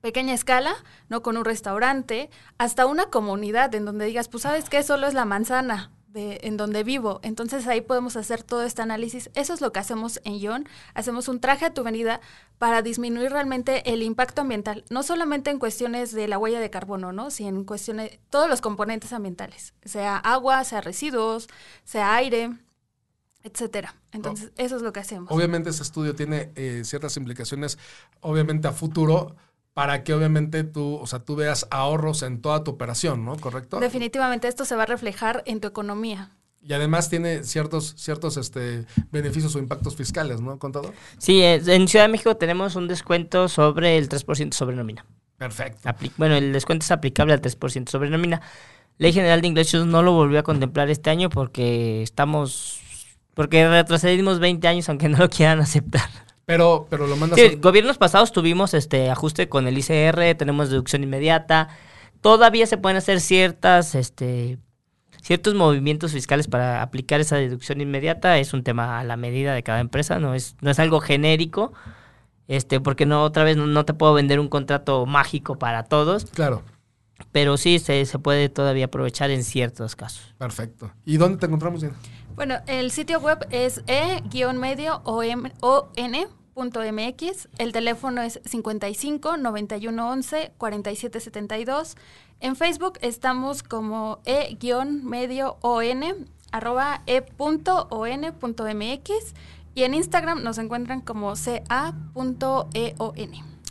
pequeña 0.06 0.34
escala, 0.34 0.72
¿no? 1.08 1.20
Con 1.20 1.36
un 1.36 1.44
restaurante, 1.44 2.30
hasta 2.58 2.86
una 2.86 3.06
comunidad 3.06 3.74
en 3.74 3.84
donde 3.84 4.04
digas, 4.04 4.28
pues 4.28 4.44
sabes 4.44 4.70
que 4.70 4.84
solo 4.84 5.08
es 5.08 5.14
la 5.14 5.24
manzana 5.24 5.90
de, 6.06 6.38
en 6.44 6.56
donde 6.56 6.84
vivo. 6.84 7.18
Entonces 7.24 7.66
ahí 7.66 7.80
podemos 7.80 8.14
hacer 8.14 8.44
todo 8.44 8.62
este 8.62 8.82
análisis. 8.82 9.30
Eso 9.34 9.52
es 9.52 9.60
lo 9.60 9.72
que 9.72 9.80
hacemos 9.80 10.20
en 10.22 10.34
ION. 10.34 10.68
Hacemos 10.94 11.26
un 11.26 11.40
traje 11.40 11.64
a 11.64 11.74
tu 11.74 11.82
venida 11.82 12.20
para 12.58 12.82
disminuir 12.82 13.32
realmente 13.32 13.92
el 13.92 14.00
impacto 14.00 14.42
ambiental, 14.42 14.84
no 14.90 15.02
solamente 15.02 15.50
en 15.50 15.58
cuestiones 15.58 16.12
de 16.12 16.28
la 16.28 16.38
huella 16.38 16.60
de 16.60 16.70
carbono, 16.70 17.10
¿no? 17.12 17.32
Sino 17.32 17.48
en 17.48 17.64
cuestiones, 17.64 18.20
todos 18.30 18.48
los 18.48 18.60
componentes 18.60 19.12
ambientales, 19.12 19.74
sea 19.84 20.18
agua, 20.18 20.62
sea 20.62 20.82
residuos, 20.82 21.48
sea 21.82 22.14
aire, 22.14 22.52
etcétera. 23.42 23.96
Entonces, 24.12 24.52
eso 24.56 24.76
es 24.76 24.82
lo 24.82 24.92
que 24.92 25.00
hacemos. 25.00 25.32
Obviamente 25.32 25.70
ese 25.70 25.82
estudio 25.82 26.14
tiene 26.14 26.52
eh, 26.54 26.82
ciertas 26.84 27.16
implicaciones, 27.16 27.76
obviamente 28.20 28.68
a 28.68 28.72
futuro, 28.72 29.34
para 29.76 30.04
que 30.04 30.14
obviamente 30.14 30.64
tú, 30.64 30.94
o 30.94 31.06
sea, 31.06 31.18
tú 31.18 31.36
veas 31.36 31.66
ahorros 31.70 32.22
en 32.22 32.40
toda 32.40 32.64
tu 32.64 32.70
operación, 32.70 33.26
¿no? 33.26 33.36
¿Correcto? 33.36 33.78
Definitivamente 33.78 34.48
esto 34.48 34.64
se 34.64 34.74
va 34.74 34.84
a 34.84 34.86
reflejar 34.86 35.42
en 35.44 35.60
tu 35.60 35.68
economía. 35.68 36.30
Y 36.62 36.72
además 36.72 37.10
tiene 37.10 37.44
ciertos, 37.44 37.92
ciertos 37.98 38.38
este, 38.38 38.86
beneficios 39.12 39.54
o 39.54 39.58
impactos 39.58 39.94
fiscales, 39.94 40.40
¿no, 40.40 40.58
contador? 40.58 40.94
Sí, 41.18 41.42
en 41.42 41.88
Ciudad 41.88 42.06
de 42.06 42.10
México 42.10 42.38
tenemos 42.38 42.74
un 42.74 42.88
descuento 42.88 43.50
sobre 43.50 43.98
el 43.98 44.08
3% 44.08 44.54
sobre 44.54 44.76
nómina. 44.76 45.04
Perfecto. 45.36 45.86
Apli- 45.86 46.10
bueno, 46.16 46.36
el 46.36 46.54
descuento 46.54 46.84
es 46.84 46.90
aplicable 46.90 47.34
al 47.34 47.42
3% 47.42 47.90
sobre 47.90 48.08
nómina. 48.08 48.40
Ley 48.96 49.12
General 49.12 49.42
de 49.42 49.48
Ingresos 49.48 49.84
no 49.86 50.02
lo 50.02 50.12
volvió 50.12 50.38
a 50.38 50.42
contemplar 50.42 50.88
este 50.88 51.10
año 51.10 51.28
porque 51.28 52.02
estamos... 52.02 52.80
Porque 53.34 53.68
retrocedimos 53.68 54.38
20 54.40 54.66
años 54.68 54.88
aunque 54.88 55.10
no 55.10 55.18
lo 55.18 55.28
quieran 55.28 55.60
aceptar. 55.60 56.08
Pero, 56.46 56.86
pero 56.88 57.06
lo 57.08 57.16
mandas 57.16 57.38
Sí, 57.40 57.46
a- 57.46 57.56
gobiernos 57.60 57.98
pasados 57.98 58.32
tuvimos 58.32 58.72
este 58.72 59.10
ajuste 59.10 59.48
con 59.48 59.66
el 59.66 59.76
ICR, 59.78 60.34
tenemos 60.36 60.70
deducción 60.70 61.02
inmediata. 61.02 61.68
Todavía 62.20 62.66
se 62.66 62.78
pueden 62.78 62.96
hacer 62.96 63.20
ciertas, 63.20 63.94
este, 63.96 64.58
ciertos 65.20 65.54
movimientos 65.54 66.12
fiscales 66.12 66.46
para 66.46 66.82
aplicar 66.82 67.20
esa 67.20 67.36
deducción 67.36 67.80
inmediata. 67.80 68.38
Es 68.38 68.52
un 68.54 68.62
tema 68.62 69.00
a 69.00 69.04
la 69.04 69.16
medida 69.16 69.54
de 69.54 69.62
cada 69.64 69.80
empresa, 69.80 70.20
no 70.20 70.34
es, 70.34 70.56
no 70.60 70.70
es 70.70 70.78
algo 70.78 71.00
genérico. 71.00 71.72
Este, 72.48 72.78
porque 72.80 73.06
no, 73.06 73.24
otra 73.24 73.42
vez 73.42 73.56
no, 73.56 73.66
no 73.66 73.84
te 73.84 73.92
puedo 73.92 74.14
vender 74.14 74.38
un 74.38 74.48
contrato 74.48 75.04
mágico 75.04 75.58
para 75.58 75.82
todos, 75.82 76.26
Claro, 76.26 76.62
pero 77.32 77.56
sí 77.56 77.80
se, 77.80 78.06
se 78.06 78.18
puede 78.20 78.48
todavía 78.48 78.84
aprovechar 78.84 79.32
en 79.32 79.42
ciertos 79.42 79.96
casos. 79.96 80.32
perfecto. 80.38 80.92
¿Y 81.04 81.16
dónde 81.16 81.38
te 81.38 81.46
encontramos, 81.46 81.80
Diana? 81.80 81.96
Bueno, 82.36 82.54
el 82.68 82.92
sitio 82.92 83.18
web 83.18 83.44
es 83.50 83.82
e-medio-on.mx. 86.66 87.48
El 87.58 87.72
teléfono 87.72 88.22
es 88.22 88.40
55 88.44 89.36
91 89.36 90.10
11 90.10 90.52
47 90.56 91.20
72. 91.20 91.96
En 92.40 92.56
Facebook 92.56 92.98
estamos 93.02 93.62
como 93.62 94.20
e-medio-on 94.24 96.26
arroba 96.52 97.02
e.on.mx 97.06 99.10
y 99.74 99.82
en 99.82 99.94
Instagram 99.94 100.42
nos 100.42 100.56
encuentran 100.58 101.00
como 101.02 101.34
ca.eon. 101.34 101.86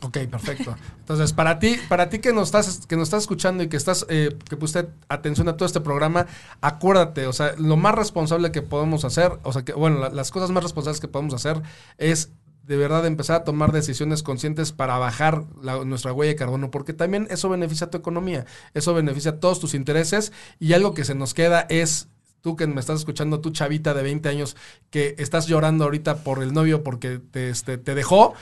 Ok, 0.02 0.18
perfecto. 0.30 0.76
Entonces, 1.00 1.34
para 1.34 1.58
ti, 1.58 1.78
para 1.90 2.10
ti 2.10 2.20
que 2.20 2.32
nos 2.34 2.50
estás, 2.50 2.86
que 2.86 2.96
nos 2.96 3.08
estás 3.08 3.24
escuchando 3.24 3.64
y 3.64 3.70
que 3.70 3.78
estás, 3.78 4.06
eh, 4.10 4.38
que 4.48 4.56
pusiste 4.58 4.90
atención 5.10 5.48
a 5.50 5.58
todo 5.58 5.66
este 5.66 5.82
programa, 5.82 6.28
acuérdate, 6.62 7.26
o 7.26 7.34
sea, 7.34 7.54
lo 7.58 7.76
más 7.78 7.96
responsable 7.96 8.52
que 8.52 8.62
podemos 8.62 9.04
hacer, 9.06 9.40
o 9.44 9.54
sea, 9.54 9.64
que, 9.64 9.74
bueno, 9.74 10.00
la- 10.00 10.10
las 10.10 10.30
cosas 10.32 10.52
más 10.52 10.62
responsables 10.64 11.00
que 11.00 11.08
podemos 11.08 11.34
hacer 11.34 11.62
es 11.98 12.30
de 12.66 12.78
verdad 12.78 13.06
empezar 13.06 13.42
a 13.42 13.44
tomar 13.44 13.72
decisiones 13.72 14.24
conscientes 14.24 14.72
para 14.72 14.98
bajar 14.98 15.44
nuestra 15.86 16.14
huella 16.14 16.32
de 16.32 16.36
carbono, 16.36 16.72
porque 16.72 16.94
también 16.94 17.28
eso 17.30 17.50
beneficia 17.50 17.88
a 17.88 17.90
tu 17.90 17.98
economía, 17.98 18.46
eso 18.74 18.94
beneficia 18.94 19.40
todos 19.40 19.60
tus 19.60 19.74
intereses 19.74 20.32
y 20.60 20.74
algo 20.74 20.94
que 20.94 21.06
se 21.06 21.16
nos 21.16 21.34
queda 21.34 21.68
es 21.70 22.08
tú 22.42 22.56
que 22.56 22.68
me 22.68 22.80
estás 22.80 23.00
escuchando, 23.00 23.40
tú 23.40 23.52
chavita 23.52 23.94
de 23.94 24.04
20 24.04 24.30
años 24.30 24.56
que 24.90 25.16
estás 25.18 25.48
llorando 25.48 25.84
ahorita 25.84 26.24
por 26.24 26.42
el 26.42 26.54
novio 26.54 26.84
porque 26.84 27.20
te, 27.20 27.50
este, 27.50 27.78
te 27.78 27.96
dejó, 27.96 28.34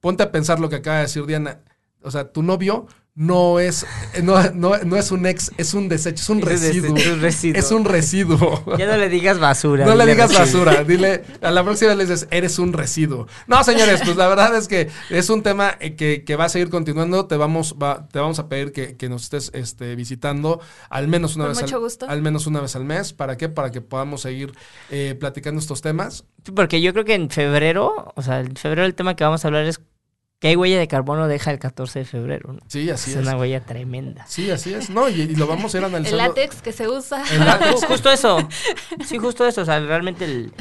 ponte 0.00 0.22
a 0.22 0.32
pensar 0.32 0.60
lo 0.60 0.68
que 0.68 0.76
acaba 0.76 0.96
de 0.96 1.02
decir 1.02 1.26
Diana. 1.26 1.60
O 2.02 2.10
sea, 2.10 2.32
tu 2.32 2.42
novio 2.42 2.86
no 3.16 3.60
es, 3.60 3.86
no, 4.24 4.42
no, 4.54 4.76
no 4.78 4.96
es 4.96 5.12
un 5.12 5.24
ex, 5.26 5.52
es 5.56 5.72
un 5.74 5.88
desecho, 5.88 6.20
es 6.22 6.28
un 6.30 6.38
Es 6.38 6.42
un 6.44 6.48
residuo. 6.50 6.94
desecho, 6.94 7.08
es 7.10 7.12
un 7.14 7.20
residuo. 7.22 7.58
Es 7.60 7.70
un 7.70 7.84
residuo. 7.84 8.76
Ya 8.76 8.86
no 8.86 8.96
le 8.96 9.08
digas 9.08 9.38
basura. 9.38 9.86
No 9.86 9.94
le 9.94 10.04
digas 10.06 10.36
residuo. 10.36 10.64
basura, 10.64 10.82
dile, 10.84 11.22
a 11.40 11.50
la 11.52 11.62
próxima 11.62 11.94
le 11.94 12.04
dices, 12.06 12.26
eres 12.32 12.58
un 12.58 12.72
residuo. 12.72 13.28
No, 13.46 13.62
señores, 13.62 14.00
pues 14.04 14.16
la 14.16 14.26
verdad 14.26 14.56
es 14.56 14.66
que 14.66 14.88
es 15.10 15.30
un 15.30 15.42
tema 15.44 15.76
eh, 15.78 15.94
que, 15.94 16.24
que 16.24 16.34
va 16.34 16.46
a 16.46 16.48
seguir 16.48 16.70
continuando. 16.70 17.26
Te 17.26 17.36
vamos, 17.36 17.76
va- 17.80 18.08
te 18.08 18.18
vamos 18.18 18.40
a 18.40 18.48
pedir 18.48 18.72
que, 18.72 18.96
que 18.96 19.08
nos 19.08 19.22
estés 19.22 19.50
este, 19.54 19.94
visitando 19.94 20.60
al 20.90 21.06
menos 21.06 21.36
una 21.36 21.44
Con 21.44 21.52
vez 21.54 21.62
mucho 21.62 21.76
al, 21.76 21.82
gusto. 21.82 22.06
al 22.08 22.20
menos 22.20 22.48
una 22.48 22.60
vez 22.62 22.74
al 22.74 22.84
mes. 22.84 23.12
¿Para 23.12 23.36
qué? 23.36 23.48
Para 23.48 23.70
que 23.70 23.80
podamos 23.80 24.22
seguir 24.22 24.52
eh, 24.90 25.16
platicando 25.18 25.60
estos 25.60 25.82
temas. 25.82 26.24
Sí, 26.44 26.50
Porque 26.50 26.80
yo 26.80 26.92
creo 26.92 27.04
que 27.04 27.14
en 27.14 27.30
febrero, 27.30 28.12
o 28.16 28.22
sea, 28.22 28.40
en 28.40 28.56
febrero 28.56 28.84
el 28.86 28.96
tema 28.96 29.14
que 29.14 29.22
vamos 29.22 29.44
a 29.44 29.48
hablar 29.48 29.64
es 29.66 29.80
qué 30.50 30.56
huella 30.56 30.78
de 30.78 30.86
carbono 30.88 31.26
deja 31.26 31.50
el 31.50 31.58
14 31.58 32.00
de 32.00 32.04
febrero. 32.04 32.52
¿no? 32.52 32.60
Sí, 32.68 32.90
así 32.90 33.12
es 33.12 33.16
es. 33.16 33.22
una 33.26 33.36
huella 33.38 33.60
tremenda. 33.60 34.26
Sí, 34.26 34.50
así 34.50 34.74
es. 34.74 34.90
No, 34.90 35.08
y, 35.08 35.22
y 35.22 35.34
lo 35.36 35.46
vamos 35.46 35.74
a 35.74 35.78
ir 35.78 35.84
El 35.84 35.88
analizando. 35.90 36.26
látex 36.26 36.60
que 36.60 36.72
se 36.72 36.86
usa. 36.88 37.22
El 37.32 37.40
látex. 37.46 37.82
Ju- 37.82 37.86
Justo 37.88 38.10
eso. 38.12 38.46
Sí, 39.06 39.16
justo 39.18 39.46
eso. 39.46 39.62
O 39.62 39.64
sea, 39.64 39.80
realmente 39.80 40.24
el. 40.26 40.52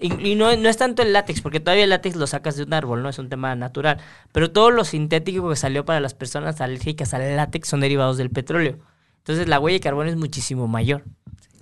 Y, 0.00 0.30
y 0.30 0.34
no, 0.36 0.54
no 0.56 0.68
es 0.68 0.76
tanto 0.76 1.02
el 1.02 1.12
látex, 1.12 1.40
porque 1.40 1.60
todavía 1.60 1.84
el 1.84 1.90
látex 1.90 2.14
lo 2.16 2.26
sacas 2.26 2.56
de 2.56 2.62
un 2.62 2.72
árbol, 2.74 3.02
¿no? 3.02 3.08
Es 3.08 3.18
un 3.18 3.28
tema 3.28 3.54
natural. 3.56 3.98
Pero 4.32 4.50
todo 4.52 4.70
lo 4.70 4.84
sintético 4.84 5.48
que 5.50 5.56
salió 5.56 5.84
para 5.84 5.98
las 6.00 6.14
personas 6.14 6.60
alérgicas 6.60 7.12
al 7.14 7.34
látex 7.36 7.68
son 7.68 7.80
derivados 7.80 8.16
del 8.18 8.30
petróleo. 8.30 8.78
Entonces 9.18 9.48
la 9.48 9.58
huella 9.58 9.76
de 9.76 9.80
carbono 9.80 10.10
es 10.10 10.16
muchísimo 10.16 10.68
mayor. 10.68 11.02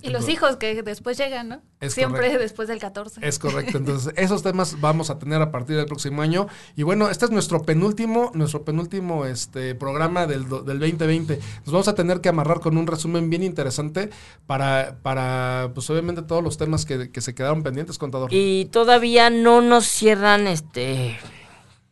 Y 0.03 0.09
los 0.09 0.27
hijos 0.27 0.57
que 0.57 0.83
después 0.83 1.17
llegan, 1.17 1.47
¿no? 1.49 1.61
Es 1.79 1.93
Siempre 1.93 2.19
correcto. 2.19 2.39
después 2.39 2.67
del 2.67 2.79
14. 2.79 3.25
Es 3.25 3.39
correcto. 3.39 3.77
Entonces, 3.79 4.13
esos 4.17 4.43
temas 4.43 4.79
vamos 4.81 5.09
a 5.09 5.17
tener 5.17 5.41
a 5.41 5.51
partir 5.51 5.77
del 5.77 5.85
próximo 5.85 6.21
año. 6.21 6.47
Y 6.75 6.83
bueno, 6.83 7.09
este 7.09 7.25
es 7.25 7.31
nuestro 7.31 7.61
penúltimo, 7.63 8.31
nuestro 8.33 8.63
penúltimo 8.63 9.25
este 9.25 9.75
programa 9.75 10.27
del, 10.27 10.43
del 10.43 10.79
2020. 10.79 11.39
Nos 11.65 11.71
vamos 11.71 11.87
a 11.87 11.95
tener 11.95 12.21
que 12.21 12.29
amarrar 12.29 12.59
con 12.59 12.77
un 12.77 12.85
resumen 12.85 13.29
bien 13.29 13.43
interesante 13.43 14.09
para, 14.45 14.97
para 15.01 15.71
pues 15.73 15.89
obviamente 15.89 16.21
todos 16.21 16.43
los 16.43 16.57
temas 16.57 16.85
que, 16.85 17.09
que 17.09 17.21
se 17.21 17.33
quedaron 17.33 17.63
pendientes, 17.63 17.97
contador. 17.97 18.29
Y 18.33 18.65
todavía 18.65 19.29
no 19.29 19.61
nos 19.61 19.85
cierran 19.85 20.47
este. 20.47 21.17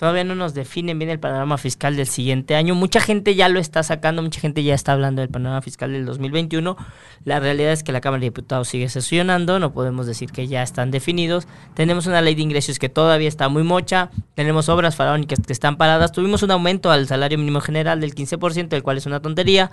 Todavía 0.01 0.23
no 0.23 0.33
nos 0.33 0.55
definen 0.55 0.97
bien 0.97 1.11
el 1.11 1.19
panorama 1.19 1.59
fiscal 1.59 1.95
del 1.95 2.07
siguiente 2.07 2.55
año. 2.55 2.73
Mucha 2.73 2.99
gente 2.99 3.35
ya 3.35 3.49
lo 3.49 3.59
está 3.59 3.83
sacando, 3.83 4.23
mucha 4.23 4.41
gente 4.41 4.63
ya 4.63 4.73
está 4.73 4.93
hablando 4.93 5.21
del 5.21 5.29
panorama 5.29 5.61
fiscal 5.61 5.91
del 5.91 6.07
2021. 6.07 6.75
La 7.23 7.39
realidad 7.39 7.71
es 7.71 7.83
que 7.83 7.91
la 7.91 8.01
Cámara 8.01 8.21
de 8.21 8.25
Diputados 8.25 8.67
sigue 8.67 8.89
sesionando, 8.89 9.59
no 9.59 9.73
podemos 9.73 10.07
decir 10.07 10.31
que 10.31 10.47
ya 10.47 10.63
están 10.63 10.89
definidos. 10.89 11.47
Tenemos 11.75 12.07
una 12.07 12.19
ley 12.19 12.33
de 12.33 12.41
ingresos 12.41 12.79
que 12.79 12.89
todavía 12.89 13.27
está 13.27 13.47
muy 13.47 13.61
mocha, 13.61 14.09
tenemos 14.33 14.69
obras 14.69 14.95
faraónicas 14.95 15.37
que 15.45 15.53
están 15.53 15.77
paradas, 15.77 16.11
tuvimos 16.11 16.41
un 16.41 16.49
aumento 16.49 16.89
al 16.89 17.05
salario 17.05 17.37
mínimo 17.37 17.61
general 17.61 18.01
del 18.01 18.15
15%, 18.15 18.73
el 18.73 18.81
cual 18.81 18.97
es 18.97 19.05
una 19.05 19.21
tontería. 19.21 19.69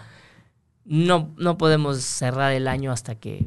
No, 0.85 1.33
no 1.39 1.57
podemos 1.57 2.03
cerrar 2.03 2.53
el 2.53 2.69
año 2.69 2.93
hasta 2.93 3.15
que... 3.15 3.47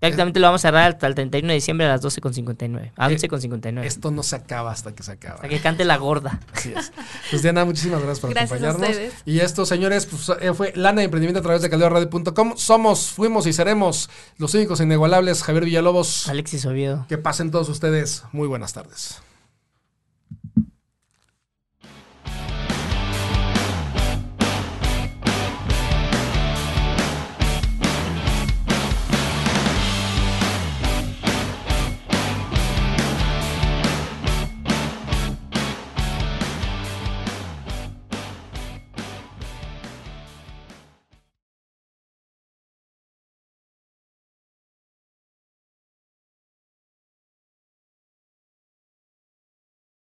Prácticamente 0.00 0.38
lo 0.38 0.46
vamos 0.46 0.60
a 0.64 0.68
cerrar 0.68 0.92
hasta 0.92 1.06
el 1.08 1.14
31 1.14 1.48
de 1.48 1.54
diciembre 1.54 1.86
a 1.86 1.90
las 1.90 2.02
12.59. 2.02 2.92
A 2.96 3.08
11.59. 3.10 3.82
Esto 3.84 4.10
no 4.12 4.22
se 4.22 4.36
acaba 4.36 4.70
hasta 4.70 4.94
que 4.94 5.02
se 5.02 5.12
acaba. 5.12 5.34
Hasta 5.36 5.48
que 5.48 5.58
cante 5.60 5.84
la 5.84 5.96
gorda. 5.96 6.38
Así 6.54 6.72
es. 6.76 6.92
Pues 7.30 7.42
Diana, 7.42 7.64
muchísimas 7.64 8.00
gracias 8.00 8.20
por 8.20 8.30
Gracias 8.30 8.52
a 8.62 8.68
acompañarnos. 8.68 8.90
ustedes. 8.90 9.22
Y 9.24 9.40
esto, 9.40 9.66
señores, 9.66 10.06
pues, 10.06 10.30
eh, 10.40 10.54
fue 10.54 10.72
Lana 10.76 11.00
de 11.00 11.06
Emprendimiento 11.06 11.40
a 11.40 11.42
través 11.42 11.62
de 11.62 11.70
caldeoradio.com. 11.70 12.56
Somos, 12.56 13.08
fuimos 13.10 13.46
y 13.48 13.52
seremos 13.52 14.08
los 14.36 14.54
únicos 14.54 14.78
e 14.80 14.84
inigualables. 14.84 15.42
Javier 15.42 15.64
Villalobos. 15.64 16.28
Alexis 16.28 16.64
Oviedo. 16.66 17.04
Que 17.08 17.18
pasen 17.18 17.50
todos 17.50 17.68
ustedes. 17.68 18.22
Muy 18.32 18.46
buenas 18.46 18.72
tardes. 18.72 19.20